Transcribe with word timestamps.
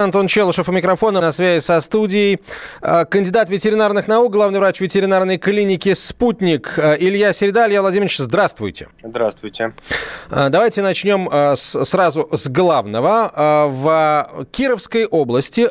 Антон 0.00 0.28
Челышев 0.28 0.66
у 0.66 0.72
микрофона 0.72 1.20
на 1.20 1.30
связи 1.30 1.62
со 1.62 1.78
студией. 1.82 2.40
А, 2.80 3.04
кандидат 3.04 3.50
ветеринарных 3.50 4.08
наук, 4.08 4.32
главный 4.32 4.58
врач 4.58 4.80
ветеринарной 4.80 5.36
клиники 5.36 5.92
«Спутник» 5.92 6.78
а, 6.78 6.94
Илья 6.94 7.34
Середа. 7.34 7.68
Илья 7.68 7.82
Владимирович, 7.82 8.16
здравствуйте. 8.16 8.88
Здравствуйте. 9.02 9.74
А, 10.30 10.48
давайте 10.48 10.80
начнем 10.80 11.28
сразу 11.54 12.30
с 12.32 12.48
главного. 12.48 13.68
В 13.68 14.46
Кировской 14.50 15.04
области 15.04 15.68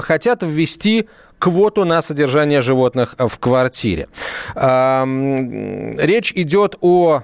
хотят 0.00 0.42
ввести 0.42 1.08
квоту 1.38 1.84
на 1.84 2.02
содержание 2.02 2.62
животных 2.62 3.14
в 3.16 3.38
квартире. 3.38 4.08
Речь 4.56 6.32
идет 6.32 6.74
о 6.80 7.22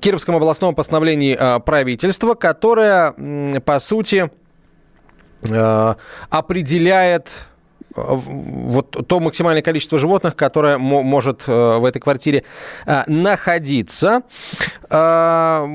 Кировском 0.00 0.36
областном 0.36 0.76
постановлении 0.76 1.36
правительства, 1.64 2.34
которое, 2.34 3.60
по 3.60 3.80
сути, 3.80 4.30
определяет 6.30 7.46
вот 7.96 8.90
то 9.06 9.20
максимальное 9.20 9.62
количество 9.62 9.98
животных, 9.98 10.36
которое 10.36 10.78
может 10.78 11.44
э, 11.46 11.78
в 11.78 11.84
этой 11.84 11.98
квартире 11.98 12.44
э, 12.84 13.02
находиться. 13.06 14.22
Э, 14.90 15.66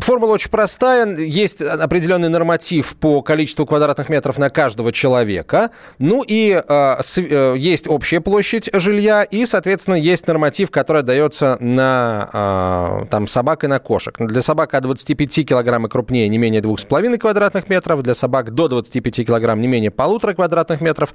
формула 0.00 0.32
очень 0.32 0.50
простая. 0.50 1.16
Есть 1.16 1.60
определенный 1.60 2.28
норматив 2.28 2.96
по 2.96 3.22
количеству 3.22 3.66
квадратных 3.66 4.08
метров 4.08 4.38
на 4.38 4.50
каждого 4.50 4.92
человека. 4.92 5.70
Ну 5.98 6.24
и 6.26 6.62
есть 7.58 7.88
общая 7.88 8.20
площадь 8.20 8.70
жилья, 8.72 9.22
и, 9.22 9.46
соответственно, 9.46 9.94
есть 9.94 10.26
норматив, 10.26 10.70
который 10.70 11.02
дается 11.02 11.56
на 11.60 13.06
там, 13.10 13.26
собак 13.26 13.64
и 13.64 13.66
на 13.66 13.78
кошек. 13.78 14.14
Для 14.18 14.42
собак 14.42 14.74
от 14.74 14.82
25 14.82 15.46
килограмм 15.46 15.86
и 15.86 15.88
крупнее 15.88 16.28
не 16.28 16.38
менее 16.38 16.60
2,5 16.60 17.18
квадратных 17.18 17.68
метров, 17.68 18.02
для 18.02 18.14
собак 18.14 18.52
до 18.52 18.68
25 18.68 19.26
килограмм 19.26 19.60
не 19.60 19.68
менее 19.68 19.90
полутора 19.90 20.34
квадратных 20.34 20.80
метров, 20.80 21.14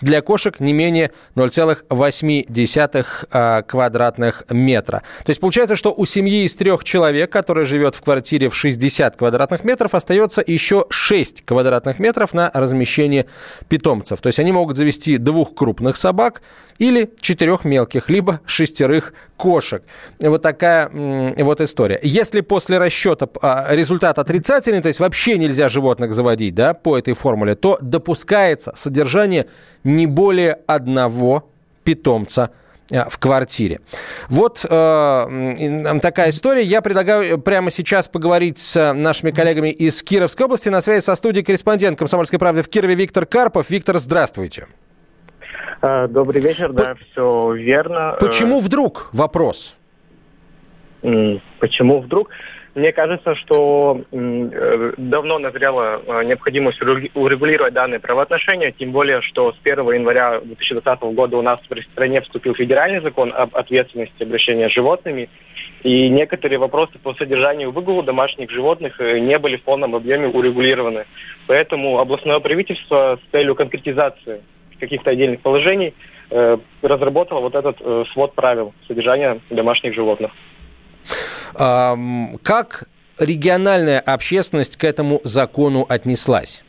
для 0.00 0.22
кошек 0.22 0.58
не 0.60 0.72
менее 0.72 1.12
0,8 1.36 3.06
а, 3.30 3.62
квадратных 3.62 4.44
метра. 4.50 5.02
То 5.24 5.30
есть 5.30 5.40
получается, 5.40 5.76
что 5.76 5.92
у 5.96 6.04
семьи 6.04 6.44
из 6.44 6.56
трех 6.56 6.84
человек, 6.84 6.91
которая 7.26 7.64
живет 7.64 7.94
в 7.94 8.02
квартире 8.02 8.48
в 8.48 8.54
60 8.54 9.16
квадратных 9.16 9.64
метров, 9.64 9.94
остается 9.94 10.42
еще 10.46 10.86
6 10.90 11.44
квадратных 11.44 11.98
метров 11.98 12.34
на 12.34 12.50
размещение 12.52 13.26
питомцев. 13.68 14.20
То 14.20 14.28
есть 14.28 14.38
они 14.38 14.52
могут 14.52 14.76
завести 14.76 15.18
двух 15.18 15.54
крупных 15.54 15.96
собак 15.96 16.42
или 16.78 17.10
четырех 17.20 17.64
мелких, 17.64 18.08
либо 18.08 18.40
шестерых 18.44 19.14
кошек. 19.36 19.82
Вот 20.20 20.42
такая 20.42 20.88
вот 20.90 21.60
история. 21.60 21.98
Если 22.02 22.40
после 22.40 22.78
расчета 22.78 23.28
а, 23.40 23.66
результат 23.70 24.18
отрицательный, 24.18 24.80
то 24.80 24.88
есть 24.88 25.00
вообще 25.00 25.38
нельзя 25.38 25.68
животных 25.68 26.14
заводить 26.14 26.54
да, 26.54 26.74
по 26.74 26.98
этой 26.98 27.14
формуле, 27.14 27.54
то 27.54 27.78
допускается 27.80 28.72
содержание 28.74 29.46
не 29.84 30.06
более 30.06 30.58
одного 30.66 31.50
питомца 31.84 32.50
в 32.90 33.18
квартире. 33.18 33.80
Вот 34.28 34.64
э, 34.68 35.98
такая 36.02 36.30
история. 36.30 36.62
Я 36.62 36.82
предлагаю 36.82 37.38
прямо 37.38 37.70
сейчас 37.70 38.08
поговорить 38.08 38.58
с 38.58 38.92
нашими 38.94 39.30
коллегами 39.30 39.68
из 39.68 40.02
Кировской 40.02 40.46
области. 40.46 40.68
На 40.68 40.80
связи 40.80 41.02
со 41.02 41.14
студией 41.14 41.44
корреспондент 41.44 41.98
«Комсомольской 41.98 42.38
правды» 42.38 42.62
в 42.62 42.68
Кирове 42.68 42.94
Виктор 42.94 43.26
Карпов. 43.26 43.70
Виктор, 43.70 43.98
здравствуйте. 43.98 44.66
Э, 45.82 46.06
добрый 46.08 46.40
вечер, 46.40 46.72
да, 46.72 46.94
все 46.94 47.52
верно. 47.54 48.16
Почему 48.20 48.58
э, 48.58 48.62
вдруг? 48.62 49.08
Вопрос. 49.12 49.76
Почему 51.00 52.00
вдруг? 52.00 52.30
Мне 52.74 52.90
кажется, 52.92 53.34
что 53.34 54.00
э, 54.10 54.92
давно 54.96 55.38
назрела 55.38 56.00
э, 56.06 56.24
необходимость 56.24 56.80
урегулировать 56.80 57.74
данные 57.74 58.00
правоотношения, 58.00 58.72
тем 58.72 58.92
более, 58.92 59.20
что 59.20 59.52
с 59.52 59.56
1 59.62 59.92
января 59.92 60.40
2020 60.40 61.02
года 61.14 61.36
у 61.36 61.42
нас 61.42 61.60
в 61.60 61.82
стране 61.92 62.22
вступил 62.22 62.54
федеральный 62.54 63.00
закон 63.00 63.30
об 63.36 63.54
ответственности 63.54 64.22
обращения 64.22 64.70
с 64.70 64.72
животными, 64.72 65.28
и 65.82 66.08
некоторые 66.08 66.58
вопросы 66.58 66.98
по 66.98 67.12
содержанию 67.12 67.72
выгула 67.72 68.02
домашних 68.02 68.50
животных 68.50 68.98
э, 69.00 69.18
не 69.18 69.38
были 69.38 69.56
в 69.56 69.62
полном 69.64 69.94
объеме 69.94 70.28
урегулированы. 70.28 71.04
Поэтому 71.48 71.98
областное 71.98 72.40
правительство 72.40 73.18
с 73.22 73.32
целью 73.32 73.54
конкретизации 73.54 74.40
каких-то 74.80 75.10
отдельных 75.10 75.40
положений 75.40 75.94
разработало 76.80 77.40
вот 77.40 77.54
этот 77.54 77.78
свод 78.12 78.34
правил 78.34 78.72
содержания 78.88 79.38
домашних 79.50 79.94
животных. 79.94 80.32
Как 81.54 82.84
региональная 83.18 84.00
общественность 84.00 84.76
к 84.76 84.84
этому 84.84 85.20
закону 85.24 85.86
отнеслась? 85.88 86.64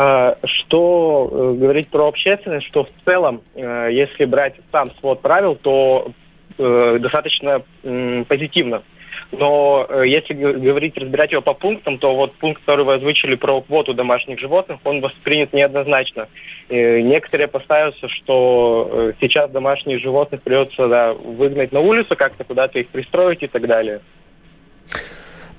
А, 0.00 0.36
что 0.44 1.28
э, 1.28 1.52
говорить 1.58 1.88
про 1.88 2.06
общественность, 2.06 2.68
что 2.68 2.84
в 2.84 2.88
целом, 3.04 3.42
э, 3.56 3.88
если 3.90 4.26
брать 4.26 4.54
сам 4.70 4.92
свод 5.00 5.22
правил, 5.22 5.56
то 5.56 6.12
э, 6.56 6.98
достаточно 7.00 7.62
позитивно. 7.82 8.84
Но 9.30 9.86
э, 9.88 10.04
если 10.06 10.32
говорить, 10.32 10.96
разбирать 10.96 11.32
его 11.32 11.42
по 11.42 11.52
пунктам, 11.52 11.98
то 11.98 12.14
вот 12.14 12.32
пункт, 12.34 12.62
который 12.64 12.84
вы 12.84 12.94
озвучили 12.94 13.34
про 13.34 13.60
квоту 13.60 13.92
домашних 13.92 14.38
животных, 14.38 14.78
он 14.84 15.00
воспринят 15.00 15.52
неоднозначно. 15.52 16.28
Некоторые 16.70 17.44
опасаются, 17.46 18.08
что 18.08 18.88
э, 18.90 19.12
сейчас 19.20 19.50
домашних 19.50 20.00
животных 20.00 20.42
придется 20.42 20.88
да, 20.88 21.12
выгнать 21.12 21.72
на 21.72 21.80
улицу, 21.80 22.16
как-то 22.16 22.44
куда-то 22.44 22.78
их 22.78 22.88
пристроить 22.88 23.42
и 23.42 23.46
так 23.48 23.66
далее. 23.66 24.00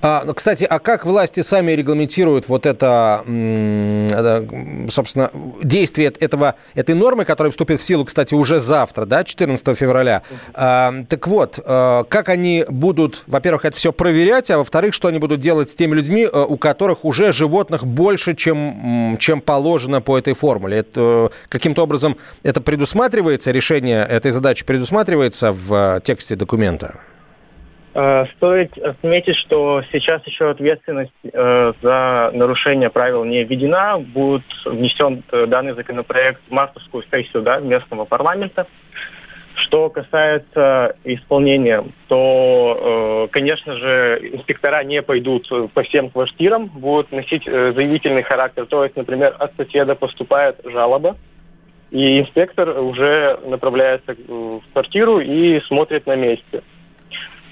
А, 0.02 0.22
ну, 0.24 0.32
кстати, 0.34 0.64
а 0.64 0.78
как 0.78 1.04
власти 1.04 1.40
сами 1.40 1.72
регламентируют 1.72 2.48
вот 2.48 2.64
это, 2.64 3.22
собственно, 4.90 5.30
действие 5.62 6.12
этого, 6.18 6.54
этой 6.74 6.94
нормы, 6.94 7.24
которая 7.24 7.50
вступит 7.50 7.80
в 7.80 7.84
силу, 7.84 8.04
кстати, 8.04 8.34
уже 8.34 8.60
завтра, 8.60 9.04
да, 9.04 9.24
14 9.24 9.76
февраля. 9.76 10.22
А, 10.54 11.04
так 11.08 11.26
вот, 11.26 11.60
а, 11.64 12.04
как 12.04 12.30
они 12.30 12.64
будут, 12.68 13.24
во-первых, 13.26 13.66
это 13.66 13.76
все 13.76 13.92
проверять, 13.92 14.50
а 14.50 14.58
во-вторых, 14.58 14.94
что 14.94 15.08
они 15.08 15.18
будут 15.18 15.40
делать 15.40 15.70
с 15.70 15.74
теми 15.74 15.94
людьми, 15.94 16.26
а, 16.30 16.44
у 16.44 16.56
которых 16.56 17.04
уже 17.04 17.32
животных 17.32 17.84
больше, 17.86 18.34
чем, 18.34 19.16
чем 19.18 19.40
положено 19.40 20.00
по 20.00 20.16
этой 20.18 20.32
формуле? 20.32 20.78
Это, 20.78 21.30
каким-то 21.48 21.82
образом 21.82 22.16
это 22.42 22.60
предусматривается, 22.60 23.50
решение 23.50 24.06
этой 24.06 24.30
задачи 24.30 24.64
предусматривается 24.64 25.52
в 25.52 26.00
тексте 26.04 26.36
документа? 26.36 27.00
Э, 27.92 28.26
стоит 28.36 28.78
отметить, 28.78 29.36
что 29.36 29.82
сейчас 29.90 30.24
еще 30.24 30.50
ответственность 30.50 31.12
э, 31.24 31.72
за 31.82 32.30
нарушение 32.32 32.88
правил 32.88 33.24
не 33.24 33.42
введена. 33.42 33.98
Будет 33.98 34.44
внесен 34.64 35.24
э, 35.32 35.46
данный 35.46 35.74
законопроект 35.74 36.40
в 36.48 36.52
мартовскую 36.52 37.02
сессию 37.10 37.42
да, 37.42 37.58
местного 37.58 38.04
парламента. 38.04 38.68
Что 39.56 39.90
касается 39.90 40.96
исполнения, 41.04 41.84
то, 42.06 43.28
конечно 43.30 43.76
же, 43.76 44.30
инспектора 44.32 44.84
не 44.84 45.02
пойдут 45.02 45.50
по 45.74 45.82
всем 45.82 46.08
квартирам, 46.08 46.66
будут 46.66 47.10
носить 47.10 47.44
заявительный 47.44 48.22
характер. 48.22 48.64
То 48.66 48.84
есть, 48.84 48.96
например, 48.96 49.34
от 49.38 49.54
соседа 49.56 49.96
поступает 49.96 50.60
жалоба, 50.64 51.16
и 51.90 52.20
инспектор 52.20 52.80
уже 52.80 53.38
направляется 53.44 54.14
в 54.14 54.62
квартиру 54.72 55.18
и 55.18 55.60
смотрит 55.62 56.06
на 56.06 56.14
месте. 56.14 56.62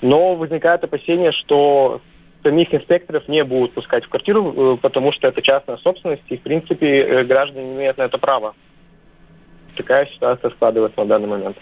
Но 0.00 0.35
возникает 0.35 0.85
опасение, 0.85 1.33
что 1.33 2.00
самих 2.43 2.73
инспекторов 2.73 3.29
не 3.29 3.45
будут 3.45 3.75
пускать 3.75 4.05
в 4.05 4.09
квартиру, 4.09 4.75
э, 4.75 4.77
потому 4.81 5.12
что 5.12 5.29
это 5.29 5.43
частная 5.43 5.77
собственность, 5.79 6.23
и, 6.29 6.37
в 6.37 6.43
принципе, 6.43 7.00
э, 7.00 7.25
граждане 7.25 7.75
имеют 7.75 7.99
на 7.99 8.03
это 8.03 8.19
право. 8.19 8.55
Такая 9.77 10.06
ситуация 10.06 10.50
складывается 10.50 11.00
на 11.00 11.06
данный 11.06 11.29
момент. 11.29 11.56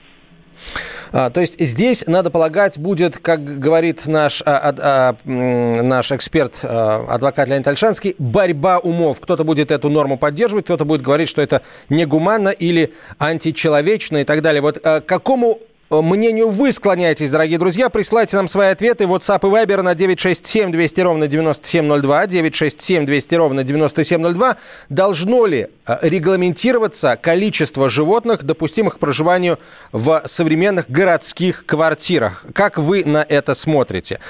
А, 1.12 1.30
то 1.30 1.40
есть 1.40 1.60
здесь, 1.60 2.06
надо 2.06 2.30
полагать, 2.30 2.78
будет, 2.78 3.18
как 3.18 3.42
говорит 3.44 4.06
наш, 4.06 4.42
а, 4.44 4.74
а, 4.78 5.16
наш 5.24 6.12
эксперт, 6.12 6.60
а, 6.62 7.06
адвокат 7.08 7.48
Леонид 7.48 7.66
Альшанский, 7.66 8.14
борьба 8.18 8.78
умов. 8.78 9.20
Кто-то 9.20 9.44
будет 9.44 9.70
эту 9.70 9.88
норму 9.88 10.18
поддерживать, 10.18 10.64
кто-то 10.64 10.84
будет 10.84 11.02
говорить, 11.02 11.28
что 11.28 11.42
это 11.42 11.62
негуманно 11.88 12.48
или 12.48 12.92
античеловечно 13.18 14.18
и 14.18 14.24
так 14.24 14.42
далее. 14.42 14.62
Вот 14.62 14.78
а, 14.84 15.00
какому 15.00 15.60
мнению 15.90 16.48
вы 16.48 16.72
склоняетесь, 16.72 17.30
дорогие 17.30 17.58
друзья. 17.58 17.88
Присылайте 17.88 18.36
нам 18.36 18.48
свои 18.48 18.68
ответы. 18.68 19.04
WhatsApp 19.04 19.40
и 19.42 19.50
Viber 19.50 19.82
на 19.82 19.94
967 19.94 20.72
200 20.72 21.00
ровно 21.00 21.28
9702. 21.28 22.26
967 22.26 23.06
200 23.06 23.34
ровно 23.34 23.64
9702. 23.64 24.56
Должно 24.88 25.46
ли 25.46 25.68
э, 25.86 25.98
регламентироваться 26.02 27.16
количество 27.16 27.88
животных, 27.88 28.42
допустимых 28.42 28.96
к 28.96 28.98
проживанию 28.98 29.58
в 29.92 30.22
современных 30.24 30.90
городских 30.90 31.66
квартирах? 31.66 32.44
Как 32.52 32.78
вы 32.78 33.04
на 33.04 33.24
это 33.28 33.54
смотрите? 33.54 34.20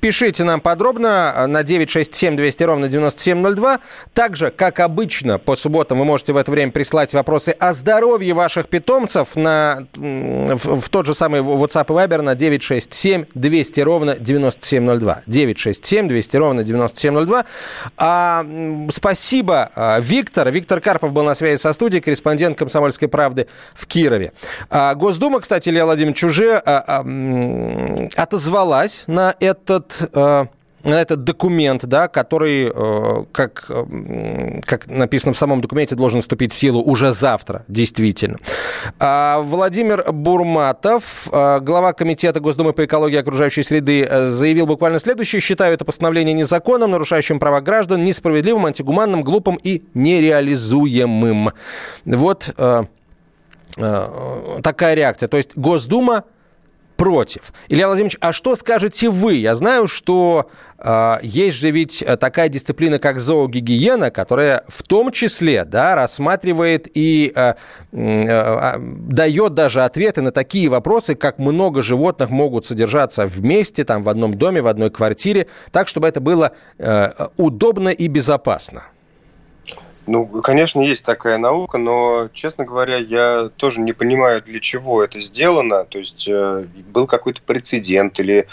Пишите 0.00 0.44
нам 0.44 0.60
подробно 0.60 1.32
э, 1.36 1.46
на 1.46 1.62
967 1.62 2.36
200 2.36 2.62
ровно 2.62 2.88
9702. 2.88 3.80
Также, 4.14 4.50
как 4.50 4.80
обычно, 4.80 5.38
по 5.38 5.56
субботам 5.56 5.98
вы 5.98 6.06
можете 6.06 6.32
в 6.32 6.38
это 6.38 6.50
время 6.50 6.72
прислать 6.72 7.12
вопросы 7.12 7.50
о 7.50 7.74
здоровье 7.74 8.32
ваших 8.32 8.68
питомцев 8.68 9.36
на, 9.36 9.86
в, 9.94 10.80
в 10.80 10.88
тот 10.88 11.04
же 11.04 11.14
самый 11.14 11.40
WhatsApp 11.40 11.86
и 11.88 11.92
Viber 11.92 12.22
на 12.22 12.34
967 12.34 13.26
200 13.34 13.80
ровно 13.80 14.16
9702. 14.16 15.22
967 15.26 16.08
200 16.08 16.36
ровно 16.36 16.64
9702. 16.64 17.44
А, 17.98 18.46
спасибо, 18.90 19.70
а, 19.74 20.00
Виктор. 20.00 20.50
Виктор 20.50 20.80
Карпов 20.80 21.12
был 21.12 21.24
на 21.24 21.34
связи 21.34 21.60
со 21.60 21.72
студией, 21.74 22.00
корреспондент 22.00 22.56
«Комсомольской 22.58 23.08
правды» 23.08 23.48
в 23.74 23.86
Кирове. 23.86 24.32
А, 24.70 24.94
Госдума, 24.94 25.40
кстати, 25.40 25.68
Илья 25.68 25.84
Владимирович, 25.84 26.24
уже 26.24 26.56
а, 26.56 26.84
а, 26.86 28.22
отозвалась 28.22 29.04
на 29.06 29.34
этот 29.40 29.89
этот 29.90 30.10
э, 30.14 30.46
этот 30.82 31.24
документ, 31.24 31.84
да, 31.84 32.08
который, 32.08 32.72
э, 32.74 33.24
как, 33.32 33.66
э, 33.68 34.60
как 34.64 34.86
написано 34.86 35.34
в 35.34 35.38
самом 35.38 35.60
документе, 35.60 35.94
должен 35.94 36.22
вступить 36.22 36.54
в 36.54 36.56
силу 36.56 36.80
уже 36.80 37.12
завтра, 37.12 37.64
действительно. 37.68 38.38
А 38.98 39.40
Владимир 39.42 40.10
Бурматов, 40.10 41.28
глава 41.30 41.92
Комитета 41.92 42.40
Госдумы 42.40 42.72
по 42.72 42.86
экологии 42.86 43.16
и 43.16 43.18
окружающей 43.18 43.62
среды, 43.62 44.08
заявил 44.30 44.66
буквально 44.66 44.98
следующее. 45.00 45.42
«Считаю 45.42 45.74
это 45.74 45.84
постановление 45.84 46.32
незаконным, 46.32 46.92
нарушающим 46.92 47.38
права 47.38 47.60
граждан, 47.60 48.02
несправедливым, 48.02 48.64
антигуманным, 48.64 49.22
глупым 49.22 49.58
и 49.62 49.82
нереализуемым». 49.92 51.50
Вот 52.06 52.54
такая 53.76 54.94
реакция. 54.94 55.28
То 55.28 55.36
есть 55.36 55.56
Госдума 55.56 56.24
против. 57.00 57.54
Илья 57.70 57.86
Владимирович, 57.86 58.18
а 58.20 58.34
что 58.34 58.54
скажете 58.56 59.08
вы? 59.08 59.36
Я 59.36 59.54
знаю, 59.54 59.88
что 59.88 60.50
э, 60.76 61.16
есть 61.22 61.56
же 61.56 61.70
ведь 61.70 62.04
такая 62.20 62.50
дисциплина, 62.50 62.98
как 62.98 63.20
зоогигиена, 63.20 64.10
которая 64.10 64.64
в 64.68 64.82
том 64.82 65.10
числе 65.10 65.64
да, 65.64 65.94
рассматривает 65.94 66.88
и 66.92 67.32
э, 67.34 67.54
э, 67.92 68.78
дает 68.78 69.54
даже 69.54 69.82
ответы 69.82 70.20
на 70.20 70.30
такие 70.30 70.68
вопросы, 70.68 71.14
как 71.14 71.38
много 71.38 71.82
животных 71.82 72.28
могут 72.28 72.66
содержаться 72.66 73.26
вместе, 73.26 73.84
там, 73.84 74.02
в 74.02 74.10
одном 74.10 74.34
доме, 74.34 74.60
в 74.60 74.66
одной 74.66 74.90
квартире, 74.90 75.46
так, 75.72 75.88
чтобы 75.88 76.06
это 76.06 76.20
было 76.20 76.52
э, 76.76 77.12
удобно 77.38 77.88
и 77.88 78.08
безопасно. 78.08 78.82
Ну, 80.12 80.26
конечно, 80.26 80.80
есть 80.80 81.04
такая 81.04 81.38
наука, 81.38 81.78
но, 81.78 82.30
честно 82.32 82.64
говоря, 82.64 82.96
я 82.96 83.48
тоже 83.56 83.80
не 83.80 83.92
понимаю, 83.92 84.42
для 84.42 84.58
чего 84.58 85.04
это 85.04 85.20
сделано. 85.20 85.84
То 85.84 85.98
есть 85.98 86.26
э, 86.28 86.64
был 86.92 87.06
какой-то 87.06 87.40
прецедент 87.42 88.18
или 88.18 88.48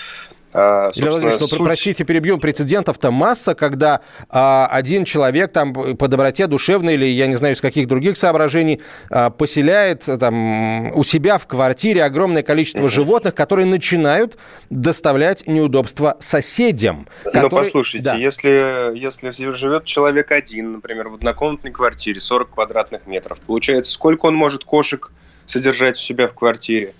а, 0.57 0.91
Илья 0.95 1.11
Владимирович, 1.11 1.39
ну, 1.39 1.47
суть... 1.47 1.59
простите, 1.59 2.03
перебью, 2.03 2.39
прецедентов-то 2.39 3.11
масса, 3.11 3.53
когда 3.53 4.01
а, 4.29 4.67
один 4.71 5.05
человек 5.05 5.53
там 5.53 5.71
по 5.73 6.07
доброте 6.07 6.47
душевной 6.47 6.95
или, 6.95 7.05
я 7.05 7.27
не 7.27 7.35
знаю, 7.35 7.53
из 7.53 7.61
каких 7.61 7.87
других 7.87 8.17
соображений 8.17 8.81
а, 9.11 9.29
поселяет 9.29 10.05
там 10.19 10.91
у 10.97 11.03
себя 11.03 11.37
в 11.37 11.45
квартире 11.45 12.03
огромное 12.03 12.41
количество 12.41 12.89
животных, 12.89 13.35
которые 13.35 13.67
начинают 13.67 14.39
доставлять 14.71 15.47
неудобства 15.47 16.17
соседям. 16.19 17.07
Ну, 17.23 17.31
которые... 17.31 17.49
Ну, 17.49 17.49
послушайте, 17.49 18.03
да. 18.03 18.15
если, 18.15 18.97
если 18.97 19.29
живет 19.51 19.85
человек 19.85 20.31
один, 20.31 20.73
например, 20.73 21.09
в 21.09 21.15
однокомнатной 21.15 21.71
квартире, 21.71 22.19
40 22.19 22.49
квадратных 22.49 23.05
метров, 23.05 23.37
получается, 23.45 23.91
сколько 23.91 24.25
он 24.25 24.33
может 24.33 24.63
кошек 24.63 25.11
содержать 25.45 25.97
у 25.97 26.01
себя 26.01 26.27
в 26.27 26.33
квартире? 26.33 26.93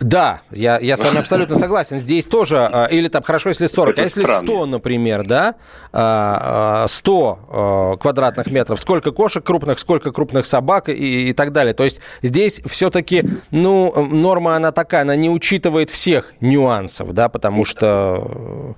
Да, 0.00 0.42
я, 0.50 0.78
я 0.78 0.96
с 0.96 1.00
вами 1.00 1.18
абсолютно 1.18 1.56
согласен. 1.58 1.98
Здесь 1.98 2.26
тоже, 2.26 2.58
а, 2.58 2.84
или 2.86 3.08
там 3.08 3.22
хорошо, 3.22 3.48
если 3.48 3.66
40, 3.66 3.92
Это 3.94 4.02
а 4.02 4.04
если 4.04 4.22
странно. 4.22 4.46
100, 4.46 4.66
например, 4.66 5.24
да, 5.24 5.54
100 5.90 7.38
а, 7.50 7.96
квадратных 7.96 8.46
метров, 8.48 8.80
сколько 8.80 9.10
кошек 9.10 9.44
крупных, 9.44 9.78
сколько 9.78 10.12
крупных 10.12 10.46
собак 10.46 10.88
и, 10.88 11.30
и 11.30 11.32
так 11.32 11.52
далее. 11.52 11.74
То 11.74 11.84
есть 11.84 12.00
здесь 12.22 12.60
все-таки, 12.66 13.24
ну, 13.50 13.92
норма 14.10 14.56
она 14.56 14.72
такая, 14.72 15.02
она 15.02 15.16
не 15.16 15.30
учитывает 15.30 15.90
всех 15.90 16.32
нюансов, 16.40 17.12
да, 17.12 17.28
потому 17.28 17.64
что... 17.64 18.76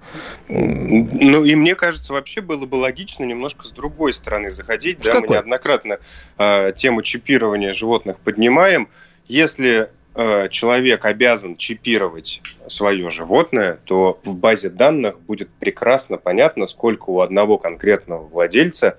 Ну, 0.48 1.44
и 1.44 1.54
мне 1.54 1.74
кажется, 1.74 2.12
вообще 2.12 2.40
было 2.40 2.64
бы 2.66 2.76
логично 2.76 3.24
немножко 3.24 3.64
с 3.64 3.72
другой 3.72 4.14
стороны 4.14 4.50
заходить. 4.50 5.02
С 5.02 5.06
да, 5.06 5.12
какой? 5.12 5.28
мы 5.28 5.34
неоднократно 5.34 5.98
э, 6.38 6.72
тему 6.76 7.02
чипирования 7.02 7.72
животных 7.72 8.18
поднимаем. 8.18 8.88
Если 9.26 9.90
Э, 10.22 10.50
человек 10.50 11.06
обязан 11.06 11.56
чипировать 11.56 12.42
свое 12.68 13.08
животное, 13.08 13.78
то 13.86 14.20
в 14.22 14.36
базе 14.36 14.68
данных 14.68 15.18
будет 15.18 15.48
прекрасно 15.48 16.18
понятно, 16.18 16.66
сколько 16.66 17.08
у 17.08 17.20
одного 17.20 17.56
конкретного 17.56 18.26
владельца 18.26 18.98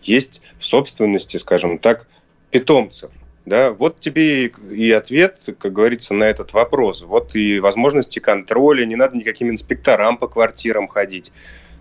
есть 0.00 0.40
в 0.58 0.64
собственности, 0.64 1.36
скажем 1.36 1.76
так, 1.76 2.08
питомцев. 2.50 3.10
Да, 3.44 3.72
вот 3.72 4.00
тебе 4.00 4.46
и 4.46 4.90
ответ, 4.92 5.40
как 5.58 5.74
говорится, 5.74 6.14
на 6.14 6.24
этот 6.24 6.54
вопрос. 6.54 7.02
Вот 7.02 7.36
и 7.36 7.60
возможности 7.60 8.18
контроля, 8.18 8.86
не 8.86 8.96
надо 8.96 9.18
никаким 9.18 9.50
инспекторам 9.50 10.16
по 10.16 10.26
квартирам 10.26 10.88
ходить 10.88 11.32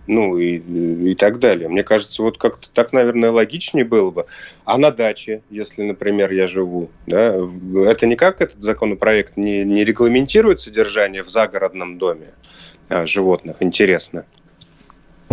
ну 0.07 0.37
и, 0.37 0.57
и 1.11 1.15
так 1.15 1.39
далее. 1.39 1.69
Мне 1.69 1.83
кажется, 1.83 2.21
вот 2.23 2.37
как-то 2.37 2.69
так, 2.71 2.93
наверное, 2.93 3.31
логичнее 3.31 3.85
было 3.85 4.11
бы. 4.11 4.25
А 4.65 4.77
на 4.77 4.91
даче, 4.91 5.41
если, 5.49 5.83
например, 5.83 6.31
я 6.31 6.47
живу, 6.47 6.89
да, 7.07 7.35
это 7.85 8.07
никак 8.07 8.41
этот 8.41 8.61
законопроект 8.61 9.37
не, 9.37 9.63
не 9.63 9.83
регламентирует 9.83 10.59
содержание 10.59 11.23
в 11.23 11.29
загородном 11.29 11.97
доме 11.97 12.33
а, 12.89 13.05
животных, 13.05 13.57
интересно. 13.61 14.25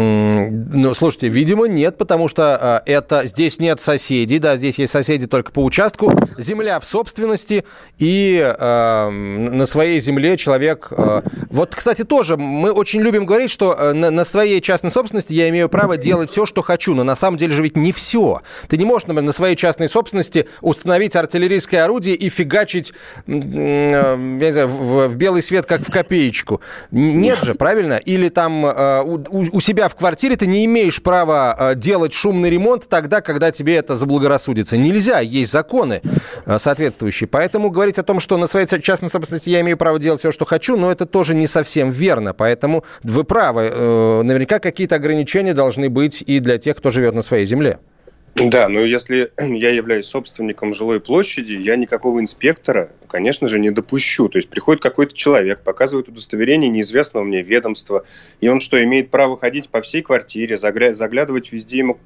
Ну, 0.00 0.94
слушайте, 0.94 1.26
видимо, 1.26 1.66
нет, 1.66 1.98
потому 1.98 2.28
что 2.28 2.84
э, 2.86 2.92
это 2.92 3.26
здесь 3.26 3.58
нет 3.58 3.80
соседей, 3.80 4.38
да, 4.38 4.56
здесь 4.56 4.78
есть 4.78 4.92
соседи 4.92 5.26
только 5.26 5.50
по 5.50 5.64
участку. 5.64 6.12
Земля 6.36 6.78
в 6.78 6.84
собственности, 6.84 7.64
и 7.98 8.38
э, 8.40 9.10
на 9.10 9.66
своей 9.66 9.98
земле 9.98 10.36
человек... 10.36 10.92
Э, 10.92 11.22
вот, 11.50 11.74
кстати, 11.74 12.04
тоже 12.04 12.36
мы 12.36 12.70
очень 12.70 13.00
любим 13.00 13.26
говорить, 13.26 13.50
что 13.50 13.74
э, 13.74 13.92
на, 13.92 14.12
на 14.12 14.22
своей 14.22 14.60
частной 14.60 14.92
собственности 14.92 15.32
я 15.32 15.48
имею 15.48 15.68
право 15.68 15.96
делать 15.96 16.30
все, 16.30 16.46
что 16.46 16.62
хочу, 16.62 16.94
но 16.94 17.02
на 17.02 17.16
самом 17.16 17.36
деле 17.36 17.54
же 17.54 17.62
ведь 17.62 17.76
не 17.76 17.90
все. 17.90 18.42
Ты 18.68 18.76
не 18.76 18.84
можешь, 18.84 19.08
например, 19.08 19.24
на 19.24 19.32
своей 19.32 19.56
частной 19.56 19.88
собственности 19.88 20.46
установить 20.60 21.16
артиллерийское 21.16 21.82
орудие 21.82 22.14
и 22.14 22.28
фигачить, 22.28 22.92
э, 23.26 23.32
я 23.32 24.16
не 24.16 24.52
знаю, 24.52 24.68
в, 24.68 25.08
в 25.08 25.16
белый 25.16 25.42
свет, 25.42 25.66
как 25.66 25.80
в 25.80 25.90
копеечку. 25.90 26.60
Нет 26.92 27.42
же, 27.42 27.56
правильно? 27.56 27.94
Или 27.94 28.28
там 28.28 28.64
э, 28.64 29.02
у, 29.02 29.18
у 29.28 29.60
себя 29.60 29.87
в 29.88 29.96
квартире 29.96 30.36
ты 30.36 30.46
не 30.46 30.64
имеешь 30.64 31.02
права 31.02 31.56
э, 31.58 31.74
делать 31.74 32.12
шумный 32.12 32.50
ремонт 32.50 32.88
тогда, 32.88 33.20
когда 33.20 33.50
тебе 33.50 33.76
это 33.76 33.96
заблагорассудится. 33.96 34.76
Нельзя, 34.76 35.20
есть 35.20 35.52
законы 35.52 36.02
э, 36.46 36.58
соответствующие. 36.58 37.28
Поэтому 37.28 37.70
говорить 37.70 37.98
о 37.98 38.02
том, 38.02 38.20
что 38.20 38.36
на 38.36 38.46
своей 38.46 38.66
частной 38.66 39.08
собственности 39.08 39.50
я 39.50 39.60
имею 39.60 39.76
право 39.76 39.98
делать 39.98 40.20
все, 40.20 40.32
что 40.32 40.44
хочу, 40.44 40.76
но 40.76 40.90
это 40.90 41.06
тоже 41.06 41.34
не 41.34 41.46
совсем 41.46 41.90
верно. 41.90 42.34
Поэтому 42.34 42.84
вы 43.02 43.24
правы. 43.24 43.70
Э, 43.72 44.22
наверняка 44.22 44.58
какие-то 44.58 44.96
ограничения 44.96 45.54
должны 45.54 45.88
быть 45.88 46.22
и 46.26 46.40
для 46.40 46.58
тех, 46.58 46.76
кто 46.76 46.90
живет 46.90 47.14
на 47.14 47.22
своей 47.22 47.44
земле. 47.44 47.78
Да, 48.34 48.68
но 48.68 48.80
если 48.80 49.32
я 49.38 49.70
являюсь 49.70 50.06
собственником 50.06 50.74
жилой 50.74 51.00
площади, 51.00 51.54
я 51.54 51.76
никакого 51.76 52.20
инспектора, 52.20 52.90
конечно 53.08 53.48
же, 53.48 53.58
не 53.58 53.70
допущу. 53.70 54.28
То 54.28 54.38
есть 54.38 54.48
приходит 54.48 54.82
какой-то 54.82 55.14
человек, 55.14 55.60
показывает 55.60 56.08
удостоверение 56.08 56.70
неизвестного 56.70 57.24
мне 57.24 57.42
ведомства, 57.42 58.04
и 58.40 58.48
он 58.48 58.60
что, 58.60 58.82
имеет 58.82 59.10
право 59.10 59.36
ходить 59.36 59.68
по 59.68 59.82
всей 59.82 60.02
квартире, 60.02 60.56
загля- 60.56 60.92
заглядывать 60.92 61.52
везде, 61.52 61.78
ему, 61.78 61.98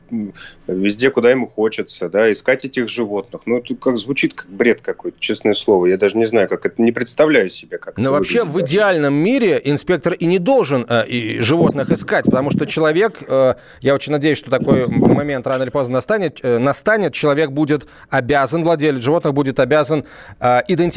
везде, 0.67 1.11
куда 1.11 1.31
ему 1.31 1.47
хочется, 1.47 2.09
да, 2.09 2.31
искать 2.33 2.65
этих 2.65 2.89
животных. 2.89 3.43
Ну, 3.47 3.59
это 3.59 3.75
как 3.75 3.99
звучит 3.99 4.35
как 4.35 4.49
бред 4.49 4.81
какой-то, 4.81 5.19
честное 5.21 5.55
слово. 5.55 5.87
Я 5.87 5.99
даже 5.99 6.17
не 6.17 6.25
знаю, 6.25 6.49
как 6.49 6.65
это, 6.65 6.81
не 6.81 6.93
представляю 6.93 7.51
себе, 7.51 7.79
как 7.79 7.99
Но 7.99 8.11
вообще 8.11 8.45
выглядит. 8.45 8.69
в 8.69 8.71
идеальном 8.71 9.15
мире 9.15 9.61
инспектор 9.63 10.13
и 10.13 10.25
не 10.25 10.39
должен 10.39 10.87
э, 10.89 11.07
и 11.07 11.39
животных 11.41 11.91
искать, 11.91 12.25
потому 12.25 12.51
что 12.51 12.65
человек, 12.67 13.19
э, 13.27 13.55
я 13.81 13.95
очень 13.95 14.13
надеюсь, 14.13 14.39
что 14.39 14.51
такой 14.51 14.87
момент 14.87 15.47
рано 15.47 15.63
или 15.65 15.71
поздно 15.71 15.95
настанет, 15.95 16.23
настанет, 16.23 16.41
э, 16.45 16.59
настанет, 16.59 17.15
человек 17.15 17.51
будет 17.51 17.87
обязан, 18.11 18.65
владелец 18.65 19.01
животных 19.01 19.35
будет 19.35 19.61
обязан 19.61 20.05
э, 20.41 20.61
идентифицировать 20.69 20.92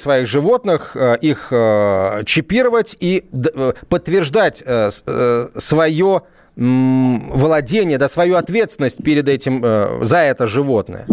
своих 0.00 0.26
животных, 0.26 0.96
э, 0.96 1.16
их 1.20 1.48
э, 1.50 2.22
чипировать 2.24 2.96
и 3.00 3.24
э, 3.32 3.72
подтверждать 3.88 4.64
свое 5.56 6.22
владение, 6.56 7.96
да, 7.96 8.08
свою 8.08 8.34
ответственность 8.36 9.02
перед 9.02 9.28
этим, 9.28 9.64
э, 9.64 10.04
за 10.04 10.18
это 10.18 10.46
животное. 10.46 11.06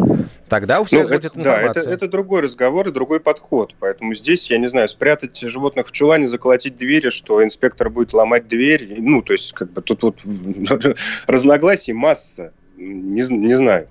Тогда 0.50 0.82
у 0.82 0.84
всех 0.84 1.04
ну, 1.04 1.10
будет 1.10 1.26
это, 1.26 1.40
информация. 1.40 1.74
Да, 1.74 1.80
это, 1.80 1.90
это 1.92 2.08
другой 2.08 2.42
разговор 2.42 2.88
и 2.88 2.92
другой 2.92 3.20
подход. 3.20 3.74
Поэтому 3.80 4.14
здесь, 4.14 4.50
я 4.50 4.58
не 4.58 4.68
знаю, 4.68 4.88
спрятать 4.90 5.38
животных 5.40 5.88
в 5.88 5.92
чулане, 5.92 6.28
заколотить 6.28 6.78
двери, 6.78 7.10
что 7.10 7.44
инспектор 7.44 7.90
будет 7.90 8.14
ломать 8.14 8.48
дверь. 8.48 8.96
Ну, 8.98 9.22
то 9.22 9.34
есть, 9.34 9.54
как 9.54 9.72
бы 9.72 9.82
тут 9.82 10.04
вот 10.04 10.18
разногласий 11.28 11.94
масса. 11.94 12.52
Не, 12.78 13.22
не 13.30 13.56
знаю 13.56 13.88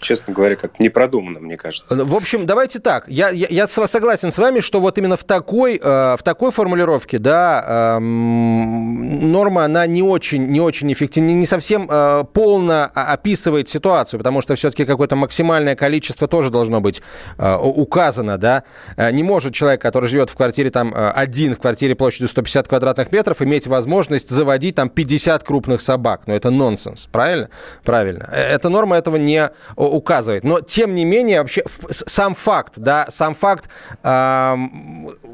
честно 0.00 0.32
говоря, 0.32 0.56
как 0.56 0.78
непродуманно, 0.78 1.40
мне 1.40 1.56
кажется. 1.56 2.04
В 2.04 2.14
общем, 2.14 2.46
давайте 2.46 2.78
так. 2.78 3.04
Я, 3.08 3.30
я, 3.30 3.46
я 3.50 3.66
согласен 3.66 4.30
с 4.30 4.38
вами, 4.38 4.60
что 4.60 4.80
вот 4.80 4.98
именно 4.98 5.16
в 5.16 5.24
такой, 5.24 5.80
э, 5.82 6.16
в 6.16 6.22
такой 6.22 6.50
формулировке, 6.50 7.18
да, 7.18 7.96
э, 7.96 7.98
норма, 7.98 9.64
она 9.64 9.86
не 9.86 10.02
очень, 10.02 10.46
не 10.46 10.60
очень 10.60 10.92
эффективна, 10.92 11.30
не 11.30 11.46
совсем 11.46 11.88
э, 11.90 12.24
полно 12.32 12.90
описывает 12.94 13.68
ситуацию, 13.68 14.18
потому 14.18 14.42
что 14.42 14.54
все-таки 14.54 14.84
какое-то 14.84 15.16
максимальное 15.16 15.74
количество 15.74 16.28
тоже 16.28 16.50
должно 16.50 16.80
быть 16.80 17.02
э, 17.38 17.56
указано, 17.56 18.38
да. 18.38 18.62
Э, 18.96 19.10
не 19.10 19.22
может 19.22 19.54
человек, 19.54 19.80
который 19.80 20.08
живет 20.08 20.30
в 20.30 20.36
квартире 20.36 20.70
там 20.70 20.94
э, 20.94 21.10
один, 21.10 21.54
в 21.54 21.58
квартире 21.58 21.94
площадью 21.94 22.28
150 22.28 22.68
квадратных 22.68 23.10
метров, 23.12 23.42
иметь 23.42 23.66
возможность 23.66 24.30
заводить 24.30 24.76
там 24.76 24.88
50 24.88 25.42
крупных 25.42 25.80
собак. 25.80 26.22
Но 26.26 26.34
это 26.34 26.50
нонсенс, 26.50 27.08
правильно? 27.10 27.50
Правильно. 27.84 28.28
Э, 28.30 28.54
эта 28.54 28.68
норма 28.68 28.96
этого 28.96 29.16
не 29.16 29.50
указывает. 29.76 30.44
Но, 30.44 30.60
тем 30.60 30.94
не 30.94 31.04
менее, 31.04 31.40
вообще 31.40 31.62
сам 31.90 32.34
факт, 32.34 32.74
да, 32.76 33.06
сам 33.08 33.34
факт 33.34 33.68
э, 34.02 34.56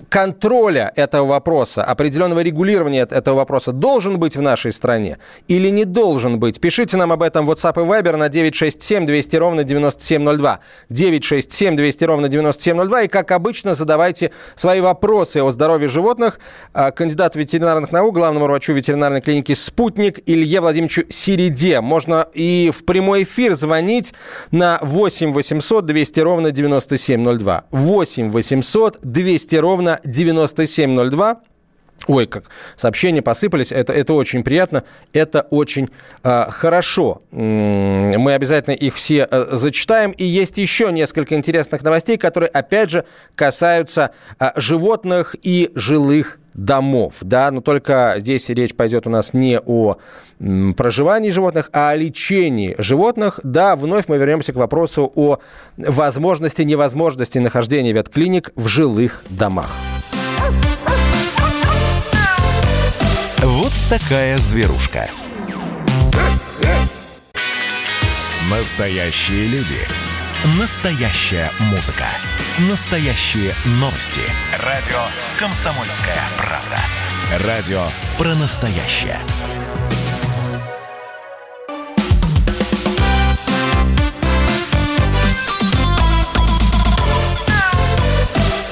контроля 0.08 0.92
этого 0.96 1.26
вопроса, 1.26 1.84
определенного 1.84 2.40
регулирования 2.40 3.02
этого 3.02 3.36
вопроса 3.36 3.72
должен 3.72 4.18
быть 4.18 4.36
в 4.36 4.42
нашей 4.42 4.72
стране 4.72 5.18
или 5.48 5.68
не 5.68 5.84
должен 5.84 6.38
быть? 6.38 6.60
Пишите 6.60 6.96
нам 6.96 7.12
об 7.12 7.22
этом 7.22 7.48
WhatsApp 7.48 7.82
и 7.82 7.86
Viber 7.86 8.16
на 8.16 8.28
967 8.28 9.06
200 9.06 9.36
ровно 9.36 9.64
9702. 9.64 10.60
967 10.88 11.76
200 11.76 12.04
ровно 12.04 12.28
9702. 12.28 13.02
И, 13.02 13.08
как 13.08 13.30
обычно, 13.30 13.74
задавайте 13.74 14.30
свои 14.54 14.80
вопросы 14.80 15.42
о 15.42 15.50
здоровье 15.50 15.88
животных 15.88 16.40
а, 16.72 16.90
кандидату 16.90 17.38
ветеринарных 17.38 17.92
наук, 17.92 18.14
главному 18.14 18.46
врачу 18.46 18.72
ветеринарной 18.72 19.20
клиники 19.20 19.54
«Спутник» 19.54 20.20
Илье 20.26 20.60
Владимировичу 20.60 21.04
Середе. 21.08 21.80
Можно 21.80 22.28
и 22.34 22.70
в 22.74 22.84
прямой 22.84 23.24
эфир 23.24 23.54
звонить 23.54 24.11
позвонить 24.12 24.50
на 24.50 24.78
8 24.82 25.32
800 25.32 25.86
200 25.86 26.20
ровно 26.20 26.50
9702. 26.50 27.64
8 27.70 28.28
800 28.28 28.98
200 29.02 29.56
ровно 29.56 30.00
9702. 30.04 31.40
Ой, 32.08 32.26
как 32.26 32.46
сообщения 32.74 33.22
посыпались, 33.22 33.70
это, 33.70 33.92
это 33.92 34.14
очень 34.14 34.42
приятно, 34.42 34.82
это 35.12 35.42
очень 35.50 35.88
э, 36.24 36.46
хорошо. 36.50 37.22
Мы 37.30 38.34
обязательно 38.34 38.74
их 38.74 38.96
все 38.96 39.28
э, 39.30 39.46
зачитаем. 39.52 40.10
И 40.10 40.24
есть 40.24 40.58
еще 40.58 40.90
несколько 40.90 41.36
интересных 41.36 41.82
новостей, 41.82 42.16
которые, 42.16 42.48
опять 42.48 42.90
же, 42.90 43.04
касаются 43.36 44.10
э, 44.40 44.50
животных 44.56 45.36
и 45.42 45.70
жилых 45.76 46.40
домов, 46.54 47.18
да, 47.22 47.50
но 47.50 47.60
только 47.60 48.14
здесь 48.18 48.48
речь 48.50 48.74
пойдет 48.74 49.06
у 49.06 49.10
нас 49.10 49.32
не 49.32 49.58
о 49.58 49.96
проживании 50.76 51.30
животных, 51.30 51.70
а 51.72 51.90
о 51.90 51.96
лечении 51.96 52.74
животных. 52.78 53.40
Да, 53.42 53.76
вновь 53.76 54.08
мы 54.08 54.18
вернемся 54.18 54.52
к 54.52 54.56
вопросу 54.56 55.10
о 55.14 55.38
возможности, 55.76 56.62
невозможности 56.62 57.38
нахождения 57.38 57.92
ветклиник 57.92 58.50
в 58.56 58.66
жилых 58.66 59.22
домах. 59.28 59.70
Вот 63.38 63.72
такая 63.90 64.38
зверушка. 64.38 65.08
Настоящие 68.50 69.46
люди. 69.46 70.11
Настоящая 70.44 71.48
музыка. 71.70 72.06
Настоящие 72.68 73.54
новости. 73.78 74.22
Радио 74.58 74.98
«Комсомольская 75.38 76.18
правда». 76.36 77.46
Радио 77.46 77.84
про 78.18 78.34
настоящее. 78.34 79.16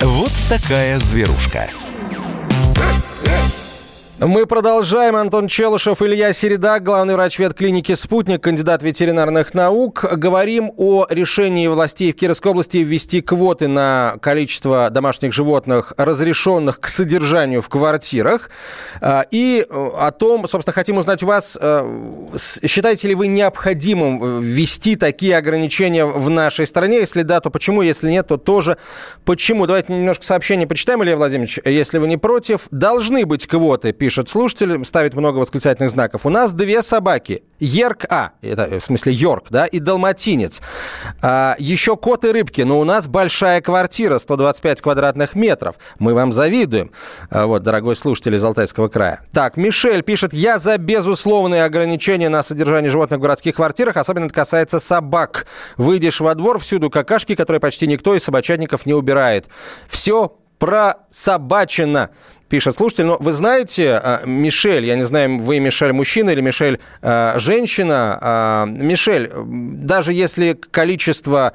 Вот 0.01 0.33
такая 0.49 0.99
зверушка. 0.99 1.69
Мы 4.23 4.45
продолжаем. 4.45 5.17
Антон 5.17 5.49
Челышев, 5.49 6.03
Илья 6.03 6.35
Середа, 6.35 6.79
главный 6.79 7.15
врач 7.15 7.39
ветклиники 7.39 7.95
«Спутник», 7.95 8.43
кандидат 8.43 8.83
ветеринарных 8.83 9.55
наук. 9.55 10.05
Говорим 10.13 10.73
о 10.77 11.07
решении 11.09 11.67
властей 11.69 12.13
в 12.13 12.17
Кировской 12.17 12.51
области 12.51 12.77
ввести 12.77 13.23
квоты 13.23 13.67
на 13.67 14.17
количество 14.21 14.91
домашних 14.91 15.33
животных, 15.33 15.95
разрешенных 15.97 16.81
к 16.81 16.89
содержанию 16.89 17.63
в 17.63 17.71
квартирах. 17.71 18.51
А, 19.01 19.25
и 19.31 19.67
о 19.71 20.11
том, 20.11 20.47
собственно, 20.47 20.75
хотим 20.75 20.99
узнать 20.99 21.23
у 21.23 21.27
вас, 21.27 21.57
э, 21.59 22.37
считаете 22.37 23.09
ли 23.09 23.15
вы 23.15 23.27
необходимым 23.27 24.39
ввести 24.41 24.97
такие 24.97 25.35
ограничения 25.35 26.05
в 26.05 26.29
нашей 26.29 26.67
стране? 26.67 26.99
Если 26.99 27.23
да, 27.23 27.41
то 27.41 27.49
почему? 27.49 27.81
Если 27.81 28.11
нет, 28.11 28.27
то 28.27 28.37
тоже 28.37 28.77
почему? 29.25 29.65
Давайте 29.67 29.95
немножко 29.95 30.27
сообщения 30.27 30.67
почитаем, 30.67 31.03
Илья 31.03 31.17
Владимирович, 31.17 31.59
если 31.65 31.97
вы 31.97 32.07
не 32.07 32.19
против. 32.19 32.69
Должны 32.71 33.25
быть 33.25 33.47
квоты, 33.47 33.93
пишет 33.93 34.10
пишет 34.11 34.29
слушатель, 34.29 34.85
ставит 34.85 35.15
много 35.15 35.39
восклицательных 35.39 35.89
знаков. 35.89 36.27
У 36.27 36.31
нас 36.31 36.53
две 36.53 36.83
собаки. 36.83 37.45
Ерк 37.61 38.07
А, 38.11 38.33
это 38.43 38.81
в 38.81 38.83
смысле 38.83 39.13
Йорк, 39.13 39.45
да, 39.51 39.67
и 39.67 39.79
Далматинец. 39.79 40.61
А, 41.23 41.55
еще 41.61 41.97
кот 41.97 42.25
и 42.25 42.33
рыбки, 42.33 42.63
но 42.63 42.81
у 42.81 42.85
нас 42.85 43.07
большая 43.07 43.61
квартира, 43.61 44.19
125 44.19 44.83
квадратных 44.83 45.37
метров. 45.37 45.77
Мы 46.01 46.13
вам 46.13 46.33
завидуем. 46.33 46.91
А, 47.31 47.47
вот, 47.47 47.63
дорогой 47.63 47.95
слушатель 47.95 48.35
из 48.35 48.45
Алтайского 48.45 48.89
края. 48.89 49.21
Так, 49.33 49.57
Мишель 49.57 50.03
пишет, 50.03 50.35
я 50.35 50.59
за 50.59 50.77
безусловные 50.77 51.63
ограничения 51.63 52.31
на 52.31 52.43
содержание 52.43 52.91
животных 52.91 53.21
в 53.21 53.23
городских 53.23 53.55
квартирах, 53.55 53.97
особенно 53.97 54.25
это 54.25 54.35
касается 54.35 54.81
собак. 54.81 55.47
Выйдешь 55.77 56.19
во 56.19 56.35
двор, 56.35 56.59
всюду 56.59 56.91
какашки, 56.91 57.37
которые 57.37 57.61
почти 57.61 57.87
никто 57.87 58.17
из 58.17 58.25
собачатников 58.25 58.87
не 58.87 58.93
убирает. 58.93 59.49
Все 59.87 60.37
прособачено 60.59 62.11
пишет 62.51 62.75
слушатель. 62.75 63.05
Но 63.05 63.17
вы 63.21 63.33
знаете, 63.33 63.93
а, 63.93 64.23
Мишель, 64.27 64.85
я 64.85 64.97
не 64.97 65.05
знаю, 65.05 65.39
вы 65.39 65.61
Мишель 65.61 65.93
мужчина 65.93 66.31
или 66.31 66.41
Мишель 66.41 66.81
а, 67.01 67.39
женщина. 67.39 68.19
А, 68.21 68.67
Мишель, 68.67 69.31
даже 69.35 70.13
если 70.13 70.53
количество 70.53 71.53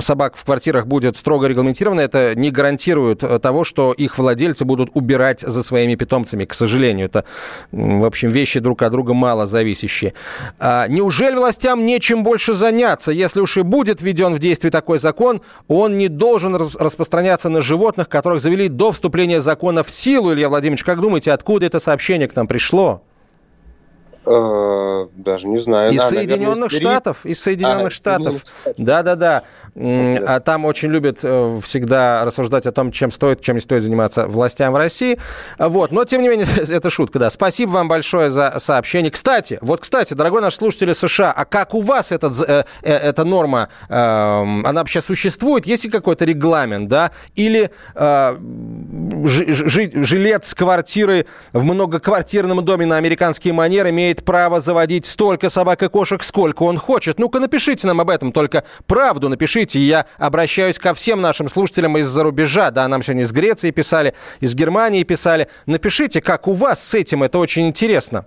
собак 0.00 0.36
в 0.36 0.44
квартирах 0.44 0.86
будет 0.86 1.16
строго 1.16 1.48
регламентировано, 1.48 2.00
это 2.00 2.34
не 2.36 2.50
гарантирует 2.50 3.24
того, 3.42 3.64
что 3.64 3.92
их 3.92 4.16
владельцы 4.18 4.64
будут 4.64 4.90
убирать 4.94 5.40
за 5.40 5.62
своими 5.62 5.96
питомцами. 5.96 6.44
К 6.44 6.54
сожалению, 6.54 7.06
это, 7.06 7.24
в 7.72 8.06
общем, 8.06 8.28
вещи 8.28 8.60
друг 8.60 8.82
от 8.82 8.92
друга 8.92 9.12
мало 9.12 9.46
зависящие. 9.46 10.14
Неужели 10.60 11.34
властям 11.34 11.84
нечем 11.84 12.22
больше 12.22 12.54
заняться? 12.54 13.10
Если 13.10 13.40
уж 13.40 13.56
и 13.56 13.62
будет 13.62 14.00
введен 14.00 14.32
в 14.32 14.38
действие 14.38 14.70
такой 14.70 15.00
закон, 15.00 15.40
он 15.66 15.98
не 15.98 16.06
должен 16.06 16.54
распространяться 16.54 17.48
на 17.48 17.62
животных, 17.62 18.08
которых 18.08 18.40
завели 18.40 18.68
до 18.68 18.92
вступления 18.92 19.40
закона 19.40 19.82
в 19.82 19.90
силу, 19.90 20.19
силу, 20.20 20.34
Илья 20.34 20.50
Владимирович. 20.50 20.84
Как 20.84 21.00
думаете, 21.00 21.32
откуда 21.32 21.64
это 21.64 21.78
сообщение 21.80 22.28
к 22.28 22.36
нам 22.36 22.46
пришло? 22.46 23.02
Э, 24.26 25.06
даже 25.14 25.48
не 25.48 25.58
знаю. 25.58 25.92
Из 25.92 26.02
Соединенных 26.02 26.70
Штатов. 26.70 27.24
Из 27.24 27.40
Соединенных 27.40 27.88
а, 27.88 27.90
Штатов. 27.90 28.44
Да-да-да. 28.76 29.44
А 29.74 30.40
там 30.40 30.64
очень 30.64 30.90
любят 30.90 31.20
э, 31.22 31.58
всегда 31.62 32.24
рассуждать 32.24 32.66
о 32.66 32.72
том, 32.72 32.90
чем 32.90 33.10
стоит, 33.10 33.40
чем 33.40 33.56
не 33.56 33.62
стоит 33.62 33.82
заниматься 33.82 34.26
властям 34.26 34.72
в 34.72 34.76
России. 34.76 35.18
Вот. 35.58 35.92
Но, 35.92 36.04
тем 36.04 36.22
не 36.22 36.28
менее, 36.28 36.46
это 36.68 36.90
шутка, 36.90 37.18
да. 37.18 37.30
Спасибо 37.30 37.70
вам 37.70 37.88
большое 37.88 38.30
за 38.30 38.54
сообщение. 38.58 39.10
Кстати, 39.10 39.58
вот, 39.62 39.80
кстати, 39.80 40.14
дорогой 40.14 40.42
наш 40.42 40.56
слушатель 40.56 40.94
США, 40.94 41.32
а 41.32 41.44
как 41.44 41.74
у 41.74 41.80
вас 41.80 42.12
этот, 42.12 42.38
э, 42.46 42.64
э, 42.82 42.92
эта 42.92 43.24
норма, 43.24 43.68
э, 43.88 43.94
она 43.94 44.80
вообще 44.80 45.00
существует? 45.00 45.66
Есть 45.66 45.84
ли 45.84 45.90
какой-то 45.90 46.24
регламент, 46.24 46.88
да? 46.88 47.12
Или 47.36 47.70
э, 47.94 48.36
жилец 49.24 50.54
квартиры 50.54 51.26
в 51.52 51.64
многоквартирном 51.64 52.64
доме 52.64 52.86
на 52.86 52.96
американские 52.96 53.54
манеры 53.54 53.90
имеет 53.90 54.09
имеет 54.10 54.24
право 54.24 54.60
заводить 54.60 55.06
столько 55.06 55.50
собак 55.50 55.82
и 55.82 55.88
кошек, 55.88 56.22
сколько 56.24 56.64
он 56.64 56.78
хочет. 56.78 57.20
Ну-ка 57.20 57.38
напишите 57.38 57.86
нам 57.86 58.00
об 58.00 58.10
этом, 58.10 58.32
только 58.32 58.64
правду 58.86 59.28
напишите. 59.28 59.78
Я 59.78 60.06
обращаюсь 60.18 60.78
ко 60.78 60.94
всем 60.94 61.20
нашим 61.20 61.48
слушателям 61.48 61.96
из-за 61.98 62.24
рубежа. 62.24 62.70
Да, 62.72 62.88
нам 62.88 63.02
сегодня 63.04 63.22
из 63.22 63.32
Греции 63.32 63.70
писали, 63.70 64.14
из 64.40 64.54
Германии 64.54 65.04
писали. 65.04 65.48
Напишите, 65.66 66.20
как 66.20 66.48
у 66.48 66.52
вас 66.52 66.82
с 66.82 66.94
этим, 66.94 67.22
это 67.22 67.38
очень 67.38 67.68
интересно. 67.68 68.24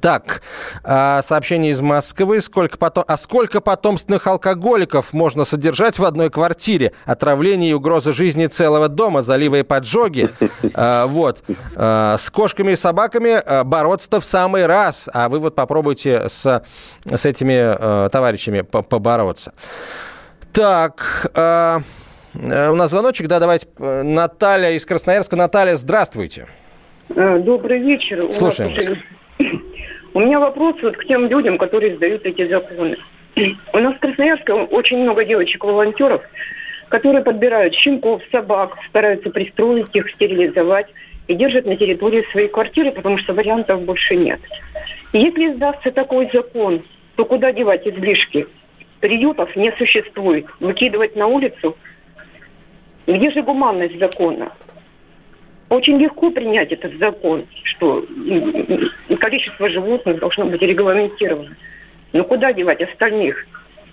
Так, 0.00 0.42
а, 0.82 1.20
сообщение 1.22 1.72
из 1.72 1.80
Москвы. 1.80 2.40
Сколько 2.40 2.78
потом... 2.78 3.04
А 3.06 3.16
сколько 3.16 3.60
потомственных 3.60 4.26
алкоголиков 4.26 5.12
можно 5.12 5.44
содержать 5.44 5.98
в 5.98 6.04
одной 6.04 6.30
квартире? 6.30 6.92
Отравление 7.04 7.70
и 7.70 7.74
угроза 7.74 8.12
жизни 8.12 8.46
целого 8.46 8.88
дома, 8.88 9.22
заливы 9.22 9.60
и 9.60 9.62
поджоги. 9.62 10.30
А, 10.76 11.06
вот. 11.06 11.42
А, 11.76 12.16
с 12.16 12.30
кошками 12.30 12.72
и 12.72 12.76
собаками 12.76 13.64
бороться-то 13.64 14.20
в 14.20 14.24
самый 14.24 14.66
раз. 14.66 15.08
А 15.12 15.28
вы 15.28 15.38
вот 15.38 15.54
попробуйте 15.54 16.28
с, 16.28 16.62
с 17.04 17.26
этими 17.26 18.08
товарищами 18.08 18.62
побороться. 18.62 19.52
Так, 20.54 21.30
э, 21.34 21.78
э, 22.34 22.70
у 22.70 22.76
нас 22.76 22.90
звоночек, 22.90 23.26
да, 23.26 23.40
давайте. 23.40 23.66
Э, 23.76 24.02
Наталья 24.02 24.70
из 24.70 24.86
Красноярска. 24.86 25.34
Наталья, 25.34 25.74
здравствуйте. 25.74 26.46
Добрый 27.08 27.80
вечер. 27.80 28.32
Слушаем 28.32 28.72
вас. 28.72 29.64
У 30.14 30.20
меня 30.20 30.38
вопрос 30.38 30.76
вот 30.80 30.96
к 30.96 31.04
тем 31.06 31.26
людям, 31.26 31.58
которые 31.58 31.94
издают 31.94 32.24
эти 32.24 32.46
законы. 32.46 32.96
У 33.72 33.78
нас 33.78 33.96
в 33.96 33.98
Красноярске 33.98 34.52
очень 34.52 34.98
много 34.98 35.24
девочек-волонтеров, 35.24 36.22
которые 36.88 37.24
подбирают 37.24 37.74
щенков, 37.74 38.22
собак, 38.30 38.78
стараются 38.88 39.30
пристроить 39.30 39.88
их, 39.92 40.08
стерилизовать 40.12 40.86
и 41.26 41.34
держат 41.34 41.66
на 41.66 41.76
территории 41.76 42.24
своей 42.30 42.46
квартиры, 42.46 42.92
потому 42.92 43.18
что 43.18 43.34
вариантов 43.34 43.82
больше 43.82 44.14
нет. 44.14 44.38
Если 45.12 45.52
издастся 45.52 45.90
такой 45.90 46.30
закон, 46.32 46.84
то 47.16 47.24
куда 47.24 47.50
девать 47.50 47.84
излишки? 47.84 48.46
Приютов 49.00 49.56
не 49.56 49.72
существует. 49.72 50.46
Выкидывать 50.60 51.16
на 51.16 51.26
улицу? 51.26 51.76
Где 53.08 53.32
же 53.32 53.42
гуманность 53.42 53.98
закона? 53.98 54.52
Очень 55.68 55.98
легко 55.98 56.30
принять 56.30 56.72
этот 56.72 56.98
закон, 56.98 57.46
что 57.64 58.04
количество 59.18 59.68
животных 59.68 60.18
должно 60.20 60.46
быть 60.46 60.62
регламентировано. 60.62 61.56
Но 62.12 62.24
куда 62.24 62.52
девать 62.52 62.82
остальных? 62.82 63.46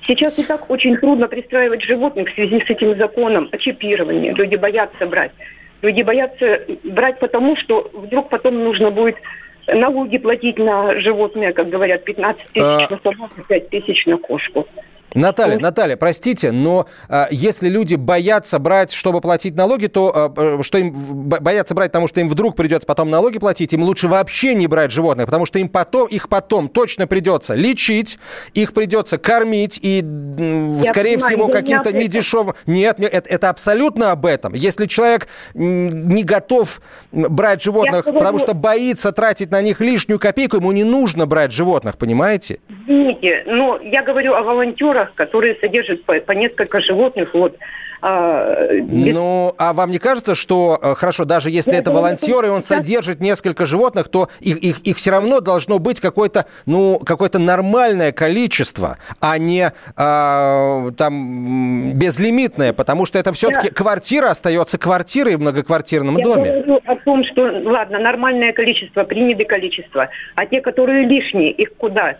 Сейчас 0.05 0.37
и 0.37 0.45
так 0.45 0.69
очень 0.69 0.97
трудно 0.97 1.27
пристраивать 1.27 1.83
животных 1.83 2.29
в 2.29 2.33
связи 2.33 2.61
с 2.61 2.69
этим 2.69 2.97
законом 2.97 3.49
о 3.51 3.57
чипировании. 3.57 4.31
Люди 4.31 4.55
боятся 4.55 5.05
брать. 5.05 5.31
Люди 5.81 6.01
боятся 6.01 6.61
брать 6.83 7.19
потому, 7.19 7.55
что 7.55 7.89
вдруг 7.93 8.29
потом 8.29 8.63
нужно 8.63 8.91
будет 8.91 9.15
налоги 9.67 10.17
платить 10.17 10.57
на 10.57 10.99
животное, 10.99 11.53
как 11.53 11.69
говорят, 11.69 12.03
15 12.03 12.43
тысяч 12.49 12.61
а... 12.63 12.87
на 12.89 12.99
собаку, 13.03 13.35
5 13.47 13.69
тысяч 13.69 14.05
на 14.05 14.17
кошку. 14.17 14.67
Наталья, 15.13 15.55
вот. 15.55 15.61
Наталья, 15.61 15.97
простите, 15.97 16.51
но 16.51 16.87
а, 17.09 17.27
если 17.31 17.67
люди 17.67 17.95
боятся 17.95 18.59
брать, 18.59 18.91
чтобы 18.91 19.19
платить 19.19 19.55
налоги, 19.55 19.87
то 19.87 20.11
а, 20.13 20.33
э, 20.59 20.63
что 20.63 20.77
им 20.77 20.93
боятся 20.93 21.75
брать, 21.75 21.91
потому 21.91 22.07
что 22.07 22.21
им 22.21 22.29
вдруг 22.29 22.55
придется 22.55 22.87
потом 22.87 23.09
налоги 23.09 23.37
платить, 23.37 23.73
им 23.73 23.83
лучше 23.83 24.07
вообще 24.07 24.55
не 24.55 24.67
брать 24.67 24.91
животных, 24.91 25.25
потому 25.25 25.45
что 25.45 25.59
им 25.59 25.67
потом, 25.67 26.07
их 26.07 26.29
потом 26.29 26.69
точно 26.69 27.07
придется 27.07 27.55
лечить, 27.55 28.19
их 28.53 28.73
придется 28.73 29.17
кормить 29.17 29.79
и, 29.81 29.97
Я 29.97 30.85
скорее 30.85 31.17
понимаю, 31.17 31.35
всего, 31.35 31.47
каким-то 31.47 31.91
недешевым... 31.91 32.55
Нет, 32.65 32.99
нет 32.99 33.13
это, 33.13 33.29
это 33.29 33.49
абсолютно 33.49 34.11
об 34.11 34.25
этом. 34.25 34.53
Если 34.53 34.85
человек 34.85 35.27
не 35.53 36.23
готов 36.23 36.81
брать 37.11 37.61
животных, 37.61 38.05
Я 38.07 38.13
потому 38.13 38.39
что 38.39 38.53
боится 38.53 39.11
тратить 39.11 39.51
на 39.51 39.61
них 39.61 39.81
лишнюю 39.81 40.19
копейку, 40.19 40.57
ему 40.57 40.71
не 40.71 40.83
нужно 40.83 41.25
брать 41.25 41.51
животных, 41.51 41.97
понимаете? 41.97 42.59
Извините, 42.91 43.43
но 43.45 43.79
я 43.81 44.03
говорю 44.03 44.33
о 44.33 44.43
волонтерах, 44.43 45.13
которые 45.15 45.55
содержат 45.61 46.03
по, 46.03 46.19
по 46.19 46.33
несколько 46.33 46.81
животных. 46.81 47.29
Вот, 47.33 47.57
а, 48.01 48.67
без... 48.81 49.15
Ну, 49.15 49.53
а 49.57 49.73
вам 49.73 49.91
не 49.91 49.99
кажется, 49.99 50.33
что, 50.33 50.79
э, 50.81 50.95
хорошо, 50.95 51.23
даже 51.23 51.51
если 51.51 51.77
это 51.77 51.91
волонтер, 51.91 52.43
и 52.45 52.49
он 52.49 52.63
содержит 52.63 53.21
несколько 53.21 53.65
животных, 53.65 54.09
то 54.09 54.27
их, 54.39 54.57
их, 54.57 54.79
их 54.79 54.97
все 54.97 55.11
равно 55.11 55.39
должно 55.39 55.77
быть 55.77 56.01
какое-то, 56.01 56.47
ну, 56.65 56.99
какое-то 56.99 57.37
нормальное 57.37 58.11
количество, 58.11 58.97
а 59.19 59.37
не 59.37 59.71
а, 59.95 60.91
там 60.97 61.93
безлимитное, 61.93 62.73
потому 62.73 63.05
что 63.05 63.19
это 63.19 63.33
все-таки 63.33 63.69
да. 63.69 63.73
квартира 63.73 64.31
остается 64.31 64.79
квартирой 64.79 65.35
в 65.35 65.41
многоквартирном 65.41 66.17
Я 66.17 66.23
доме. 66.23 66.45
Я 66.45 66.53
говорю 66.63 66.81
о 66.85 66.95
том, 66.95 67.23
что, 67.23 67.43
ладно, 67.65 67.99
нормальное 67.99 68.51
количество, 68.51 69.03
принятое 69.03 69.45
количество, 69.45 70.09
а 70.35 70.45
те, 70.47 70.59
которые 70.61 71.05
лишние, 71.05 71.51
их 71.51 71.75
куда? 71.77 72.17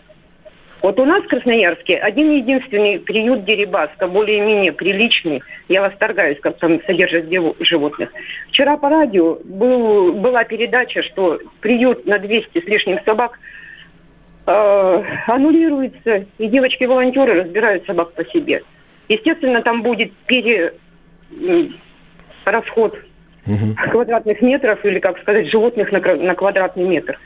Вот 0.82 0.98
у 0.98 1.04
нас 1.04 1.22
в 1.22 1.28
Красноярске 1.28 1.96
один 1.96 2.32
единственный 2.32 2.98
приют 2.98 3.44
Дерибаска, 3.44 4.08
более-менее 4.08 4.72
приличный. 4.72 5.40
Я 5.68 5.80
восторгаюсь, 5.80 6.40
как 6.40 6.58
там 6.58 6.82
содержат 6.84 7.26
животных. 7.60 8.10
Вчера 8.48 8.76
по 8.76 8.88
радио 8.88 9.38
был, 9.44 10.12
была 10.12 10.42
передача, 10.42 11.04
что 11.04 11.38
приют 11.60 12.04
на 12.06 12.18
200 12.18 12.64
с 12.64 12.64
лишним 12.64 12.98
собак 13.04 13.38
э, 14.46 15.04
аннулируется, 15.28 16.26
и 16.38 16.48
девочки-волонтеры 16.48 17.44
разбирают 17.44 17.86
собак 17.86 18.14
по 18.14 18.24
себе. 18.24 18.64
Естественно, 19.08 19.62
там 19.62 19.82
будет 19.82 20.12
пере, 20.26 20.74
расход 22.44 22.98
угу. 23.46 23.90
квадратных 23.90 24.42
метров, 24.42 24.84
или, 24.84 24.98
как 24.98 25.20
сказать, 25.20 25.48
животных 25.48 25.92
на, 25.92 26.00
на 26.00 26.34
квадратный 26.34 26.84
метр. 26.84 27.20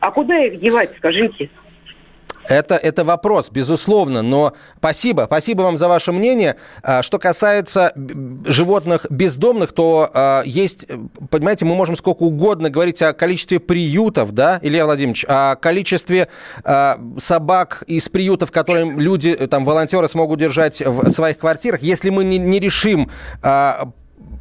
А 0.00 0.10
куда 0.10 0.34
их 0.34 0.60
девать, 0.60 0.90
скажите? 0.98 1.48
Это, 2.48 2.76
это 2.76 3.04
вопрос, 3.04 3.50
безусловно, 3.50 4.22
но 4.22 4.54
спасибо, 4.78 5.24
спасибо 5.26 5.62
вам 5.62 5.78
за 5.78 5.88
ваше 5.88 6.12
мнение. 6.12 6.56
А, 6.82 7.02
что 7.02 7.18
касается 7.18 7.92
животных 8.44 9.06
бездомных, 9.10 9.72
то 9.72 10.10
э, 10.12 10.42
есть, 10.46 10.86
понимаете, 11.30 11.64
мы 11.64 11.74
можем 11.74 11.96
сколько 11.96 12.22
угодно 12.22 12.70
говорить 12.70 13.02
о 13.02 13.12
количестве 13.12 13.60
приютов, 13.60 14.32
да, 14.32 14.58
Илья 14.62 14.84
Владимирович, 14.84 15.24
о 15.28 15.56
количестве 15.56 16.28
э, 16.64 16.94
собак 17.18 17.84
из 17.86 18.08
приютов, 18.08 18.50
которые 18.50 18.90
люди, 18.90 19.34
там, 19.46 19.64
волонтеры 19.64 20.08
смогут 20.08 20.40
держать 20.40 20.80
в 20.84 21.08
своих 21.10 21.38
квартирах. 21.38 21.82
Если 21.82 22.10
мы 22.10 22.24
не, 22.24 22.38
не 22.38 22.58
решим 22.58 23.10
э, 23.42 23.72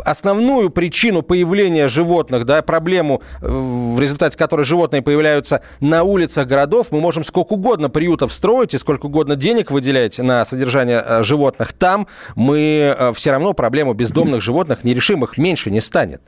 основную 0.04 0.70
причину 0.70 1.22
появления 1.22 1.88
животных, 1.88 2.46
да, 2.46 2.62
проблему, 2.62 3.22
э, 3.42 3.48
в 3.48 4.00
результате 4.00 4.38
которой 4.38 4.66
животные 4.66 5.02
появляются 5.02 5.62
на 5.80 6.04
улицах 6.04 6.48
городов, 6.48 6.88
мы 6.92 7.00
можем 7.00 7.24
сколько 7.24 7.54
угодно 7.54 7.90
приютов 7.90 8.34
строить 8.34 8.74
и 8.74 8.78
сколько 8.78 9.08
угодно 9.08 9.36
денег 9.36 9.72
выделять 9.72 10.20
на 10.20 10.46
содержание 10.46 11.04
э, 11.06 11.24
животных. 11.24 11.74
Там 11.74 12.08
мы 12.36 12.96
э, 12.98 13.12
все 13.14 13.32
равно 13.32 13.54
проблему 13.54 13.94
бездомных 13.94 14.42
животных 14.42 14.84
не 14.84 14.94
решим, 14.94 15.24
их 15.24 15.38
меньше 15.38 15.72
не 15.72 15.82
станет. 15.82 16.22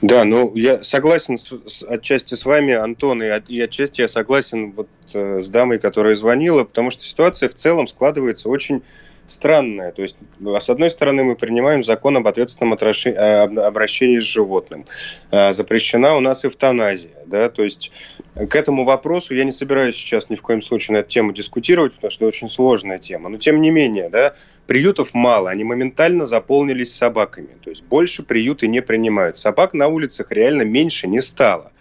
Да, 0.00 0.24
ну 0.24 0.54
я 0.54 0.82
согласен 0.82 1.36
с, 1.36 1.52
с, 1.66 1.82
отчасти 1.82 2.34
с 2.34 2.44
вами, 2.44 2.74
Антон, 2.74 3.22
и, 3.22 3.26
и 3.48 3.60
отчасти 3.60 4.00
я 4.00 4.08
согласен 4.08 4.72
вот, 4.72 4.88
э, 5.12 5.40
с 5.42 5.48
дамой, 5.48 5.78
которая 5.78 6.14
звонила, 6.14 6.64
потому 6.64 6.90
что 6.90 7.04
ситуация 7.04 7.48
в 7.48 7.54
целом 7.54 7.86
складывается 7.86 8.48
очень 8.48 8.82
странное. 9.26 9.92
То 9.92 10.02
есть, 10.02 10.16
с 10.40 10.70
одной 10.70 10.90
стороны, 10.90 11.24
мы 11.24 11.36
принимаем 11.36 11.84
закон 11.84 12.16
об 12.16 12.26
ответственном 12.26 12.72
обращении 12.74 14.18
с 14.18 14.24
животным. 14.24 14.86
А, 15.30 15.52
запрещена 15.52 16.16
у 16.16 16.20
нас 16.20 16.44
эвтаназия. 16.44 17.10
Да? 17.26 17.48
То 17.48 17.62
есть, 17.62 17.92
к 18.34 18.54
этому 18.54 18.84
вопросу 18.84 19.34
я 19.34 19.44
не 19.44 19.52
собираюсь 19.52 19.96
сейчас 19.96 20.30
ни 20.30 20.36
в 20.36 20.42
коем 20.42 20.62
случае 20.62 20.96
на 20.96 20.98
эту 20.98 21.10
тему 21.10 21.32
дискутировать, 21.32 21.94
потому 21.94 22.10
что 22.10 22.24
это 22.24 22.28
очень 22.28 22.48
сложная 22.48 22.98
тема. 22.98 23.28
Но, 23.28 23.38
тем 23.38 23.60
не 23.60 23.70
менее, 23.70 24.08
да, 24.08 24.34
приютов 24.66 25.14
мало, 25.14 25.50
они 25.50 25.64
моментально 25.64 26.26
заполнились 26.26 26.94
собаками. 26.94 27.50
То 27.62 27.70
есть, 27.70 27.84
больше 27.84 28.22
приюты 28.22 28.68
не 28.68 28.82
принимают. 28.82 29.36
Собак 29.36 29.74
на 29.74 29.88
улицах 29.88 30.30
реально 30.30 30.62
меньше 30.62 31.06
не 31.06 31.20
стало. 31.20 31.72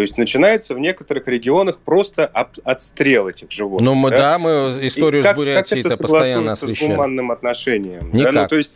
То 0.00 0.02
есть 0.02 0.16
начинается 0.16 0.74
в 0.74 0.78
некоторых 0.78 1.28
регионах 1.28 1.78
просто 1.78 2.24
отстрел 2.24 3.28
этих 3.28 3.50
животных. 3.50 3.86
Ну, 3.86 3.94
мы, 3.94 4.08
да? 4.08 4.16
да, 4.16 4.38
мы 4.38 4.78
историю 4.80 5.22
как, 5.22 5.34
с 5.34 5.36
Бурятией 5.36 5.80
это 5.82 5.98
постоянно 5.98 6.52
освещаем. 6.52 6.92
с 6.92 6.94
гуманным 6.94 7.30
отношением? 7.30 8.08
Никак. 8.10 8.32
Да? 8.32 8.42
Ну, 8.44 8.48
то 8.48 8.56
есть 8.56 8.72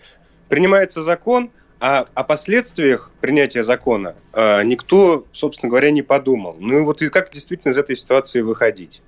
принимается 0.51 1.01
закон, 1.01 1.51
а 1.81 2.05
о 2.13 2.25
последствиях 2.25 3.11
принятия 3.23 3.65
закона 3.65 4.17
э, 4.35 4.65
никто, 4.65 5.25
собственно 5.33 5.71
говоря, 5.71 5.91
не 5.93 6.03
подумал. 6.03 6.57
Ну 6.61 6.77
и 6.77 6.81
вот 6.83 7.01
и 7.01 7.09
как 7.09 7.33
действительно 7.33 7.73
из 7.73 7.79
этой 7.79 7.97
ситуации 7.97 8.43
выходить? 8.43 9.01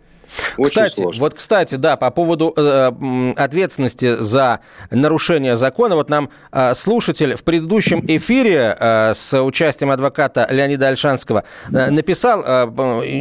Очень 0.56 0.70
кстати, 0.70 0.94
сложно. 0.94 1.20
вот, 1.20 1.34
кстати, 1.34 1.74
да, 1.76 1.96
по 1.96 2.10
поводу 2.10 2.52
э, 2.56 3.32
ответственности 3.36 4.16
за 4.18 4.60
нарушение 4.90 5.56
закона, 5.56 5.96
вот 5.96 6.10
нам 6.10 6.30
э, 6.52 6.74
слушатель 6.74 7.34
в 7.36 7.44
предыдущем 7.44 8.04
эфире 8.06 8.76
э, 8.78 9.14
с 9.14 9.40
участием 9.42 9.90
адвоката 9.90 10.46
Леонида 10.50 10.88
Альшанского 10.88 11.44
э, 11.72 11.90
написал 11.90 12.42
э, 12.44 12.66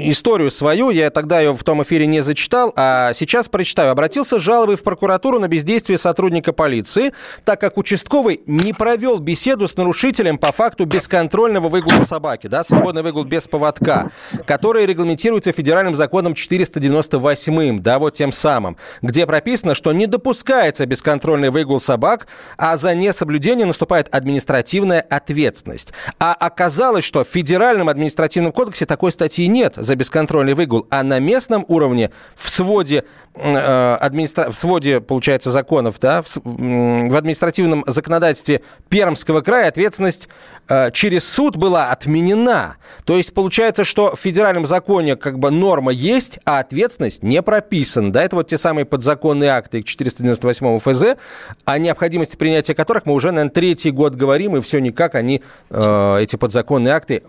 историю 0.09 0.51
свою, 0.51 0.89
я 0.89 1.09
тогда 1.09 1.39
ее 1.39 1.53
в 1.53 1.63
том 1.63 1.83
эфире 1.83 2.07
не 2.07 2.21
зачитал, 2.21 2.73
а 2.75 3.13
сейчас 3.13 3.49
прочитаю. 3.49 3.91
Обратился 3.91 4.39
с 4.39 4.41
жалобой 4.41 4.75
в 4.75 4.83
прокуратуру 4.83 5.39
на 5.39 5.47
бездействие 5.47 5.97
сотрудника 5.97 6.53
полиции, 6.53 7.13
так 7.43 7.61
как 7.61 7.77
участковый 7.77 8.41
не 8.45 8.73
провел 8.73 9.19
беседу 9.19 9.67
с 9.67 9.77
нарушителем 9.77 10.37
по 10.37 10.51
факту 10.51 10.85
бесконтрольного 10.85 11.69
выгула 11.69 12.01
собаки, 12.03 12.47
да, 12.47 12.63
свободный 12.63 13.01
выгул 13.01 13.23
без 13.23 13.47
поводка, 13.47 14.11
который 14.45 14.85
регламентируется 14.85 15.51
федеральным 15.51 15.95
законом 15.95 16.33
490 16.33 16.94
98-м, 16.99 17.81
да, 17.81 17.99
вот 17.99 18.13
тем 18.13 18.31
самым, 18.31 18.77
где 19.01 19.25
прописано, 19.25 19.75
что 19.75 19.91
не 19.93 20.07
допускается 20.07 20.85
бесконтрольный 20.85 21.49
выгул 21.49 21.79
собак, 21.79 22.27
а 22.57 22.77
за 22.77 22.95
несоблюдение 22.95 23.65
наступает 23.65 24.13
административная 24.13 25.01
ответственность. 25.01 25.93
А 26.19 26.33
оказалось, 26.33 27.03
что 27.03 27.23
в 27.23 27.27
Федеральном 27.27 27.89
административном 27.89 28.51
кодексе 28.51 28.85
такой 28.85 29.11
статьи 29.11 29.47
нет 29.47 29.73
за 29.75 29.95
бесконтрольный 29.95 30.53
выгул, 30.53 30.87
а 30.89 31.03
на 31.03 31.19
местном 31.19 31.65
уровне 31.67 32.11
в 32.35 32.49
своде, 32.49 33.03
э, 33.35 33.97
администра... 33.99 34.49
в 34.49 34.55
своде 34.55 35.01
получается, 35.01 35.51
законов, 35.51 35.99
да, 35.99 36.21
в, 36.21 36.27
в 36.35 37.15
административном 37.15 37.83
законодательстве 37.87 38.61
Пермского 38.89 39.41
края 39.41 39.67
ответственность 39.67 40.29
э, 40.67 40.91
через 40.91 41.27
суд 41.27 41.55
была 41.55 41.91
отменена. 41.91 42.77
То 43.05 43.17
есть 43.17 43.33
получается, 43.33 43.83
что 43.83 44.15
в 44.15 44.19
федеральном 44.19 44.65
законе 44.65 45.15
как 45.15 45.39
бы 45.39 45.51
норма 45.51 45.91
есть, 45.91 46.39
а 46.45 46.59
ответственность 46.59 46.84
не 47.21 47.41
прописана. 47.41 48.11
Да, 48.11 48.23
это 48.23 48.35
вот 48.35 48.47
те 48.47 48.57
самые 48.57 48.85
подзаконные 48.85 49.51
акты 49.51 49.83
498 49.83 50.79
ФЗ, 50.79 51.17
о 51.65 51.77
необходимости 51.77 52.35
принятия 52.35 52.73
которых 52.73 53.05
мы 53.05 53.13
уже, 53.13 53.31
наверное, 53.31 53.51
третий 53.51 53.91
год 53.91 54.15
говорим, 54.15 54.55
и 54.55 54.61
все 54.61 54.79
никак 54.79 55.15
они, 55.15 55.41
э, 55.69 56.17
эти 56.21 56.35
подзаконные 56.35 56.93
акты, 56.93 57.23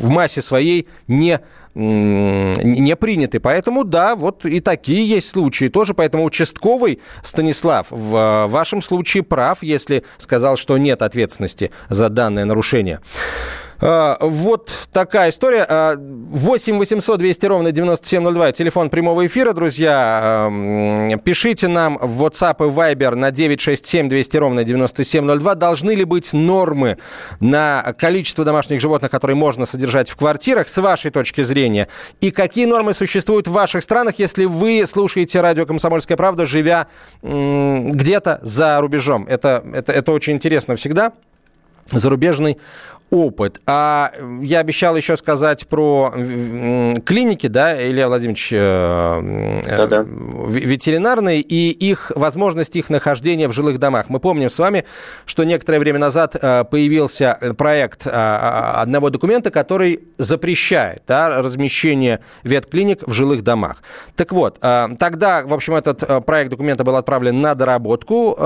в 0.00 0.10
массе 0.10 0.42
своей 0.42 0.88
не 1.06 1.40
не 1.78 2.96
приняты. 2.96 3.38
Поэтому, 3.38 3.84
да, 3.84 4.16
вот 4.16 4.44
и 4.44 4.58
такие 4.58 5.06
есть 5.06 5.28
случаи 5.28 5.68
тоже. 5.68 5.94
Поэтому 5.94 6.24
участковый 6.24 6.98
Станислав 7.22 7.86
в 7.90 8.46
вашем 8.48 8.82
случае 8.82 9.22
прав, 9.22 9.62
если 9.62 10.02
сказал, 10.16 10.56
что 10.56 10.76
нет 10.76 11.02
ответственности 11.02 11.70
за 11.88 12.08
данное 12.08 12.44
нарушение. 12.44 13.00
А, 13.80 14.16
вот 14.20 14.72
такая 14.92 15.30
история. 15.30 15.96
8 15.96 16.78
800 16.78 17.18
200 17.18 17.46
ровно 17.46 17.72
9702. 17.72 18.52
Телефон 18.52 18.90
прямого 18.90 19.26
эфира, 19.26 19.52
друзья. 19.52 20.50
Пишите 21.24 21.68
нам 21.68 21.98
в 22.00 22.24
WhatsApp 22.24 22.56
и 22.66 22.70
Viber 22.70 23.14
на 23.14 23.30
967 23.30 24.08
200 24.08 24.36
ровно 24.36 24.64
9702. 24.64 25.54
Должны 25.54 25.92
ли 25.92 26.04
быть 26.04 26.32
нормы 26.32 26.98
на 27.40 27.94
количество 27.98 28.44
домашних 28.44 28.80
животных, 28.80 29.10
которые 29.10 29.36
можно 29.36 29.64
содержать 29.64 30.10
в 30.10 30.16
квартирах, 30.16 30.68
с 30.68 30.78
вашей 30.78 31.10
точки 31.10 31.42
зрения? 31.42 31.88
И 32.20 32.30
какие 32.30 32.66
нормы 32.66 32.94
существуют 32.94 33.46
в 33.46 33.52
ваших 33.52 33.82
странах, 33.82 34.14
если 34.18 34.44
вы 34.44 34.84
слушаете 34.86 35.40
радио 35.40 35.66
«Комсомольская 35.66 36.16
правда», 36.16 36.46
живя 36.46 36.88
где-то 37.22 38.40
за 38.42 38.80
рубежом? 38.80 39.26
Это, 39.28 39.62
это, 39.72 39.92
это 39.92 40.12
очень 40.12 40.34
интересно 40.34 40.74
всегда 40.74 41.12
зарубежный 41.92 42.58
опыт. 43.10 43.60
А 43.66 44.12
я 44.42 44.60
обещал 44.60 44.96
еще 44.96 45.16
сказать 45.16 45.66
про 45.66 46.12
клиники, 47.04 47.46
да, 47.46 47.88
Илья 47.88 48.08
Владимирович, 48.08 48.50
э, 48.52 49.62
Да-да. 49.76 50.04
ветеринарные 50.06 51.40
и 51.40 51.70
их 51.70 52.12
возможность 52.14 52.76
их 52.76 52.90
нахождения 52.90 53.48
в 53.48 53.52
жилых 53.52 53.78
домах. 53.78 54.06
Мы 54.08 54.20
помним 54.20 54.50
с 54.50 54.58
вами, 54.58 54.84
что 55.24 55.44
некоторое 55.44 55.78
время 55.78 55.98
назад 55.98 56.36
э, 56.36 56.64
появился 56.64 57.38
проект 57.56 58.06
э, 58.06 58.10
одного 58.10 59.10
документа, 59.10 59.50
который 59.50 60.00
запрещает 60.18 61.02
да, 61.06 61.42
размещение 61.42 62.20
ветклиник 62.42 63.06
в 63.06 63.12
жилых 63.12 63.42
домах. 63.42 63.82
Так 64.16 64.32
вот, 64.32 64.58
тогда, 64.60 65.42
в 65.44 65.54
общем, 65.54 65.74
этот 65.74 66.26
проект 66.26 66.50
документа 66.50 66.84
был 66.84 66.96
отправлен 66.96 67.40
на 67.40 67.54
доработку 67.54 68.36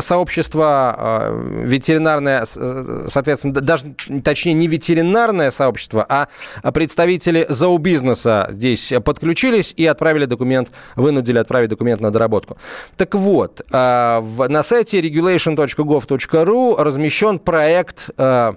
сообщества 0.00 1.32
ветеринарное, 1.64 2.44
соответственно, 2.44 3.47
даже, 3.52 3.94
точнее, 4.22 4.54
не 4.54 4.68
ветеринарное 4.68 5.50
сообщество, 5.50 6.06
а 6.08 6.28
представители 6.72 7.46
зообизнеса 7.48 8.48
здесь 8.50 8.92
подключились 9.04 9.74
и 9.76 9.86
отправили 9.86 10.24
документ, 10.24 10.70
вынудили 10.96 11.38
отправить 11.38 11.70
документ 11.70 12.00
на 12.00 12.10
доработку. 12.10 12.56
Так 12.96 13.14
вот, 13.14 13.62
а, 13.72 14.20
на 14.48 14.62
сайте 14.62 15.00
regulation.gov.ru 15.00 16.82
размещен 16.82 17.38
проект 17.38 18.10
а, 18.16 18.56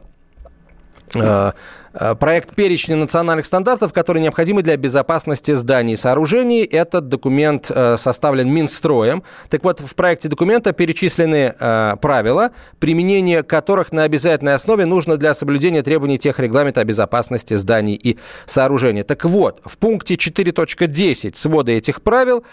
а, 1.15 1.53
проект 1.93 2.55
перечня 2.55 2.95
национальных 2.95 3.45
стандартов, 3.45 3.93
которые 3.93 4.23
необходимы 4.23 4.61
для 4.61 4.77
безопасности 4.77 5.53
зданий 5.53 5.93
и 5.93 5.97
сооружений. 5.97 6.63
Этот 6.63 7.09
документ 7.09 7.69
э, 7.69 7.97
составлен 7.97 8.49
Минстроем. 8.49 9.23
Так 9.49 9.63
вот, 9.63 9.79
в 9.79 9.95
проекте 9.95 10.29
документа 10.29 10.73
перечислены 10.73 11.53
э, 11.59 11.95
правила, 12.01 12.51
применение 12.79 13.43
которых 13.43 13.91
на 13.91 14.03
обязательной 14.03 14.53
основе 14.53 14.85
нужно 14.85 15.17
для 15.17 15.33
соблюдения 15.33 15.83
требований 15.83 16.17
тех 16.17 16.39
регламента 16.39 16.81
о 16.81 16.83
безопасности 16.83 17.55
зданий 17.55 17.95
и 17.95 18.17
сооружений. 18.45 19.03
Так 19.03 19.25
вот, 19.25 19.61
в 19.65 19.77
пункте 19.77 20.15
4.10 20.15 21.35
свода 21.35 21.71
этих 21.71 22.01
правил 22.01 22.43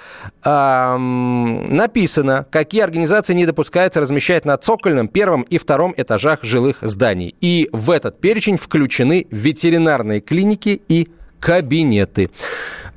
эм, 0.45 1.75
написано, 1.75 2.47
какие 2.51 2.83
организации 2.83 3.35
не 3.35 3.47
допускается 3.47 4.01
размещать 4.01 4.45
на 4.45 4.57
цокольном, 4.57 5.09
первом 5.09 5.43
и 5.43 5.59
втором 5.59 5.95
этажах 5.97 6.43
жилых 6.43 6.79
зданий. 6.83 7.35
И 7.41 7.69
в 7.73 7.91
этот 7.91 8.21
перечень 8.21 8.57
включены 8.57 9.28
ветеринарные 9.31 10.21
клиники 10.21 10.81
и 10.89 11.09
кабинеты. 11.41 12.31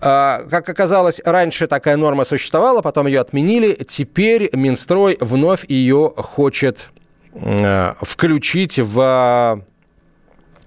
А, 0.01 0.43
как 0.49 0.67
оказалось, 0.67 1.21
раньше 1.23 1.67
такая 1.67 1.95
норма 1.95 2.23
существовала, 2.23 2.81
потом 2.81 3.05
ее 3.05 3.19
отменили. 3.19 3.77
Теперь 3.87 4.49
Минстрой 4.53 5.17
вновь 5.21 5.63
ее 5.69 6.11
хочет 6.15 6.89
а, 7.35 7.95
включить 8.01 8.79
в 8.79 9.61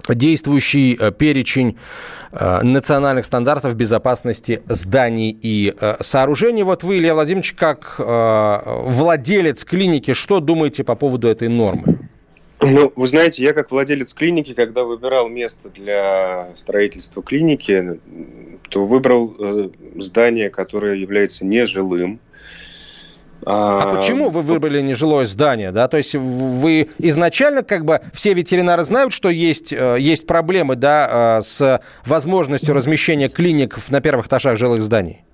действующий 0.09 0.97
а, 0.99 1.11
перечень 1.11 1.77
национальных 2.63 3.27
стандартов 3.27 3.77
безопасности 3.77 4.61
зданий 4.67 5.39
и 5.41 5.73
сооружений. 6.01 6.65
Вот 6.65 6.83
вы, 6.83 6.99
Илья 6.99 7.15
Владимирович, 7.15 7.53
как 7.53 7.95
владелец 7.97 9.65
клиники, 9.65 10.15
что 10.15 10.41
думаете 10.41 10.83
по 10.83 10.97
поводу 10.97 11.29
этой 11.29 11.47
нормы? 11.47 12.09
Ну, 12.73 12.93
вы 12.95 13.07
знаете, 13.07 13.43
я 13.43 13.53
как 13.53 13.71
владелец 13.71 14.15
клиники, 14.15 14.55
когда 14.55 14.85
выбирал 14.85 15.29
место 15.29 15.69
для 15.69 16.49
строительства 16.55 17.23
клиники, 17.23 18.01
то 18.71 18.85
выбрал 18.85 19.35
э, 19.39 19.69
здание, 19.97 20.51
которое 20.51 20.97
является 20.97 21.45
нежилым. 21.45 22.21
А, 23.47 23.83
а 23.83 23.95
почему 23.95 24.31
вы 24.31 24.43
выбрали 24.43 24.81
нежилое 24.81 25.27
здание, 25.27 25.71
да? 25.71 25.87
То 25.89 25.99
есть 25.99 26.15
вы 26.15 26.89
изначально 26.99 27.63
как 27.63 27.85
бы 27.85 28.01
все 28.13 28.33
ветеринары 28.33 28.85
знают, 28.85 29.13
что 29.13 29.29
есть 29.29 29.73
э, 29.73 29.97
есть 30.01 30.27
проблемы, 30.27 30.77
да, 30.77 31.39
э, 31.39 31.43
с 31.43 31.83
возможностью 32.07 32.75
размещения 32.75 33.29
клиник 33.29 33.77
на 33.91 34.01
первых 34.01 34.27
этажах 34.27 34.57
жилых 34.57 34.83
зданий? 34.83 35.25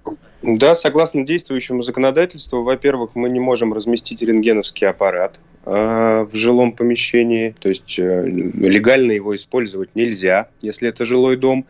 Да, 0.42 0.74
согласно 0.74 1.26
действующему 1.26 1.83
законодательству, 1.83 2.62
во-первых, 2.62 3.14
мы 3.14 3.29
не 3.29 3.40
можем 3.40 3.74
разместить 3.74 4.22
рентгеновский 4.22 4.87
аппарат 4.87 5.38
э, 5.66 6.26
в 6.31 6.35
жилом 6.35 6.72
помещении, 6.72 7.55
то 7.59 7.68
есть 7.68 7.98
э, 7.98 8.26
легально 8.26 9.12
его 9.12 9.37
использовать 9.37 9.94
нельзя, 9.94 10.48
если 10.62 10.88
это 10.88 11.05
жилой 11.05 11.37
дом. 11.37 11.66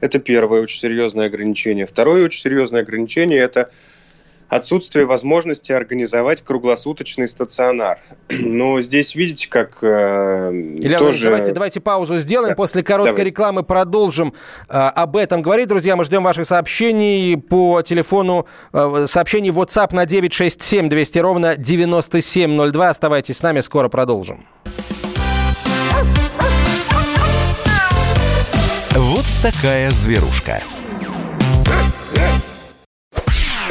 Это 0.00 0.18
первое 0.18 0.62
очень 0.62 0.80
серьезное 0.80 1.26
ограничение. 1.26 1.86
Второе 1.86 2.24
очень 2.24 2.40
серьезное 2.40 2.80
ограничение– 2.80 3.38
это 3.40 3.70
отсутствие 4.50 5.06
возможности 5.06 5.72
организовать 5.72 6.42
круглосуточный 6.42 7.28
стационар. 7.28 7.98
Но 8.28 8.80
здесь 8.80 9.14
видите, 9.14 9.48
как 9.48 9.78
э, 9.82 10.50
Илья 10.78 10.98
тоже... 10.98 11.24
давайте, 11.24 11.52
давайте 11.52 11.80
паузу 11.80 12.18
сделаем. 12.18 12.50
Да. 12.50 12.56
После 12.56 12.82
короткой 12.82 13.12
Давай. 13.12 13.26
рекламы 13.26 13.62
продолжим 13.62 14.34
э, 14.68 14.72
об 14.72 15.16
этом 15.16 15.40
говорить. 15.40 15.68
Друзья, 15.68 15.96
мы 15.96 16.04
ждем 16.04 16.24
ваших 16.24 16.46
сообщений 16.46 17.38
по 17.38 17.82
телефону, 17.82 18.46
э, 18.72 19.04
сообщений 19.06 19.50
WhatsApp 19.50 19.94
на 19.94 20.04
967 20.04 20.88
200 20.88 21.18
ровно 21.20 21.56
9702. 21.56 22.88
Оставайтесь 22.88 23.38
с 23.38 23.42
нами, 23.42 23.60
скоро 23.60 23.88
продолжим. 23.88 24.46
Вот 28.96 29.24
такая 29.42 29.90
зверушка. 29.90 30.60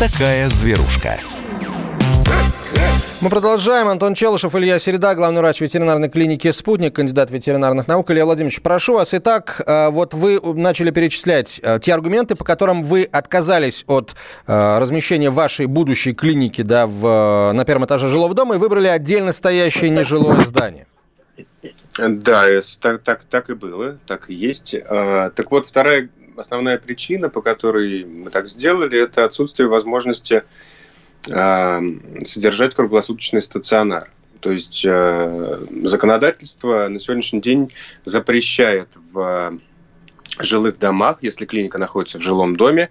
Такая 0.00 0.48
зверушка. 0.48 1.18
Мы 3.20 3.28
продолжаем. 3.28 3.86
Антон 3.86 4.14
Челышев, 4.14 4.54
Илья 4.54 4.78
Середа, 4.78 5.14
главный 5.14 5.42
врач 5.42 5.60
ветеринарной 5.60 6.08
клиники 6.08 6.50
«Спутник», 6.52 6.94
кандидат 6.94 7.30
ветеринарных 7.30 7.86
наук. 7.86 8.10
Илья 8.10 8.24
Владимирович, 8.24 8.62
прошу 8.62 8.94
вас. 8.94 9.12
Итак, 9.12 9.60
э, 9.66 9.90
вот 9.90 10.14
вы 10.14 10.40
начали 10.54 10.90
перечислять 10.90 11.60
э, 11.62 11.78
те 11.82 11.92
аргументы, 11.92 12.34
по 12.34 12.46
которым 12.46 12.82
вы 12.82 13.02
отказались 13.12 13.84
от 13.88 14.14
э, 14.46 14.78
размещения 14.78 15.28
вашей 15.28 15.66
будущей 15.66 16.14
клиники 16.14 16.62
да, 16.62 16.86
в, 16.86 17.52
на 17.52 17.64
первом 17.66 17.84
этаже 17.84 18.08
жилого 18.08 18.34
дома 18.34 18.54
и 18.54 18.58
выбрали 18.58 18.88
отдельно 18.88 19.32
стоящее 19.32 19.90
нежилое 19.90 20.40
здание. 20.46 20.86
Да, 21.98 22.46
так, 22.80 23.02
так, 23.02 23.24
так 23.24 23.50
и 23.50 23.54
было, 23.54 23.98
так 24.06 24.30
и 24.30 24.34
есть. 24.34 24.74
Так 24.88 25.50
вот, 25.50 25.66
вторая 25.66 26.08
основная 26.40 26.78
причина, 26.78 27.28
по 27.28 27.42
которой 27.42 28.04
мы 28.04 28.30
так 28.30 28.48
сделали, 28.48 29.00
это 29.00 29.24
отсутствие 29.24 29.68
возможности 29.68 30.42
Эм, 31.28 32.24
содержать 32.24 32.74
круглосуточный 32.74 33.42
стационар. 33.42 34.10
То 34.40 34.52
есть 34.52 34.84
э, 34.86 35.66
законодательство 35.84 36.88
на 36.88 36.98
сегодняшний 36.98 37.42
день 37.42 37.72
запрещает 38.04 38.88
в 39.12 39.58
жилых 40.38 40.78
домах, 40.78 41.18
если 41.20 41.44
клиника 41.44 41.76
находится 41.76 42.18
в 42.18 42.22
жилом 42.22 42.56
доме, 42.56 42.88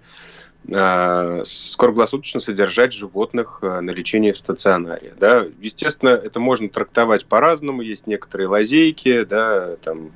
круглосуточно 0.66 2.40
содержать 2.40 2.92
животных 2.92 3.58
э, 3.62 3.80
на 3.80 3.90
лечении 3.90 4.30
в 4.30 4.36
стационаре. 4.36 5.14
Да. 5.18 5.46
Естественно, 5.60 6.10
это 6.10 6.38
можно 6.38 6.68
трактовать 6.68 7.26
по-разному, 7.26 7.82
есть 7.82 8.06
некоторые 8.06 8.48
лазейки, 8.48 9.24
да, 9.24 9.76
там, 9.76 10.12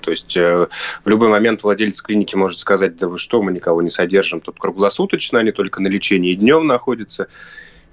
то 0.00 0.10
есть 0.10 0.36
э, 0.36 0.68
в 1.04 1.08
любой 1.08 1.28
момент 1.28 1.62
владелец 1.62 2.00
клиники 2.02 2.36
может 2.36 2.60
сказать, 2.60 2.96
да 2.96 3.08
вы 3.08 3.18
что, 3.18 3.42
мы 3.42 3.52
никого 3.52 3.82
не 3.82 3.90
содержим 3.90 4.40
тут 4.40 4.58
круглосуточно, 4.58 5.40
они 5.40 5.50
только 5.50 5.82
на 5.82 5.88
лечении 5.88 6.34
днем 6.34 6.66
находятся, 6.66 7.28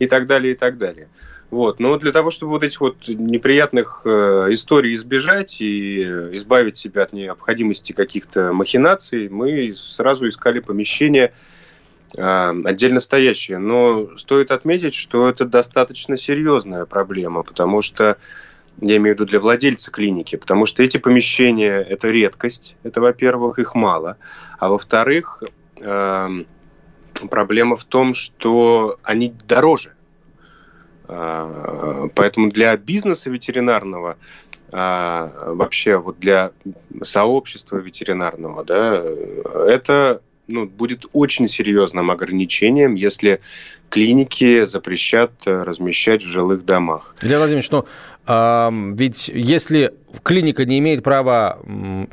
и 0.02 0.08
так 0.08 0.26
далее, 0.26 0.54
и 0.54 0.56
так 0.56 0.80
далее. 0.80 1.10
Вот. 1.52 1.80
Но 1.80 1.98
для 1.98 2.12
того, 2.12 2.32
чтобы 2.32 2.54
вот 2.54 2.64
этих 2.64 2.82
вот 2.82 3.08
неприятных 3.08 4.02
э, 4.06 4.48
историй 4.50 4.96
избежать 4.96 5.62
и 5.62 6.02
избавить 6.36 6.78
себя 6.78 7.04
от 7.04 7.14
необходимости 7.14 7.92
каких-то 7.92 8.52
махинаций, 8.52 9.30
мы 9.30 9.72
сразу 9.74 10.28
искали 10.28 10.60
помещение, 10.60 11.34
отдельно 12.18 13.00
стоящие. 13.00 13.58
Но 13.58 14.18
стоит 14.18 14.52
отметить, 14.52 14.94
что 14.94 15.30
это 15.30 15.46
достаточно 15.46 16.18
серьезная 16.18 16.86
проблема, 16.86 17.44
потому 17.44 17.82
что 17.82 18.18
я 18.80 18.98
имею 18.98 19.16
в 19.16 19.20
виду 19.20 19.30
для 19.30 19.40
владельца 19.40 19.92
клиники, 19.92 20.36
потому 20.36 20.66
что 20.66 20.84
эти 20.84 20.98
помещения– 20.98 21.78
это 21.90 22.10
редкость, 22.10 22.76
это, 22.84 23.02
во-первых, 23.02 23.60
их 23.60 23.76
мало, 23.76 24.18
а 24.60 24.70
во-вторых, 24.70 25.44
проблема 27.30 27.76
в 27.76 27.84
том, 27.84 28.14
что 28.14 28.98
они 29.04 29.34
дороже. 29.48 29.94
А, 31.08 32.08
поэтому 32.16 32.50
для 32.50 32.76
бизнеса 32.78 33.30
ветеринарного 33.30 34.18
а, 34.72 35.54
вообще 35.54 35.98
вот 35.98 36.20
для 36.20 36.52
сообщества 37.04 37.78
ветеринарного, 37.78 38.64
да, 38.64 39.04
это 39.68 40.22
ну, 40.52 40.66
будет 40.66 41.06
очень 41.14 41.48
серьезным 41.48 42.12
ограничением, 42.12 42.96
если 42.96 43.42
клиники 43.90 44.64
запрещат 44.66 45.32
э, 45.46 45.60
размещать 45.60 46.24
в 46.24 46.28
жилых 46.28 46.66
домах. 46.66 47.14
Илья 47.22 47.38
Владимирович, 47.38 47.70
ну, 47.72 47.86
э, 48.26 48.70
ведь 48.96 49.30
если 49.30 49.94
клиника 50.24 50.66
не 50.66 50.80
имеет 50.80 51.04
права 51.04 51.60
э, 51.62 52.06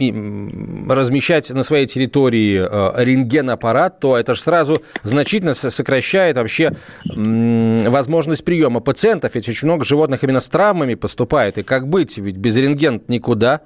размещать 0.88 1.50
на 1.50 1.62
своей 1.62 1.86
территории 1.86 2.58
э, 2.60 3.04
рентген-аппарат, 3.04 4.00
то 4.00 4.16
это 4.16 4.34
же 4.34 4.40
сразу 4.40 4.82
значительно 5.04 5.54
сокращает 5.54 6.36
вообще 6.36 6.72
э, 7.08 7.88
возможность 7.88 8.44
приема 8.44 8.80
пациентов. 8.80 9.34
Ведь 9.36 9.48
очень 9.48 9.68
много 9.68 9.84
животных 9.84 10.24
именно 10.24 10.40
с 10.40 10.48
травмами 10.48 10.94
поступает. 10.94 11.58
И 11.58 11.62
как 11.62 11.88
быть? 11.88 12.18
Ведь 12.18 12.36
без 12.36 12.56
рентген 12.56 13.02
никуда. 13.06 13.60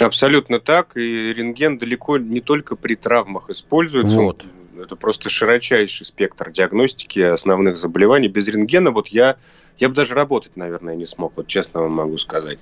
Абсолютно 0.00 0.60
так. 0.60 0.96
И 0.96 1.32
рентген 1.32 1.78
далеко 1.78 2.18
не 2.18 2.40
только 2.40 2.76
при 2.76 2.94
травмах 2.94 3.50
используется. 3.50 4.16
Вот. 4.16 4.44
Это 4.82 4.96
просто 4.96 5.28
широчайший 5.28 6.06
спектр 6.06 6.50
диагностики 6.50 7.20
основных 7.20 7.76
заболеваний. 7.76 8.28
Без 8.28 8.48
рентгена 8.48 8.90
вот 8.90 9.08
я, 9.08 9.36
я 9.78 9.88
бы 9.88 9.94
даже 9.94 10.14
работать, 10.14 10.56
наверное, 10.56 10.94
не 10.94 11.06
смог, 11.06 11.32
вот 11.36 11.46
честно 11.46 11.80
вам 11.80 11.92
могу 11.92 12.18
сказать. 12.18 12.58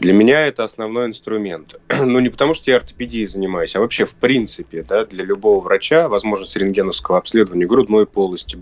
Для 0.00 0.12
меня 0.12 0.46
это 0.46 0.64
основной 0.64 1.06
инструмент. 1.06 1.80
Ну, 2.06 2.20
не 2.20 2.28
потому, 2.28 2.54
что 2.54 2.70
я 2.70 2.76
ортопедией 2.76 3.26
занимаюсь, 3.26 3.74
а 3.76 3.80
вообще 3.80 4.04
в 4.04 4.14
принципе, 4.14 4.82
да, 4.82 5.04
для 5.04 5.24
любого 5.24 5.62
врача 5.62 6.08
возможность 6.08 6.56
рентгеновского 6.56 7.18
обследования 7.18 7.66
грудной 7.66 8.06
полости, 8.06 8.58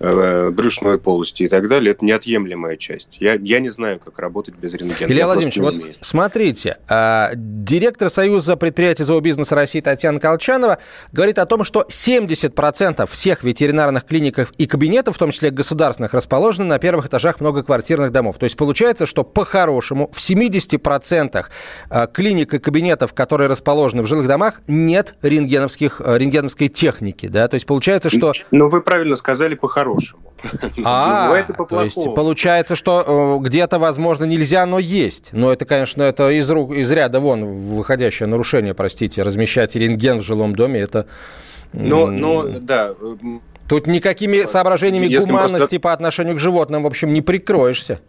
Э, 0.00 0.50
брюшной 0.50 0.98
полости 0.98 1.44
и 1.44 1.48
так 1.48 1.68
далее, 1.68 1.92
это 1.92 2.04
неотъемлемая 2.04 2.76
часть. 2.76 3.16
Я, 3.20 3.34
я 3.34 3.60
не 3.60 3.68
знаю, 3.68 4.00
как 4.00 4.18
работать 4.18 4.56
без 4.56 4.74
рентгена. 4.74 5.08
Илья 5.08 5.26
Владимирович, 5.26 5.56
вот 5.58 5.74
умею. 5.74 5.94
смотрите, 6.00 6.78
а, 6.88 7.30
директор 7.36 8.10
Союза 8.10 8.56
предприятий 8.56 9.04
зообизнеса 9.04 9.54
России 9.54 9.80
Татьяна 9.80 10.18
Колчанова 10.18 10.78
говорит 11.12 11.38
о 11.38 11.46
том, 11.46 11.62
что 11.62 11.86
70% 12.04 13.06
всех 13.06 13.44
ветеринарных 13.44 14.04
клиников 14.04 14.52
и 14.58 14.66
кабинетов, 14.66 15.16
в 15.16 15.18
том 15.18 15.30
числе 15.30 15.50
государственных, 15.50 16.12
расположены 16.12 16.66
на 16.66 16.78
первых 16.78 17.06
этажах 17.06 17.40
многоквартирных 17.40 18.12
домов. 18.12 18.38
То 18.38 18.44
есть 18.44 18.56
получается, 18.56 19.06
что 19.06 19.24
по-хорошему 19.24 20.10
в 20.12 20.18
70% 20.18 21.46
а, 21.88 22.06
клиник 22.06 22.54
и 22.54 22.58
кабинетов, 22.58 23.14
которые 23.14 23.48
расположены 23.48 24.02
в 24.02 24.06
жилых 24.06 24.26
домах, 24.26 24.60
нет 24.66 25.14
рентгеновских, 25.22 26.00
э, 26.04 26.18
рентгеновской 26.18 26.68
техники. 26.68 27.28
Да? 27.28 27.48
То 27.48 27.54
есть 27.54 27.66
получается, 27.66 28.10
что... 28.10 28.32
Ну, 28.50 28.68
вы 28.68 28.82
правильно 28.82 29.16
сказали, 29.16 29.54
по-хорошему. 29.54 30.22
А, 30.84 31.42
то 31.68 31.82
есть 31.82 32.04
получается, 32.14 32.76
что 32.76 33.38
э, 33.40 33.44
где-то, 33.44 33.78
возможно, 33.78 34.24
нельзя, 34.24 34.66
но 34.66 34.78
есть. 34.78 35.30
Но 35.32 35.52
это, 35.52 35.64
конечно, 35.64 36.02
это 36.02 36.30
из, 36.30 36.50
рук, 36.50 36.72
из 36.74 36.92
ряда 36.92 37.20
вон 37.20 37.44
выходящее 37.44 38.26
нарушение, 38.26 38.74
простите. 38.74 39.22
Размещать 39.22 39.74
рентген 39.76 40.18
в 40.18 40.22
жилом 40.22 40.54
доме, 40.54 40.80
это... 40.80 41.06
Ну, 41.74 42.06
ну, 42.06 42.60
да. 42.60 42.94
Тут 43.68 43.86
никакими 43.86 44.42
соображениями 44.42 45.06
Если 45.06 45.26
гуманности 45.26 45.58
просто... 45.58 45.80
по 45.80 45.92
отношению 45.92 46.36
к 46.36 46.40
животным, 46.40 46.82
в 46.82 46.86
общем, 46.86 47.12
не 47.12 47.22
прикроешься. 47.22 48.00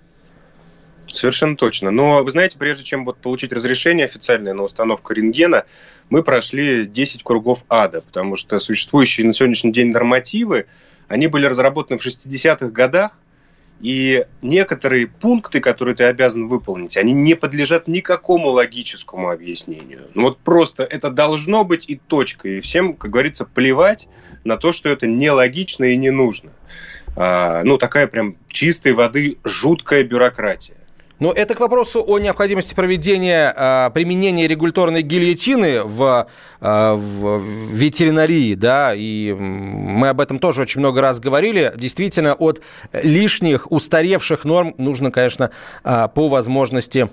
Совершенно 1.08 1.56
точно. 1.56 1.92
Но 1.92 2.24
вы 2.24 2.32
знаете, 2.32 2.58
прежде 2.58 2.84
чем 2.84 3.06
вот 3.06 3.18
получить 3.18 3.54
разрешение 3.54 4.06
официальное 4.06 4.54
на 4.54 4.64
установку 4.64 5.14
рентгена, 5.14 5.64
мы 6.10 6.24
прошли 6.24 6.86
10 6.86 7.24
кругов 7.24 7.64
ада, 7.70 8.02
потому 8.02 8.36
что 8.36 8.60
существующие 8.60 9.26
на 9.26 9.34
сегодняшний 9.34 9.72
день 9.72 9.92
нормативы, 9.92 10.66
они 11.08 11.28
были 11.28 11.46
разработаны 11.46 11.98
в 11.98 12.06
60-х 12.06 12.68
годах, 12.68 13.20
и 13.82 14.26
некоторые 14.42 15.08
пункты, 15.08 15.60
которые 15.60 15.96
ты 15.96 16.06
обязан 16.06 16.48
выполнить, 16.48 16.98
они 16.98 17.14
не 17.14 17.36
подлежат 17.36 17.88
никакому 17.88 18.50
логическому 18.50 19.30
объяснению. 19.30 20.02
Ну 20.14 20.24
вот 20.24 20.40
просто 20.40 20.84
это 20.84 21.10
должно 21.10 21.64
быть 21.64 21.90
и 21.90 21.96
точка. 21.96 22.48
И 22.48 22.60
всем, 22.62 22.94
как 22.94 23.12
говорится, 23.12 23.46
плевать 23.46 24.08
на 24.44 24.58
то, 24.58 24.72
что 24.72 24.90
это 24.90 25.08
нелогично 25.08 25.86
и 25.86 25.98
не 25.98 26.10
нужно. 26.10 26.52
А, 27.16 27.64
ну, 27.64 27.78
такая 27.78 28.08
прям 28.08 28.36
чистой 28.48 28.94
воды 28.94 29.38
жуткая 29.44 30.04
бюрократия. 30.04 30.76
Но 31.20 31.32
это 31.32 31.56
к 31.56 31.60
вопросу 31.60 32.04
о 32.06 32.20
необходимости 32.20 32.74
проведения 32.74 33.54
э, 33.56 33.90
применения 33.94 34.48
регуляторной 34.48 35.02
гильотины 35.02 35.84
в, 35.84 36.28
э, 36.60 36.94
в 36.94 37.42
ветеринарии, 37.72 38.56
да, 38.56 38.94
и 38.94 39.32
мы 39.34 40.10
об 40.10 40.20
этом 40.20 40.40
тоже 40.40 40.62
очень 40.62 40.80
много 40.80 41.02
раз 41.02 41.20
говорили. 41.20 41.74
Действительно, 41.76 42.34
от 42.34 42.62
лишних 42.92 43.72
устаревших 43.72 44.44
норм 44.44 44.76
нужно, 44.78 45.12
конечно, 45.12 45.52
э, 45.84 46.10
по 46.14 46.28
возможности 46.28 47.10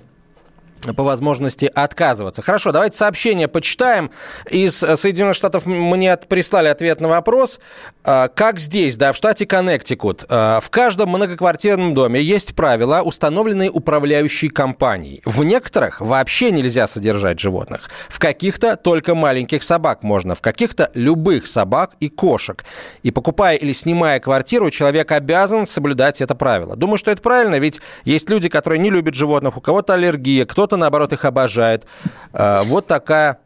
по 0.91 1.03
возможности 1.03 1.71
отказываться. 1.73 2.41
Хорошо, 2.41 2.71
давайте 2.73 2.97
сообщение 2.97 3.47
почитаем. 3.47 4.11
Из 4.49 4.83
э, 4.83 4.97
Соединенных 4.97 5.35
Штатов 5.35 5.65
мне 5.65 6.17
прислали 6.17 6.67
ответ 6.67 6.99
на 6.99 7.07
вопрос. 7.07 7.59
А, 8.03 8.27
как 8.27 8.59
здесь, 8.59 8.97
да, 8.97 9.13
в 9.13 9.15
штате 9.15 9.45
Коннектикут, 9.45 10.25
а, 10.27 10.59
в 10.59 10.69
каждом 10.69 11.09
многоквартирном 11.09 11.93
доме 11.93 12.21
есть 12.21 12.55
правила, 12.55 13.01
установленные 13.01 13.69
управляющей 13.69 14.49
компанией. 14.49 15.21
В 15.23 15.43
некоторых 15.43 16.01
вообще 16.01 16.51
нельзя 16.51 16.87
содержать 16.87 17.39
животных. 17.39 17.89
В 18.09 18.19
каких-то 18.19 18.75
только 18.75 19.15
маленьких 19.15 19.63
собак 19.63 20.03
можно, 20.03 20.35
в 20.35 20.41
каких-то 20.41 20.91
любых 20.93 21.47
собак 21.47 21.91
и 21.99 22.09
кошек. 22.09 22.63
И 23.03 23.11
покупая 23.11 23.55
или 23.55 23.71
снимая 23.71 24.19
квартиру, 24.19 24.69
человек 24.71 25.11
обязан 25.11 25.65
соблюдать 25.65 26.21
это 26.21 26.35
правило. 26.35 26.75
Думаю, 26.75 26.97
что 26.97 27.11
это 27.11 27.21
правильно, 27.21 27.59
ведь 27.59 27.79
есть 28.03 28.29
люди, 28.29 28.49
которые 28.49 28.79
не 28.79 28.89
любят 28.89 29.13
животных, 29.13 29.57
у 29.57 29.61
кого-то 29.61 29.93
аллергия, 29.93 30.45
кто-то 30.45 30.72
кто-то, 30.73 30.77
наоборот, 30.77 31.13
их 31.13 31.25
обожает. 31.25 31.85
А, 32.31 32.63
вот 32.63 32.87
такая, 32.87 33.39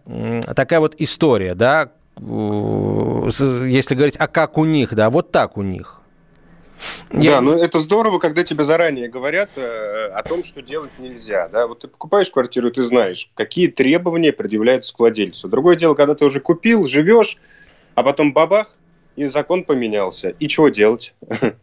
такая 0.55 0.79
вот 0.79 0.95
история, 0.97 1.55
да, 1.55 1.91
если 2.19 3.95
говорить, 3.95 4.15
а 4.17 4.27
как 4.27 4.57
у 4.57 4.65
них, 4.65 4.93
да, 4.95 5.09
вот 5.09 5.31
так 5.31 5.57
у 5.57 5.61
них. 5.61 6.01
Я... 7.11 7.35
Да, 7.35 7.41
ну 7.41 7.53
это 7.53 7.79
здорово, 7.79 8.19
когда 8.19 8.43
тебе 8.43 8.63
заранее 8.63 9.09
говорят 9.09 9.49
э, 9.55 10.11
о 10.13 10.23
том, 10.23 10.43
что 10.43 10.61
делать 10.61 10.91
нельзя. 10.99 11.49
Да? 11.49 11.65
Вот 11.65 11.79
ты 11.79 11.87
покупаешь 11.87 12.29
квартиру, 12.29 12.69
ты 12.69 12.83
знаешь, 12.83 13.29
какие 13.33 13.67
требования 13.67 14.31
предъявляются 14.31 14.93
к 14.93 14.99
владельцу. 14.99 15.47
Другое 15.47 15.75
дело, 15.75 15.95
когда 15.95 16.13
ты 16.13 16.25
уже 16.25 16.39
купил, 16.39 16.85
живешь, 16.85 17.37
а 17.95 18.03
потом 18.03 18.31
бабах, 18.31 18.75
и 19.15 19.25
закон 19.25 19.63
поменялся. 19.63 20.29
И 20.39 20.47
чего 20.47 20.69
делать? 20.69 21.13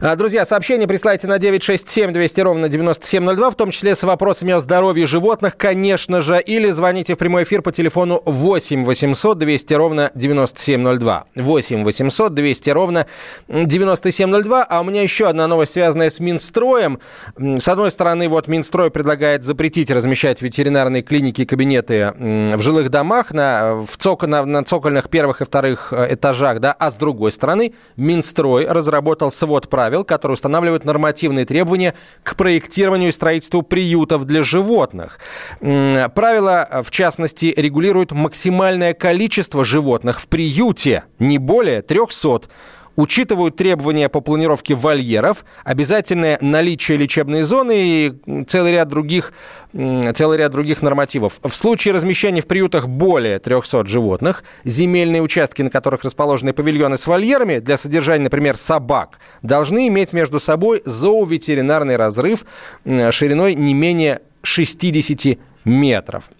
А, 0.00 0.16
друзья, 0.16 0.46
сообщение 0.46 0.88
присылайте 0.88 1.26
на 1.26 1.38
967 1.38 2.12
200 2.12 2.40
ровно 2.40 2.68
9702, 2.68 3.50
в 3.50 3.54
том 3.54 3.70
числе 3.70 3.94
с 3.94 4.02
вопросами 4.02 4.52
о 4.52 4.60
здоровье 4.60 5.06
животных, 5.06 5.56
конечно 5.56 6.22
же, 6.22 6.40
или 6.40 6.70
звоните 6.70 7.14
в 7.14 7.18
прямой 7.18 7.42
эфир 7.42 7.60
по 7.60 7.70
телефону 7.70 8.22
8 8.24 8.84
800 8.84 9.38
200 9.38 9.74
ровно 9.74 10.10
9702. 10.14 11.24
8 11.34 11.84
800 11.84 12.34
200 12.34 12.70
ровно 12.70 13.06
9702. 13.48 14.64
А 14.64 14.80
у 14.80 14.84
меня 14.84 15.02
еще 15.02 15.26
одна 15.28 15.46
новость, 15.46 15.72
связанная 15.72 16.08
с 16.08 16.18
Минстроем. 16.18 16.98
С 17.36 17.68
одной 17.68 17.90
стороны, 17.90 18.28
вот 18.28 18.48
Минстрой 18.48 18.90
предлагает 18.90 19.42
запретить 19.42 19.90
размещать 19.90 20.40
ветеринарные 20.40 21.02
клиники 21.02 21.42
и 21.42 21.46
кабинеты 21.46 22.14
в 22.18 22.62
жилых 22.62 22.88
домах 22.88 23.32
на, 23.32 23.74
в 23.74 23.96
цок, 23.98 24.26
на, 24.26 24.46
на 24.46 24.64
цокольных 24.64 25.10
первых 25.10 25.42
и 25.42 25.44
вторых 25.44 25.92
э, 25.92 26.14
этажах, 26.14 26.60
да, 26.60 26.72
а 26.72 26.90
с 26.90 26.96
другой 26.96 27.32
стороны, 27.32 27.74
Минстрой 27.96 28.66
разработал 28.66 29.30
свод 29.40 29.68
правил, 29.68 30.04
который 30.04 30.32
устанавливает 30.32 30.84
нормативные 30.84 31.46
требования 31.46 31.94
к 32.22 32.36
проектированию 32.36 33.08
и 33.08 33.12
строительству 33.12 33.62
приютов 33.62 34.24
для 34.24 34.42
животных. 34.42 35.18
Правила, 35.60 36.82
в 36.84 36.90
частности, 36.90 37.52
регулируют 37.56 38.12
максимальное 38.12 38.94
количество 38.94 39.64
животных 39.64 40.20
в 40.20 40.28
приюте, 40.28 41.04
не 41.18 41.38
более 41.38 41.82
300 41.82 42.42
учитывают 42.96 43.56
требования 43.56 44.08
по 44.08 44.20
планировке 44.20 44.74
вольеров, 44.74 45.44
обязательное 45.64 46.38
наличие 46.40 46.98
лечебной 46.98 47.42
зоны 47.42 47.74
и 47.76 48.44
целый 48.46 48.72
ряд 48.72 48.88
других, 48.88 49.32
целый 49.72 50.38
ряд 50.38 50.52
других 50.52 50.82
нормативов. 50.82 51.40
В 51.42 51.54
случае 51.54 51.94
размещения 51.94 52.40
в 52.40 52.46
приютах 52.46 52.88
более 52.88 53.38
300 53.38 53.86
животных, 53.86 54.44
земельные 54.64 55.22
участки, 55.22 55.62
на 55.62 55.70
которых 55.70 56.04
расположены 56.04 56.52
павильоны 56.52 56.98
с 56.98 57.06
вольерами 57.06 57.58
для 57.58 57.76
содержания, 57.76 58.24
например, 58.24 58.56
собак, 58.56 59.18
должны 59.42 59.88
иметь 59.88 60.12
между 60.12 60.40
собой 60.40 60.82
зооветеринарный 60.84 61.96
разрыв 61.96 62.44
шириной 62.84 63.54
не 63.54 63.74
менее 63.74 64.20
60 64.42 65.38
метров. 65.64 66.30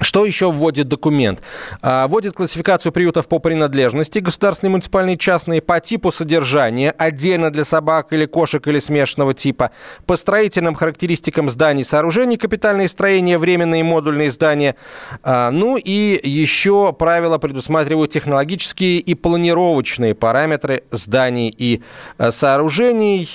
Что 0.00 0.24
еще 0.24 0.50
вводит 0.50 0.88
документ? 0.88 1.42
А, 1.82 2.08
вводит 2.08 2.32
классификацию 2.32 2.90
приютов 2.90 3.28
по 3.28 3.38
принадлежности, 3.38 4.18
государственные, 4.18 4.70
муниципальные, 4.70 5.18
частные, 5.18 5.60
по 5.60 5.78
типу 5.78 6.10
содержания, 6.10 6.90
отдельно 6.96 7.50
для 7.50 7.64
собак 7.64 8.12
или 8.12 8.24
кошек 8.24 8.66
или 8.66 8.78
смешанного 8.78 9.34
типа, 9.34 9.72
по 10.06 10.16
строительным 10.16 10.74
характеристикам 10.74 11.50
зданий, 11.50 11.84
сооружений, 11.84 12.38
капитальные 12.38 12.88
строения, 12.88 13.36
временные 13.36 13.84
модульные 13.84 14.30
здания. 14.30 14.74
А, 15.22 15.50
ну 15.50 15.76
и 15.76 16.18
еще 16.26 16.94
правила 16.94 17.36
предусматривают 17.36 18.10
технологические 18.10 19.00
и 19.00 19.14
планировочные 19.14 20.14
параметры 20.14 20.84
зданий 20.90 21.54
и 21.56 21.82
а, 22.16 22.30
сооружений. 22.30 23.28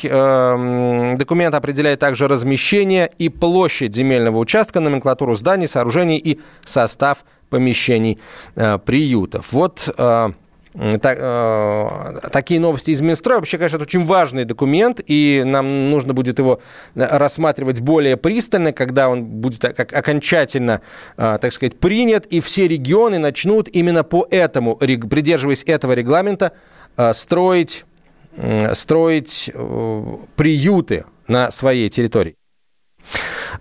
Документ 1.15 1.53
определяет 1.53 1.99
также 1.99 2.27
размещение 2.27 3.11
и 3.19 3.29
площадь 3.29 3.95
земельного 3.95 4.39
участка, 4.39 4.79
номенклатуру 4.79 5.35
зданий, 5.35 5.67
сооружений 5.67 6.17
и 6.17 6.39
состав 6.63 7.25
помещений 7.49 8.19
э, 8.55 8.77
приютов. 8.79 9.53
Вот 9.53 9.89
э, 9.97 10.31
так, 11.01 11.17
э, 11.19 12.29
такие 12.31 12.59
новости 12.59 12.91
из 12.91 13.01
Минстроя. 13.01 13.37
Вообще, 13.37 13.57
конечно, 13.57 13.77
это 13.77 13.85
очень 13.85 14.05
важный 14.05 14.45
документ, 14.45 15.01
и 15.05 15.43
нам 15.45 15.89
нужно 15.89 16.13
будет 16.13 16.39
его 16.39 16.59
рассматривать 16.95 17.79
более 17.79 18.17
пристально, 18.17 18.73
когда 18.73 19.09
он 19.09 19.23
будет 19.23 19.61
как 19.61 19.93
окончательно, 19.93 20.81
э, 21.17 21.37
так 21.41 21.51
сказать, 21.51 21.79
принят, 21.79 22.25
и 22.25 22.39
все 22.41 22.67
регионы 22.67 23.19
начнут 23.19 23.69
именно 23.69 24.03
по 24.03 24.27
этому, 24.29 24.75
придерживаясь 24.75 25.63
этого 25.65 25.93
регламента, 25.93 26.51
э, 26.97 27.13
строить, 27.13 27.85
э, 28.35 28.73
строить 28.75 29.51
э, 29.53 30.17
приюты 30.35 31.05
на 31.27 31.51
своей 31.51 31.89
территории. 31.89 32.35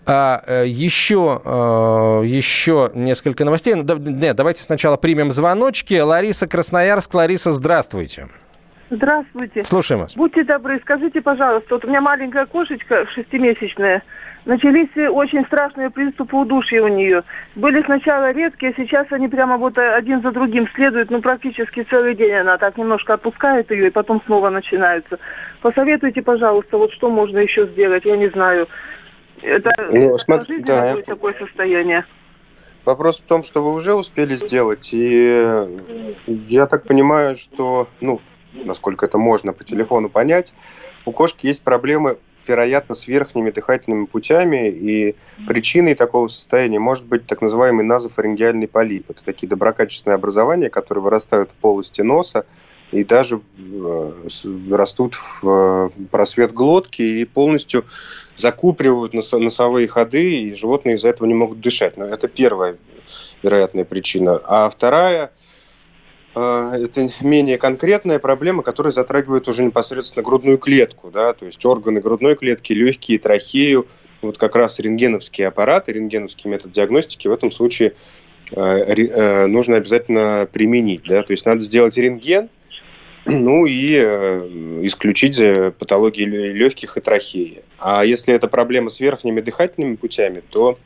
А, 0.07 0.43
э, 0.47 0.65
еще, 0.67 1.41
э, 1.45 2.23
еще 2.25 2.91
несколько 2.95 3.45
новостей. 3.45 3.75
Ну, 3.75 3.85
нет, 3.99 4.37
давайте 4.37 4.63
сначала 4.63 4.97
примем 4.97 5.33
звоночки. 5.33 5.99
Лариса 5.99 6.47
Красноярск. 6.47 7.15
Лариса, 7.15 7.53
здравствуйте. 7.53 8.29
Здравствуйте. 8.91 9.65
Слушаем 9.65 10.03
вас. 10.03 10.15
Будьте 10.15 10.45
добры, 10.45 10.79
скажите, 10.81 11.21
пожалуйста, 11.21 11.75
вот 11.75 11.85
у 11.85 11.89
меня 11.89 12.01
маленькая 12.01 12.47
кошечка 12.47 13.07
шестимесячная. 13.15 14.03
Начались 14.45 14.91
очень 14.95 15.45
страшные 15.47 15.89
приступы 15.89 16.37
удушья 16.37 16.83
у 16.83 16.89
нее. 16.89 17.23
Были 17.55 17.83
сначала 17.85 18.31
редкие, 18.31 18.75
а 18.77 18.81
сейчас 18.81 19.07
они 19.11 19.27
прямо 19.29 19.57
вот 19.57 19.79
один 19.79 20.21
за 20.21 20.33
другим 20.33 20.69
следуют, 20.75 21.11
ну 21.11 21.23
практически 21.23 21.83
целый 21.89 22.15
день 22.15 22.35
она 22.35 22.59
так 22.59 22.77
немножко 22.77 23.15
отпускает 23.15 23.71
ее, 23.71 23.87
и 23.87 23.91
потом 23.91 24.21
снова 24.27 24.51
начинаются. 24.51 25.19
Посоветуйте, 25.63 26.21
пожалуйста, 26.21 26.77
вот 26.77 26.93
что 26.93 27.09
можно 27.09 27.39
еще 27.39 27.67
сделать, 27.69 28.05
я 28.05 28.19
не 28.19 28.29
знаю. 28.29 28.69
Это 29.45 29.71
ну, 29.93 30.19
смотри, 30.19 30.61
да, 30.61 30.97
такое 31.03 31.35
состояние. 31.35 32.07
Вопрос 32.87 33.21
в 33.21 33.25
том, 33.25 33.43
что 33.45 33.63
вы 33.63 33.75
уже 33.75 33.95
успели 33.95 34.35
сделать, 34.37 34.91
и 34.93 35.67
я 36.27 36.67
так 36.67 36.85
понимаю, 36.85 37.37
что, 37.37 37.89
ну, 38.01 38.21
насколько 38.53 39.07
это 39.07 39.19
можно 39.19 39.53
по 39.53 39.65
телефону 39.65 40.09
понять, 40.09 40.55
у 41.05 41.13
кошки 41.13 41.47
есть 41.47 41.63
проблемы, 41.63 42.19
вероятно, 42.47 42.95
с 42.95 43.07
верхними 43.07 43.51
дыхательными 43.51 44.07
путями, 44.07 44.69
и 44.69 45.17
причиной 45.47 45.95
такого 45.95 46.29
состояния 46.29 46.79
может 46.79 47.05
быть 47.05 47.27
так 47.27 47.43
называемый 47.43 47.85
назофарингеальный 47.85 48.69
полип. 48.69 49.11
Это 49.11 49.25
такие 49.25 49.49
доброкачественные 49.49 50.17
образования, 50.17 50.71
которые 50.71 51.03
вырастают 51.03 51.51
в 51.51 51.55
полости 51.55 52.03
носа, 52.03 52.45
и 52.95 53.03
даже 53.05 53.41
э, 53.59 54.13
растут 54.71 55.15
в 55.15 55.43
э, 55.45 55.91
просвет 56.13 56.53
глотки 56.53 57.03
и 57.03 57.25
полностью 57.25 57.85
закупривают 58.37 59.15
носовые 59.15 59.89
ходы, 59.89 60.37
и 60.37 60.55
животные 60.55 60.95
из-за 60.95 61.09
этого 61.09 61.27
не 61.27 61.35
могут 61.35 61.61
дышать. 61.61 61.97
Но 61.97 62.07
это 62.07 62.29
первая 62.29 62.77
вероятная 63.43 63.85
причина. 63.85 64.41
А 64.45 64.71
вторая 64.71 65.33
э, 66.37 66.73
это 66.85 67.11
менее 67.21 67.59
конкретная 67.59 68.21
проблема, 68.21 68.63
которая 68.63 68.93
затрагивает 68.93 69.49
уже 69.49 69.65
непосредственно 69.65 70.23
грудную 70.23 70.59
клетку, 70.59 71.11
да, 71.11 71.33
то 71.33 71.47
есть 71.47 71.65
органы 71.67 72.01
грудной 72.01 72.37
клетки, 72.37 72.73
легкие, 72.73 73.19
трахею, 73.19 73.89
вот 74.23 74.39
как 74.39 74.55
раз 74.55 74.79
рентгеновские 74.79 75.49
аппараты, 75.49 75.93
рентгеновский 75.93 76.49
метод 76.49 76.71
диагностики 76.71 77.27
в 77.27 77.33
этом 77.33 77.51
случае 77.51 77.95
нужно 78.51 79.77
обязательно 79.77 80.47
применить, 80.53 81.03
да, 81.09 81.23
то 81.23 81.33
есть 81.33 81.47
надо 81.47 81.61
сделать 81.61 81.97
рентген, 81.97 82.51
ну 83.25 83.67
и 83.67 83.93
э, 83.95 84.81
исключить 84.83 85.41
патологии 85.79 86.25
легких 86.25 86.97
и 86.97 87.01
трахеи. 87.01 87.63
А 87.79 88.05
если 88.05 88.35
это 88.35 88.49
проблема 88.49 88.91
с 88.91 89.01
верхними 89.01 89.41
дыхательными 89.41 89.97
путями, 89.97 90.43
то 90.51 90.79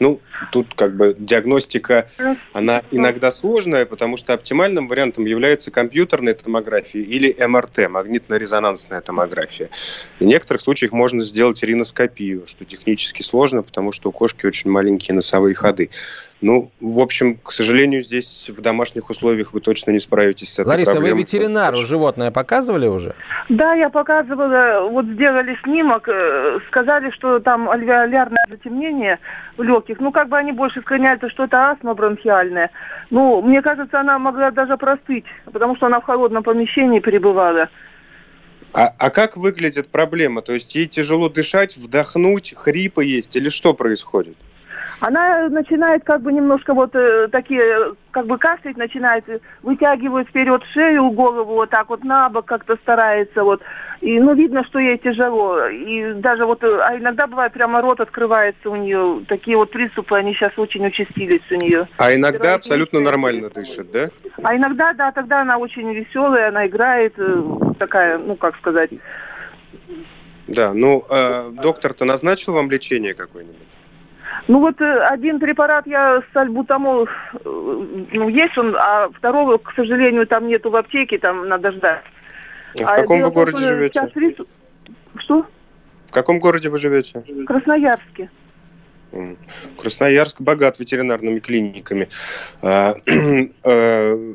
ну, 0.00 0.20
тут 0.52 0.74
как 0.74 0.96
бы 0.96 1.14
диагностика, 1.18 2.08
она 2.52 2.82
иногда 2.90 3.30
сложная, 3.30 3.86
потому 3.86 4.16
что 4.16 4.32
оптимальным 4.32 4.88
вариантом 4.88 5.24
является 5.24 5.70
компьютерная 5.70 6.34
томография 6.34 7.02
или 7.02 7.34
МРТ, 7.38 7.88
магнитно-резонансная 7.88 9.00
томография. 9.00 9.70
В 10.20 10.24
некоторых 10.24 10.62
случаях 10.62 10.92
можно 10.92 11.22
сделать 11.22 11.62
риноскопию, 11.62 12.46
что 12.46 12.64
технически 12.64 13.22
сложно, 13.22 13.62
потому 13.62 13.92
что 13.92 14.10
у 14.10 14.12
кошки 14.12 14.46
очень 14.46 14.70
маленькие 14.70 15.14
носовые 15.14 15.54
ходы. 15.54 15.90
Ну, 16.40 16.70
в 16.80 17.00
общем, 17.00 17.36
к 17.36 17.50
сожалению, 17.50 18.00
здесь 18.00 18.48
в 18.48 18.60
домашних 18.60 19.10
условиях 19.10 19.52
вы 19.52 19.58
точно 19.58 19.90
не 19.90 19.98
справитесь 19.98 20.52
с 20.52 20.58
этой 20.60 20.68
Лариса, 20.68 20.92
проблемой. 20.92 21.14
вы 21.14 21.20
ветеринару 21.22 21.82
животное 21.82 22.30
показывали 22.30 22.86
уже? 22.86 23.14
Да, 23.48 23.74
я 23.74 23.90
показывала. 23.90 24.88
Вот 24.88 25.06
сделали 25.06 25.58
снимок, 25.64 26.08
э, 26.08 26.60
сказали, 26.68 27.10
что 27.10 27.40
там 27.40 27.68
альвеолярное 27.68 28.46
затемнение 28.48 29.18
в 29.56 29.62
легких. 29.64 29.98
Ну, 29.98 30.12
как 30.12 30.28
бы 30.28 30.36
они 30.36 30.52
больше 30.52 30.80
склоняются, 30.80 31.28
что 31.28 31.44
это 31.44 31.70
астма 31.70 31.94
бронхиальная. 31.94 32.70
Ну, 33.10 33.42
мне 33.42 33.60
кажется, 33.60 33.98
она 33.98 34.20
могла 34.20 34.52
даже 34.52 34.76
простыть, 34.76 35.24
потому 35.52 35.74
что 35.74 35.86
она 35.86 35.98
в 35.98 36.04
холодном 36.04 36.44
помещении 36.44 37.00
пребывала. 37.00 37.68
А, 38.72 38.94
а 38.96 39.10
как 39.10 39.36
выглядит 39.36 39.88
проблема? 39.88 40.42
То 40.42 40.52
есть 40.52 40.74
ей 40.76 40.86
тяжело 40.86 41.28
дышать, 41.28 41.76
вдохнуть, 41.76 42.54
хрипы 42.56 43.04
есть 43.04 43.34
или 43.34 43.48
что 43.48 43.74
происходит? 43.74 44.36
Она 45.00 45.48
начинает 45.48 46.04
как 46.04 46.22
бы 46.22 46.32
немножко 46.32 46.74
вот 46.74 46.94
э, 46.94 47.28
такие, 47.30 47.94
как 48.10 48.26
бы 48.26 48.36
кашлять 48.36 48.76
начинает, 48.76 49.24
вытягивает 49.62 50.28
вперед 50.28 50.62
шею, 50.72 51.10
голову 51.10 51.54
вот 51.54 51.70
так 51.70 51.88
вот 51.88 52.02
на 52.04 52.28
бок 52.28 52.46
как-то 52.46 52.76
старается 52.76 53.44
вот. 53.44 53.62
И, 54.00 54.20
ну, 54.20 54.34
видно, 54.34 54.64
что 54.64 54.78
ей 54.78 54.96
тяжело. 54.98 55.66
И 55.66 56.12
даже 56.14 56.46
вот, 56.46 56.62
э, 56.62 56.80
а 56.82 56.96
иногда 56.96 57.26
бывает 57.26 57.52
прямо 57.52 57.80
рот 57.80 58.00
открывается 58.00 58.70
у 58.70 58.76
нее. 58.76 59.24
Такие 59.28 59.56
вот 59.56 59.70
приступы, 59.70 60.16
они 60.16 60.34
сейчас 60.34 60.52
очень 60.56 60.86
участились 60.86 61.42
у 61.50 61.54
нее. 61.54 61.88
А 61.96 62.14
иногда 62.14 62.54
абсолютно 62.54 63.00
нормально 63.00 63.50
дышит, 63.50 63.90
да? 63.92 64.10
А 64.42 64.56
иногда, 64.56 64.92
да, 64.94 65.12
тогда 65.12 65.42
она 65.42 65.58
очень 65.58 65.92
веселая, 65.92 66.48
она 66.48 66.66
играет, 66.66 67.14
э, 67.18 67.42
такая, 67.78 68.18
ну, 68.18 68.36
как 68.36 68.56
сказать. 68.56 68.90
Да, 70.48 70.72
ну, 70.72 71.04
э, 71.08 71.50
доктор-то 71.62 72.04
назначил 72.04 72.54
вам 72.54 72.70
лечение 72.70 73.14
какое-нибудь? 73.14 73.77
Ну 74.48 74.60
вот 74.60 74.80
э, 74.80 75.00
один 75.04 75.38
препарат 75.38 75.86
я 75.86 76.22
сальбутамол, 76.32 77.04
э, 77.04 77.38
ну 77.44 78.28
есть 78.30 78.56
он, 78.56 78.74
а 78.76 79.10
второго, 79.10 79.58
к 79.58 79.74
сожалению, 79.76 80.26
там 80.26 80.48
нету 80.48 80.70
в 80.70 80.76
аптеке, 80.76 81.18
там 81.18 81.46
надо 81.48 81.70
ждать. 81.72 82.02
А 82.82 82.96
в 82.96 83.00
каком 83.00 83.20
вы 83.20 83.30
городе 83.30 83.66
живете? 83.66 84.00
Сейчас 84.00 84.16
рис... 84.16 84.36
Что? 85.18 85.44
В 86.08 86.12
каком 86.12 86.38
городе 86.38 86.70
вы 86.70 86.78
живете? 86.78 87.22
В 87.28 87.44
Красноярске. 87.44 88.30
Красноярск 89.76 90.40
богат 90.40 90.78
ветеринарными 90.78 91.40
клиниками. 91.40 92.08
А, 92.62 92.96
э, 93.64 94.34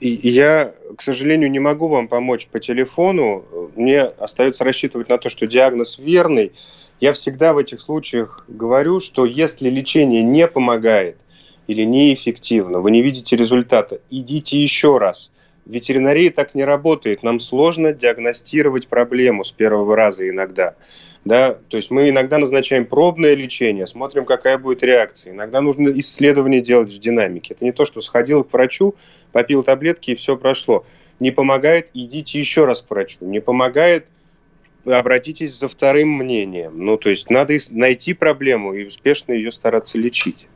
я, 0.00 0.74
к 0.96 1.02
сожалению, 1.02 1.50
не 1.50 1.60
могу 1.60 1.88
вам 1.88 2.08
помочь 2.08 2.46
по 2.46 2.58
телефону. 2.58 3.44
Мне 3.76 4.02
остается 4.02 4.64
рассчитывать 4.64 5.10
на 5.10 5.18
то, 5.18 5.28
что 5.28 5.46
диагноз 5.46 5.98
верный. 5.98 6.52
Я 7.02 7.12
всегда 7.14 7.52
в 7.52 7.58
этих 7.58 7.80
случаях 7.80 8.44
говорю, 8.46 9.00
что 9.00 9.24
если 9.26 9.68
лечение 9.68 10.22
не 10.22 10.46
помогает 10.46 11.16
или 11.66 11.82
неэффективно, 11.82 12.78
вы 12.78 12.92
не 12.92 13.02
видите 13.02 13.34
результата, 13.34 13.98
идите 14.08 14.62
еще 14.62 14.98
раз. 14.98 15.32
Ветеринария 15.66 16.30
так 16.30 16.54
не 16.54 16.62
работает. 16.62 17.24
Нам 17.24 17.40
сложно 17.40 17.92
диагностировать 17.92 18.86
проблему 18.86 19.42
с 19.42 19.50
первого 19.50 19.96
раза 19.96 20.28
иногда. 20.28 20.76
Да? 21.24 21.58
То 21.68 21.76
есть 21.76 21.90
мы 21.90 22.08
иногда 22.08 22.38
назначаем 22.38 22.86
пробное 22.86 23.34
лечение, 23.34 23.88
смотрим, 23.88 24.24
какая 24.24 24.56
будет 24.56 24.84
реакция. 24.84 25.32
Иногда 25.32 25.60
нужно 25.60 25.88
исследование 25.98 26.60
делать 26.60 26.92
в 26.92 26.98
динамике. 27.00 27.54
Это 27.54 27.64
не 27.64 27.72
то, 27.72 27.84
что 27.84 28.00
сходил 28.00 28.44
к 28.44 28.52
врачу, 28.52 28.94
попил 29.32 29.64
таблетки 29.64 30.12
и 30.12 30.14
все 30.14 30.36
прошло. 30.36 30.86
Не 31.18 31.32
помогает, 31.32 31.90
идите 31.94 32.38
еще 32.38 32.64
раз 32.64 32.80
к 32.80 32.90
врачу. 32.90 33.16
Не 33.22 33.40
помогает, 33.40 34.06
обратитесь 34.84 35.58
за 35.58 35.68
вторым 35.68 36.08
мнением. 36.08 36.84
Ну, 36.84 36.96
то 36.96 37.10
есть 37.10 37.30
надо 37.30 37.56
найти 37.70 38.14
проблему 38.14 38.72
и 38.74 38.84
успешно 38.84 39.32
ее 39.32 39.50
стараться 39.50 39.98
лечить. 39.98 40.48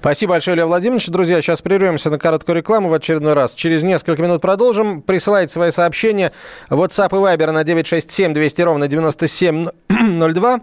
Спасибо 0.00 0.32
большое, 0.32 0.56
Лев 0.56 0.66
Владимирович. 0.66 1.06
Друзья, 1.06 1.40
сейчас 1.40 1.62
прервемся 1.62 2.10
на 2.10 2.18
короткую 2.18 2.56
рекламу 2.56 2.88
в 2.88 2.94
очередной 2.94 3.34
раз. 3.34 3.54
Через 3.54 3.82
несколько 3.82 4.20
минут 4.20 4.42
продолжим. 4.42 5.02
Присылайте 5.02 5.52
свои 5.52 5.70
сообщения. 5.70 6.32
WhatsApp 6.70 7.10
и 7.10 7.36
Viber 7.36 7.52
на 7.52 7.62
967 7.62 8.34
200 8.34 8.62
ровно 8.62 8.88
9702 8.88 10.60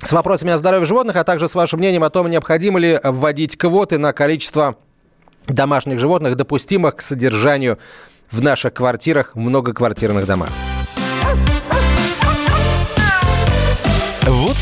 с 0.00 0.12
вопросами 0.12 0.52
о 0.52 0.58
здоровье 0.58 0.86
животных, 0.86 1.16
а 1.16 1.24
также 1.24 1.48
с 1.48 1.54
вашим 1.54 1.78
мнением 1.78 2.04
о 2.04 2.10
том, 2.10 2.28
необходимо 2.28 2.78
ли 2.78 3.00
вводить 3.02 3.56
квоты 3.56 3.98
на 3.98 4.12
количество 4.12 4.76
домашних 5.46 5.98
животных, 5.98 6.36
допустимых 6.36 6.96
к 6.96 7.00
содержанию 7.00 7.78
в 8.30 8.42
наших 8.42 8.74
квартирах, 8.74 9.32
в 9.34 9.38
многоквартирных 9.38 10.26
домах. 10.26 10.50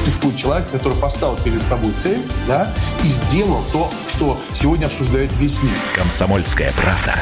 Существует 0.00 0.36
человек, 0.36 0.70
который 0.70 0.98
поставил 0.98 1.36
перед 1.36 1.62
собой 1.62 1.92
цель, 1.92 2.20
да, 2.46 2.72
и 3.02 3.06
сделал 3.06 3.62
то, 3.72 3.90
что 4.08 4.38
сегодня 4.52 4.86
обсуждает 4.86 5.34
весь 5.36 5.62
мир. 5.62 5.78
Комсомольская 5.94 6.72
правда. 6.72 7.14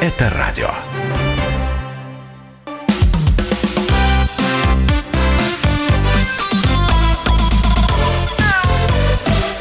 Это 0.00 0.30
радио. 0.30 0.70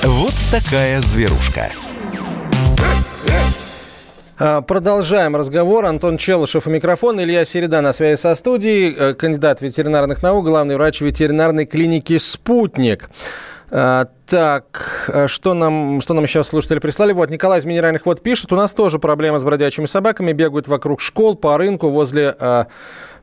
Вот 0.03 0.34
такая 0.51 1.01
зверушка. 1.01 1.72
А, 4.38 4.62
продолжаем 4.62 5.34
разговор. 5.38 5.86
Антон 5.86 6.18
Челышев 6.18 6.68
у 6.68 6.70
микрофона. 6.70 7.22
Илья 7.22 7.46
Середа 7.46 7.80
на 7.80 7.94
связи 7.94 8.20
со 8.20 8.36
студией. 8.36 8.94
Э, 8.94 9.14
кандидат 9.14 9.62
ветеринарных 9.62 10.22
наук, 10.22 10.44
главный 10.46 10.76
врач 10.76 11.00
ветеринарной 11.00 11.66
клиники 11.66 12.18
«Спутник». 12.18 13.10
А, 13.72 14.10
так, 14.28 15.06
э, 15.08 15.28
что 15.28 15.54
нам, 15.54 16.02
что 16.02 16.14
нам 16.14 16.28
сейчас 16.28 16.50
слушатели 16.50 16.80
прислали? 16.80 17.14
Вот, 17.14 17.30
Николай 17.30 17.60
из 17.60 17.66
Минеральных 17.66 18.06
вод 18.06 18.22
пишет, 18.22 18.52
у 18.52 18.58
нас 18.58 18.74
тоже 18.74 19.00
проблема 19.00 19.40
с 19.40 19.46
бродячими 19.46 19.86
собаками, 19.86 20.34
бегают 20.34 20.68
вокруг 20.68 21.00
школ, 21.00 21.36
по 21.36 21.58
рынку, 21.58 21.90
возле 21.90 22.36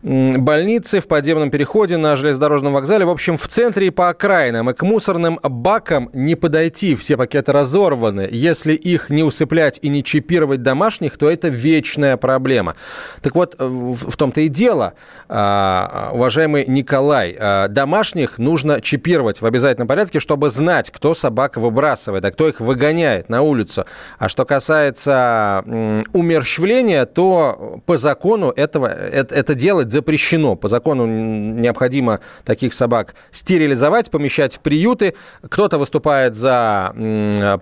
больницы, 0.03 1.01
в 1.01 1.07
подземном 1.07 1.51
переходе, 1.51 1.97
на 1.97 2.17
железнодорожном 2.17 2.73
вокзале. 2.73 3.05
В 3.05 3.11
общем, 3.11 3.37
в 3.37 3.47
центре 3.47 3.87
и 3.87 3.91
по 3.91 4.09
окраинам. 4.09 4.71
И 4.71 4.75
к 4.75 4.83
мусорным 4.83 5.39
бакам 5.43 6.11
не 6.13 6.35
подойти, 6.35 6.97
все 6.97 7.17
пакеты 7.17 7.53
разорваны. 7.53 8.29
Если 8.31 8.75
их 8.75 9.11
не 9.11 9.23
усыплять 9.23 9.79
и 9.83 9.89
не 9.89 10.03
чипировать 10.03 10.63
домашних, 10.63 11.17
то 11.17 11.31
это 11.31 11.49
вечная 11.49 12.17
проблема. 12.17 12.75
Так 13.21 13.37
вот, 13.37 13.55
в, 13.59 14.17
том-то 14.17 14.41
и 14.41 14.49
дело, 14.49 14.95
а, 15.29 16.11
уважаемый 16.13 16.65
Николай, 16.67 17.37
а, 17.39 17.69
домашних 17.69 18.39
нужно 18.39 18.81
чипировать 18.81 19.41
в 19.41 19.47
обязательном 19.47 19.87
порядке, 19.87 20.19
чтобы 20.19 20.51
знать, 20.51 20.91
кто 20.91 21.15
собак 21.15 21.57
выбрасывает, 21.57 22.25
а 22.25 22.33
кто 22.33 22.49
их 22.49 22.61
выгоняет 22.61 23.29
на 23.29 23.43
улицу. 23.43 23.87
А 24.19 24.29
что 24.29 24.45
касается 24.45 25.65
умерщвления, 26.13 27.07
то 27.07 27.81
по 27.87 27.97
закону 27.97 28.53
этого, 28.55 28.87
это, 28.87 29.35
это 29.35 29.55
делать 29.55 29.92
запрещено. 29.93 30.57
По 30.57 30.69
закону 30.69 31.07
необходимо 31.07 32.19
таких 32.45 32.75
собак 32.75 33.15
стерилизовать, 33.31 34.11
помещать 34.11 34.57
в 34.57 34.61
приюты. 34.61 35.15
Кто-то 35.43 35.79
выступает 35.79 36.35
за 36.35 36.93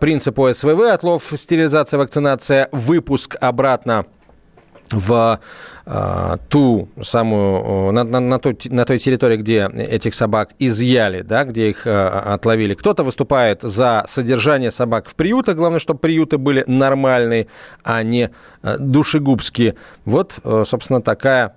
принцип 0.01 0.39
ОСВВ, 0.39 0.81
отлов, 0.81 1.31
стерилизация, 1.37 1.99
вакцинация, 1.99 2.69
выпуск 2.73 3.37
обратно 3.41 4.07
в 4.91 5.39
ту 6.49 6.89
самую, 7.03 7.93
на, 7.93 8.05
на, 8.05 8.21
на, 8.21 8.39
той, 8.39 8.57
на 8.67 8.85
той 8.85 8.99
территории, 8.99 9.37
где 9.37 9.67
этих 9.67 10.15
собак 10.15 10.51
изъяли, 10.61 11.23
да, 11.23 11.45
где 11.45 11.71
их 11.71 11.85
э, 11.85 12.07
отловили. 12.07 12.75
Кто-то 12.75 13.03
выступает 13.03 13.63
за 13.63 14.05
содержание 14.07 14.71
собак 14.71 15.09
в 15.09 15.17
приютах, 15.17 15.57
главное, 15.57 15.81
чтобы 15.81 15.99
приюты 15.99 16.39
были 16.39 16.63
нормальные, 16.69 17.49
а 17.83 18.05
не 18.05 18.31
душегубские. 18.79 19.75
Вот, 20.05 20.39
собственно, 20.65 21.03
такая, 21.03 21.55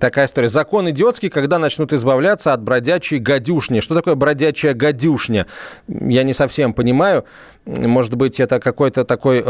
такая 0.00 0.26
история. 0.26 0.48
Закон 0.48 0.90
идиотский, 0.90 1.28
когда 1.28 1.58
начнут 1.58 1.92
избавляться 1.92 2.54
от 2.54 2.62
бродячей 2.62 3.18
гадюшни. 3.18 3.80
Что 3.80 3.94
такое 3.94 4.16
бродячая 4.16 4.74
гадюшня? 4.74 5.46
Я 5.86 6.24
не 6.24 6.32
совсем 6.32 6.72
понимаю. 6.72 7.24
Может 7.66 8.14
быть, 8.16 8.40
это 8.40 8.58
какой-то 8.58 9.04
такой 9.04 9.44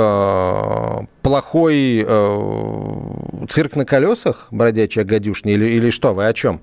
плохой 1.24 2.04
э, 2.06 3.46
цирк 3.48 3.76
на 3.76 3.86
колесах, 3.86 4.48
бродячая 4.50 5.06
гадюшня, 5.06 5.54
или, 5.54 5.68
или 5.68 5.88
что? 5.88 6.12
Вы 6.12 6.26
о 6.26 6.34
чем? 6.34 6.60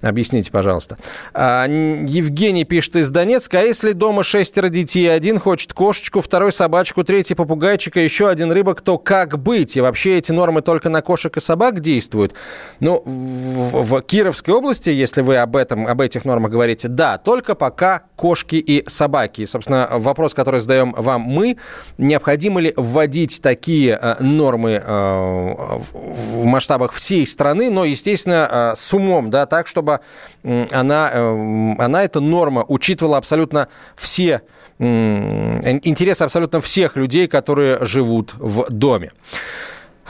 Объясните, 0.00 0.50
пожалуйста. 0.50 0.96
А, 1.34 1.66
Евгений 1.68 2.64
пишет 2.64 2.96
из 2.96 3.10
Донецка, 3.10 3.60
а 3.60 3.62
если 3.62 3.92
дома 3.92 4.22
шестеро 4.22 4.70
детей, 4.70 5.12
один 5.12 5.38
хочет 5.38 5.74
кошечку, 5.74 6.22
второй 6.22 6.52
собачку, 6.52 7.04
третий 7.04 7.34
попугайчика, 7.34 8.00
еще 8.00 8.30
один 8.30 8.50
рыбок, 8.50 8.80
то 8.80 8.96
как 8.96 9.38
быть? 9.38 9.76
И 9.76 9.82
вообще 9.82 10.16
эти 10.16 10.32
нормы 10.32 10.62
только 10.62 10.88
на 10.88 11.02
кошек 11.02 11.36
и 11.36 11.40
собак 11.40 11.80
действуют? 11.80 12.32
Ну, 12.80 13.02
в, 13.04 13.82
в 13.82 14.00
Кировской 14.00 14.54
области, 14.54 14.88
если 14.88 15.20
вы 15.20 15.36
об 15.36 15.54
этом, 15.54 15.86
об 15.86 16.00
этих 16.00 16.24
нормах 16.24 16.50
говорите, 16.50 16.88
да, 16.88 17.18
только 17.18 17.54
пока 17.54 18.04
кошки 18.16 18.56
и 18.56 18.88
собаки. 18.88 19.42
И, 19.42 19.46
собственно, 19.46 19.86
вопрос, 19.92 20.32
который 20.32 20.60
задаем 20.60 20.94
вам 20.96 21.20
мы. 21.20 21.58
Необходимо 21.98 22.60
ли 22.60 22.72
вводить 22.74 23.42
такие 23.42 23.97
э, 24.00 24.22
нормы 24.22 24.82
э, 24.84 25.78
в 25.92 26.44
масштабах 26.44 26.92
всей 26.92 27.26
страны, 27.26 27.70
но, 27.70 27.84
естественно, 27.84 28.48
э, 28.50 28.76
с 28.76 28.94
умом, 28.94 29.30
да, 29.30 29.46
так, 29.46 29.66
чтобы 29.66 30.00
она, 30.44 31.10
она, 31.78 32.04
эта 32.04 32.20
норма, 32.20 32.64
учитывала 32.68 33.16
абсолютно 33.16 33.68
все 33.96 34.42
интересы 34.80 36.22
абсолютно 36.22 36.60
всех 36.60 36.96
людей, 36.96 37.26
которые 37.26 37.84
живут 37.84 38.32
в 38.38 38.70
доме. 38.70 39.10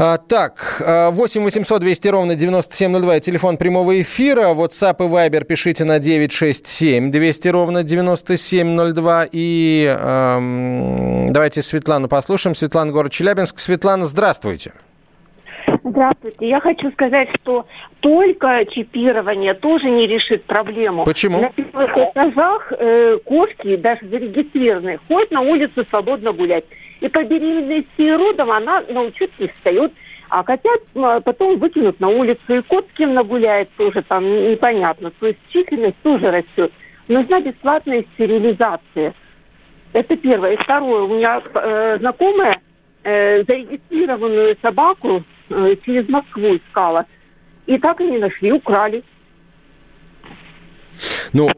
А, 0.01 0.17
так, 0.17 0.81
8 0.81 1.43
800 1.43 1.81
200 1.81 2.09
ровно 2.09 2.37
9702, 2.37 3.19
телефон 3.19 3.57
прямого 3.57 4.01
эфира, 4.01 4.55
WhatsApp 4.55 4.95
и 5.01 5.09
Viber 5.09 5.45
пишите 5.45 5.85
на 5.85 5.99
967 5.99 7.11
200 7.11 7.49
ровно 7.49 7.83
9702. 7.83 9.27
И 9.33 9.97
эм, 9.99 11.33
давайте 11.33 11.63
Светлану 11.63 12.07
послушаем. 12.07 12.55
Светлана, 12.55 12.93
город 12.93 13.11
Челябинск. 13.11 13.59
Светлана, 13.59 14.05
здравствуйте. 14.05 14.73
Здравствуйте. 15.83 16.49
Я 16.49 16.61
хочу 16.61 16.93
сказать, 16.93 17.29
что 17.43 17.67
только 17.99 18.65
чипирование 18.71 19.55
тоже 19.55 19.91
не 19.91 20.07
решит 20.07 20.45
проблему. 20.45 21.05
Почему? 21.07 21.41
На 21.41 21.51
первых 21.51 21.97
этажах 21.97 22.73
э, 22.79 23.19
кошки, 23.25 23.75
даже 23.75 24.07
зарегистрированные, 24.09 25.01
ходят 25.09 25.33
на 25.33 25.41
улицу 25.41 25.85
свободно 25.91 26.33
гулять. 26.33 26.65
И 27.01 27.09
по 27.09 27.23
беременности 27.23 27.91
и 27.97 28.11
родам 28.11 28.51
она 28.51 28.83
на 28.89 29.03
учет 29.03 29.31
не 29.39 29.49
встает. 29.49 29.93
А 30.31 30.43
котят 30.43 30.81
потом 31.25 31.59
выкинут 31.59 32.01
на 32.01 32.09
улицу. 32.09 32.57
И 32.57 32.63
кот 32.63 32.87
кем 32.97 33.15
нагуляет 33.15 33.71
тоже 33.77 34.03
там 34.03 34.25
непонятно. 34.25 35.11
То 35.19 35.29
есть 35.29 35.39
численность 35.49 35.97
тоже 36.03 36.31
растет. 36.31 36.73
нужна 37.09 37.41
бесплатная 37.41 38.05
стерилизация. 38.15 39.15
Это 39.93 40.17
первое. 40.17 40.53
И 40.53 40.57
второе, 40.57 41.03
у 41.03 41.17
меня 41.17 41.41
э, 41.55 41.99
знакомая 41.99 42.55
э, 43.05 43.43
зарегистрированную 43.45 44.57
собаку 44.61 45.25
э, 45.49 45.77
через 45.85 46.09
Москву 46.09 46.57
искала. 46.57 47.07
И 47.67 47.79
так 47.79 48.01
и 48.01 48.11
не 48.11 48.19
нашли, 48.19 48.53
украли. 48.53 49.03
Ну, 51.33 51.49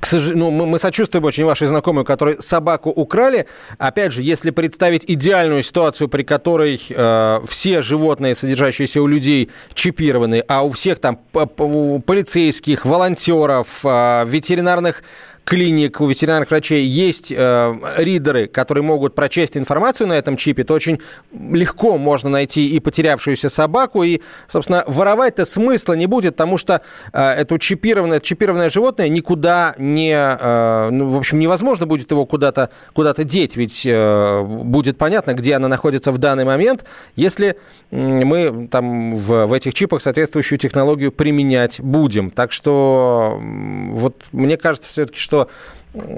к 0.00 0.06
сожалению, 0.06 0.50
ну, 0.50 0.66
мы 0.66 0.78
сочувствуем 0.80 1.24
очень 1.24 1.44
вашей 1.44 1.68
знакомой, 1.68 2.04
которой 2.04 2.42
собаку 2.42 2.90
украли. 2.90 3.46
Опять 3.78 4.12
же, 4.12 4.22
если 4.22 4.50
представить 4.50 5.04
идеальную 5.06 5.62
ситуацию, 5.62 6.08
при 6.08 6.24
которой 6.24 6.80
э, 6.88 7.40
все 7.46 7.82
животные, 7.82 8.34
содержащиеся 8.34 9.00
у 9.00 9.06
людей, 9.06 9.50
чипированы, 9.74 10.42
а 10.48 10.64
у 10.64 10.70
всех 10.70 10.98
там 10.98 11.20
полицейских, 11.32 12.84
волонтеров, 12.84 13.84
э, 13.84 14.24
ветеринарных 14.26 15.04
клиник, 15.46 16.00
у 16.00 16.06
ветеринарных 16.06 16.50
врачей 16.50 16.84
есть 16.84 17.32
э, 17.34 17.74
ридеры, 17.96 18.48
которые 18.48 18.82
могут 18.82 19.14
прочесть 19.14 19.56
информацию 19.56 20.08
на 20.08 20.14
этом 20.14 20.36
чипе, 20.36 20.64
то 20.64 20.74
очень 20.74 21.00
легко 21.32 21.98
можно 21.98 22.28
найти 22.28 22.68
и 22.68 22.80
потерявшуюся 22.80 23.48
собаку, 23.48 24.02
и, 24.02 24.20
собственно, 24.48 24.82
воровать-то 24.88 25.46
смысла 25.46 25.92
не 25.92 26.06
будет, 26.06 26.34
потому 26.34 26.58
что 26.58 26.82
э, 27.12 27.22
это 27.22 27.58
чипированное, 27.60 28.18
чипированное 28.18 28.70
животное 28.70 29.08
никуда 29.08 29.76
не... 29.78 30.14
Э, 30.14 30.88
ну, 30.90 31.10
в 31.10 31.16
общем, 31.16 31.38
невозможно 31.38 31.86
будет 31.86 32.10
его 32.10 32.26
куда-то 32.26 32.70
куда 32.92 33.14
деть, 33.16 33.56
ведь 33.56 33.86
э, 33.86 34.42
будет 34.42 34.98
понятно, 34.98 35.34
где 35.34 35.54
она 35.54 35.68
находится 35.68 36.10
в 36.10 36.18
данный 36.18 36.44
момент, 36.44 36.84
если 37.14 37.56
мы 37.92 38.68
там 38.68 39.14
в, 39.14 39.46
в 39.46 39.52
этих 39.52 39.74
чипах 39.74 40.02
соответствующую 40.02 40.58
технологию 40.58 41.12
применять 41.12 41.80
будем. 41.80 42.30
Так 42.32 42.50
что 42.50 43.40
вот 43.40 44.24
мне 44.32 44.56
кажется 44.56 44.90
все-таки, 44.90 45.20
что 45.20 45.35
что... 45.36 45.48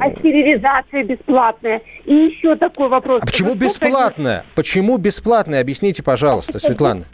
А 0.01 0.11
стерилизация 0.11 1.05
бесплатная. 1.05 1.81
И 2.05 2.13
еще 2.13 2.57
такой 2.57 2.89
вопрос. 2.89 3.21
А 3.23 3.27
почему 3.27 3.55
бесплатная? 3.55 4.45
Почему 4.55 4.99
бесплатная? 4.99 5.61
Объясните, 5.61 6.03
пожалуйста, 6.03 6.59
Светлана. 6.59 7.05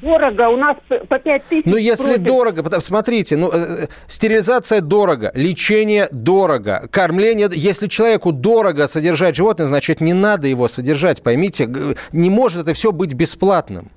Дорого, 0.00 0.48
у 0.50 0.56
нас 0.56 0.76
по 1.08 1.18
5 1.18 1.44
тысяч. 1.48 1.64
Ну, 1.64 1.78
если 1.78 2.16
против... 2.16 2.22
дорого, 2.24 2.80
смотрите, 2.80 3.38
ну, 3.38 3.50
э, 3.50 3.86
стерилизация 4.06 4.82
дорого, 4.82 5.32
лечение 5.34 6.08
дорого, 6.12 6.86
кормление... 6.90 7.48
Если 7.50 7.86
человеку 7.86 8.30
дорого 8.30 8.86
содержать 8.86 9.34
животное, 9.34 9.64
значит, 9.64 10.02
не 10.02 10.12
надо 10.12 10.46
его 10.46 10.68
содержать, 10.68 11.22
поймите. 11.22 11.70
Не 12.12 12.28
может 12.28 12.62
это 12.64 12.74
все 12.74 12.92
быть 12.92 13.14
бесплатным. 13.14 13.90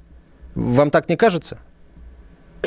Вам 0.55 0.91
так 0.91 1.09
не 1.09 1.17
кажется? 1.17 1.59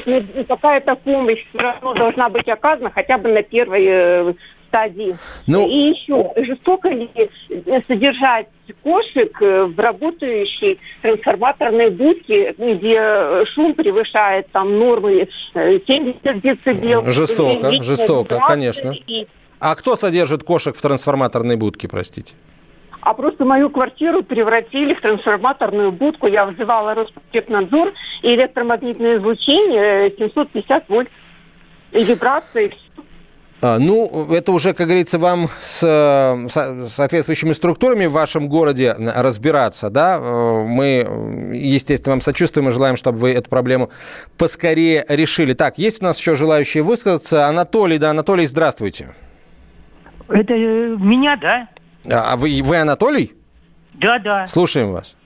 Ну, 0.05 0.23
какая-то 0.47 0.97
помощь 0.97 1.45
все 1.49 1.59
равно 1.59 1.95
должна 1.95 2.29
быть 2.29 2.49
оказана 2.49 2.91
хотя 2.91 3.17
бы 3.17 3.31
на 3.31 3.43
первой 3.43 3.87
э, 3.87 4.35
стадии. 4.71 5.17
Ну... 5.47 5.69
И 5.69 5.91
еще, 5.91 6.33
жестоко 6.37 6.89
ли 6.89 7.11
содержать 7.87 8.47
кошек 8.83 9.31
э, 9.43 9.65
в 9.65 9.79
работающей 9.79 10.79
трансформаторной 11.03 11.91
будке, 11.91 12.55
где 12.57 13.45
шум 13.47 13.75
превышает 13.75 14.49
там 14.53 14.77
нормы 14.77 15.29
70 15.55 16.17
э, 16.23 16.35
децибел. 16.41 17.05
Жестоко, 17.11 17.83
жестоко, 17.83 18.41
конечно. 18.47 18.95
И... 19.07 19.27
А 19.59 19.75
кто 19.75 19.97
содержит 19.97 20.45
кошек 20.45 20.75
в 20.75 20.81
трансформаторной 20.81 21.57
будке, 21.57 21.89
простите? 21.89 22.35
а 23.03 23.15
просто 23.15 23.47
мою 23.47 23.71
квартиру 23.71 24.23
превратили 24.23 24.95
в 24.95 25.01
трансформаторную 25.01 25.91
будку. 25.91 26.27
Я 26.27 26.45
вызывала 26.45 26.95
Роспотребнадзор 26.95 27.95
и 28.23 28.35
электромагнитное 28.35 29.17
излучение 29.17 30.11
750 30.19 30.89
вольт 30.89 31.09
и 31.93 32.05
вибрации. 32.05 32.75
А, 33.63 33.79
ну, 33.79 34.29
это 34.33 34.53
уже, 34.53 34.73
как 34.73 34.87
говорится, 34.87 35.19
вам 35.19 35.49
с, 35.61 35.81
с 35.83 36.89
соответствующими 36.89 37.53
структурами 37.53 38.07
в 38.07 38.13
вашем 38.13 38.49
городе 38.49 38.95
разбираться, 38.99 39.91
да? 39.91 40.19
Э, 40.19 40.65
мы, 40.67 41.53
естественно, 41.53 42.15
вам 42.15 42.23
сочувствуем 42.23 42.69
и 42.69 42.73
желаем, 42.73 42.97
чтобы 42.97 43.19
вы 43.19 43.33
эту 43.33 43.51
проблему 43.51 43.91
поскорее 44.39 45.05
решили. 45.09 45.53
Так, 45.53 45.77
есть 45.77 46.03
у 46.03 46.07
нас 46.07 46.19
еще 46.19 46.37
желающие 46.37 46.83
высказаться. 46.83 47.49
Анатолий, 47.49 47.99
да, 47.99 48.11
Анатолий, 48.11 48.47
здравствуйте. 48.47 49.15
Это 50.29 50.55
э, 50.55 50.97
меня, 50.99 51.37
да? 51.37 51.69
А, 52.09 52.33
а 52.33 52.37
вы, 52.39 52.63
вы 52.65 52.79
Анатолий? 52.79 53.35
Да, 53.95 54.19
да. 54.19 54.47
Слушаем 54.47 54.93
вас. 54.93 55.19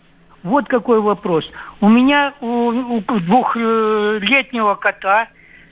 Вот 0.42 0.66
какой 0.68 1.00
вопрос. 1.00 1.48
У 1.80 1.88
меня 1.88 2.34
у, 2.40 2.46
у 2.46 3.00
двухлетнего 3.00 4.74
кота 4.74 5.28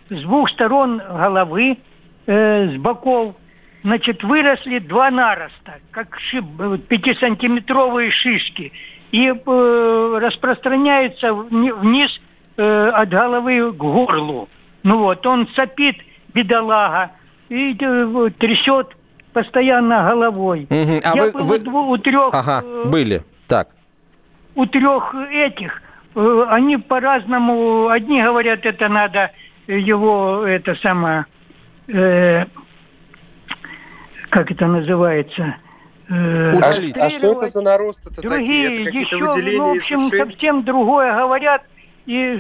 с 0.09 0.23
двух 0.23 0.49
сторон 0.51 0.99
головы 0.99 1.79
э, 2.27 2.69
с 2.71 2.77
боков, 2.77 3.35
значит, 3.83 4.23
выросли 4.23 4.79
два 4.79 5.11
нароста, 5.11 5.75
как 5.91 6.19
шиб, 6.19 6.45
пятисантиметровые 6.89 8.11
шишки, 8.11 8.73
и 9.11 9.29
э, 9.29 10.19
распространяются 10.21 11.35
вниз 11.35 12.11
э, 12.57 12.89
от 12.89 13.09
головы 13.09 13.73
к 13.73 13.77
горлу. 13.77 14.49
Ну 14.83 14.99
вот, 14.99 15.27
он 15.27 15.49
сопит, 15.55 15.97
бедолага, 16.35 17.13
и 17.49 17.77
э, 17.79 18.31
трясет 18.39 18.97
постоянно 19.33 20.09
головой. 20.09 20.67
Угу. 20.71 21.01
А 21.05 21.17
Я 21.17 21.25
вы, 21.33 21.59
вы... 21.59 21.91
у 21.91 21.97
трех... 21.97 22.35
Ага, 22.35 22.63
э, 22.65 22.85
были, 22.87 23.23
так. 23.49 23.69
У 24.55 24.67
трех 24.67 25.15
этих, 25.31 25.83
э, 26.15 26.47
они 26.49 26.77
по-разному, 26.77 27.89
одни 27.89 28.23
говорят, 28.23 28.65
это 28.65 28.89
надо 28.89 29.31
его, 29.67 30.45
это 30.47 30.75
самое, 30.75 31.27
э, 31.89 32.45
как 34.31 34.51
это 34.51 34.67
называется, 34.67 35.57
э, 36.09 36.59
а, 36.59 37.07
а 37.07 37.11
что 37.11 37.33
это 37.33 37.47
за 37.47 37.61
нарост-то 37.61 38.11
Другие 38.23 38.69
такие? 38.69 38.83
Это 38.83 38.85
какие-то 38.85 39.19
выделения 39.19 39.59
ну, 39.59 39.75
в 39.75 39.77
общем, 39.77 39.99
совсем 39.99 40.65
другое 40.65 41.15
говорят, 41.15 41.63
и 42.07 42.33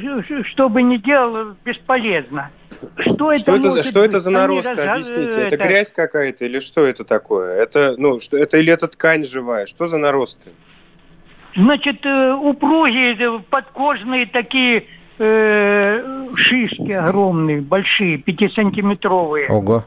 что 0.45 0.69
бы 0.69 0.83
ни 0.83 0.97
делал, 0.97 1.55
бесполезно. 1.65 2.51
Что 2.97 3.33
это, 3.33 3.41
что 3.41 3.55
это, 3.55 3.83
что 3.83 4.05
это 4.05 4.19
за 4.19 4.31
нарост, 4.31 4.69
раз... 4.69 5.09
объясните? 5.09 5.43
Это... 5.43 5.55
это 5.55 5.69
грязь 5.69 5.93
какая-то 5.93 6.45
или 6.45 6.59
что 6.59 6.85
это 6.85 7.05
такое? 7.05 7.55
Это, 7.63 7.95
ну, 7.97 8.19
что, 8.19 8.37
это 8.37 8.57
или 8.57 8.73
это 8.73 8.89
ткань 8.89 9.25
живая? 9.25 9.67
Что 9.67 9.87
за 9.87 9.99
наросты? 9.99 10.51
Значит, 11.55 12.05
э, 12.05 12.33
упругие, 12.33 13.15
э, 13.15 13.39
подкожные 13.51 14.27
такие 14.27 14.87
э, 15.19 16.29
шишки 16.35 16.93
огромные, 16.93 17.61
большие, 17.61 18.19
пятисантиметровые. 18.19 19.49
Ого. 19.49 19.85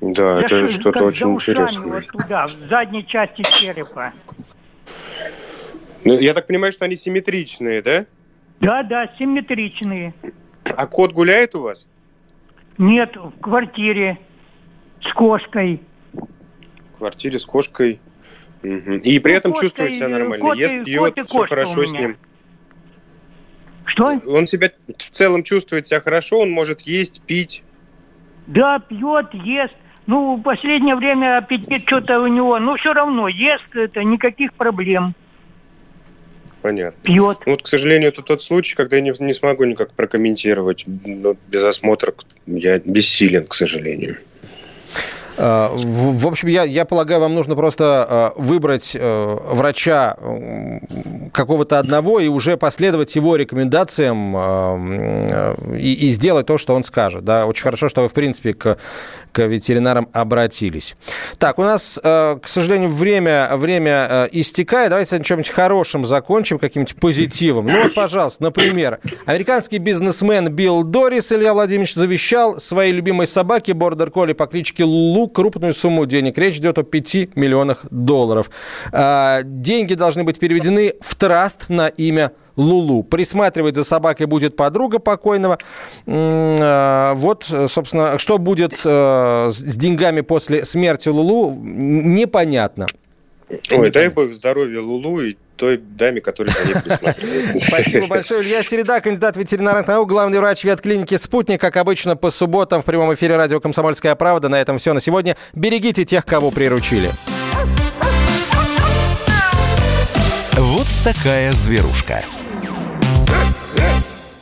Да, 0.00 0.36
за 0.36 0.44
это 0.44 0.66
что-то 0.68 1.04
очень 1.04 1.34
интересное. 1.34 2.00
Вот 2.00 2.06
туда, 2.08 2.46
в 2.46 2.68
задней 2.68 3.06
части 3.06 3.42
черепа. 3.42 4.12
Ну, 6.04 6.18
я 6.18 6.34
так 6.34 6.46
понимаю, 6.46 6.72
что 6.72 6.84
они 6.84 6.96
симметричные, 6.96 7.80
да? 7.80 8.04
Да, 8.60 8.82
да, 8.82 9.08
симметричные. 9.18 10.12
А 10.64 10.86
кот 10.86 11.12
гуляет 11.12 11.54
у 11.54 11.62
вас? 11.62 11.86
Нет, 12.76 13.16
в 13.16 13.32
квартире 13.40 14.18
с 15.00 15.12
кошкой. 15.12 15.80
В 16.12 16.98
квартире 16.98 17.38
с 17.38 17.46
кошкой. 17.46 18.00
Угу. 18.62 18.94
И 19.04 19.18
при 19.18 19.32
ну, 19.32 19.38
этом 19.38 19.52
кошкой, 19.52 19.66
чувствует 19.68 19.94
себя 19.94 20.08
нормально. 20.08 20.44
Кот, 20.44 20.56
Ест, 20.56 20.84
пьет, 20.84 21.18
все 21.26 21.46
хорошо 21.46 21.84
с 21.84 21.92
ним. 21.92 22.16
Что? 23.86 24.20
Он 24.26 24.46
себя 24.46 24.70
в 24.86 25.10
целом 25.10 25.42
чувствует 25.42 25.86
себя 25.86 26.00
хорошо, 26.00 26.40
он 26.40 26.50
может 26.50 26.82
есть, 26.82 27.20
пить. 27.22 27.62
Да, 28.46 28.78
пьет, 28.78 29.32
ест. 29.32 29.74
Ну, 30.06 30.36
в 30.36 30.42
последнее 30.42 30.96
время 30.96 31.38
аппетит 31.38 31.84
что-то 31.86 32.20
у 32.20 32.26
него, 32.26 32.58
но 32.58 32.76
все 32.76 32.92
равно 32.92 33.28
ест 33.28 33.64
это, 33.74 34.04
никаких 34.04 34.52
проблем. 34.54 35.14
Понятно. 36.60 36.98
Пьет. 37.02 37.38
Вот, 37.44 37.62
к 37.62 37.66
сожалению, 37.66 38.08
это 38.08 38.22
тот 38.22 38.40
случай, 38.40 38.74
когда 38.74 38.96
я 38.96 39.02
не, 39.02 39.12
не 39.18 39.34
смогу 39.34 39.64
никак 39.64 39.92
прокомментировать. 39.92 40.84
Но 40.86 41.36
без 41.48 41.62
осмотра 41.62 42.14
я 42.46 42.78
бессилен, 42.78 43.46
к 43.46 43.54
сожалению. 43.54 44.16
Э, 45.36 45.70
в 45.74 46.26
общем, 46.26 46.48
я, 46.48 46.64
я 46.64 46.84
полагаю, 46.84 47.20
вам 47.20 47.34
нужно 47.34 47.56
просто 47.56 48.32
э, 48.36 48.40
выбрать 48.40 48.96
э, 48.98 49.38
врача 49.50 50.16
какого-то 51.32 51.78
одного 51.78 52.20
и 52.20 52.28
уже 52.28 52.56
последовать 52.56 53.14
его 53.16 53.36
рекомендациям 53.36 54.36
и, 55.76 55.92
и 55.92 56.08
сделать 56.08 56.46
то, 56.46 56.58
что 56.58 56.74
он 56.74 56.84
скажет. 56.84 57.24
Да? 57.24 57.46
Очень 57.46 57.64
хорошо, 57.64 57.88
что 57.88 58.02
вы, 58.02 58.08
в 58.08 58.12
принципе, 58.12 58.54
к, 58.54 58.78
к 59.32 59.42
ветеринарам 59.42 60.08
обратились. 60.12 60.96
Так, 61.38 61.58
у 61.58 61.62
нас, 61.62 61.98
к 62.02 62.40
сожалению, 62.44 62.90
время, 62.90 63.50
время 63.54 64.28
истекает. 64.32 64.90
Давайте 64.90 65.18
на 65.18 65.24
чем-нибудь 65.24 65.50
хорошем 65.50 66.04
закончим, 66.04 66.58
каким-нибудь 66.58 66.96
позитивом. 66.96 67.66
Ну 67.66 67.86
пожалуйста, 67.94 68.44
например, 68.44 69.00
американский 69.26 69.78
бизнесмен 69.78 70.48
Билл 70.48 70.84
Дорис 70.84 71.32
Илья 71.32 71.54
Владимирович 71.54 71.94
завещал 71.94 72.60
своей 72.60 72.92
любимой 72.92 73.26
собаке 73.26 73.74
бордер 73.74 74.10
колли 74.10 74.32
по 74.32 74.46
кличке 74.46 74.84
Лу 74.84 75.23
Крупную 75.28 75.74
сумму 75.74 76.06
денег. 76.06 76.38
Речь 76.38 76.56
идет 76.56 76.78
о 76.78 76.82
5 76.82 77.36
миллионах 77.36 77.86
долларов. 77.90 78.50
А, 78.92 79.42
деньги 79.42 79.94
должны 79.94 80.24
быть 80.24 80.38
переведены 80.38 80.94
в 81.00 81.14
траст 81.14 81.68
на 81.68 81.88
имя 81.88 82.32
Лулу. 82.56 83.02
Присматривать 83.02 83.74
за 83.74 83.84
собакой 83.84 84.26
будет 84.26 84.56
подруга 84.56 84.98
покойного. 84.98 85.58
А, 86.06 87.14
вот, 87.14 87.44
собственно, 87.68 88.18
что 88.18 88.38
будет 88.38 88.80
э, 88.84 89.48
с 89.50 89.76
деньгами 89.76 90.20
после 90.20 90.64
смерти 90.64 91.08
Лулу, 91.08 91.52
непонятно. 91.54 92.86
Ой, 93.72 93.90
дай 93.90 94.08
бог 94.08 94.32
здоровья 94.32 94.80
Лулу 94.80 95.20
и 95.20 95.36
той 95.56 95.78
даме, 95.78 96.20
которая 96.20 96.54
за 96.54 96.64
ней 96.64 96.74
присматривает. 96.74 97.62
Спасибо 97.62 98.06
большое. 98.06 98.42
Илья 98.42 98.62
Середа, 98.62 99.00
кандидат 99.00 99.36
ветеринарных 99.36 99.86
наук, 99.86 100.08
главный 100.08 100.38
врач 100.38 100.64
ветклиники 100.64 101.16
«Спутник». 101.16 101.60
Как 101.60 101.76
обычно, 101.76 102.16
по 102.16 102.30
субботам 102.30 102.82
в 102.82 102.84
прямом 102.84 103.14
эфире 103.14 103.36
радио 103.36 103.60
«Комсомольская 103.60 104.14
правда». 104.14 104.48
На 104.48 104.60
этом 104.60 104.78
все 104.78 104.92
на 104.92 105.00
сегодня. 105.00 105.36
Берегите 105.52 106.04
тех, 106.04 106.24
кого 106.24 106.50
приручили. 106.50 107.10
Вот 110.52 110.86
такая 111.04 111.52
зверушка. 111.52 112.22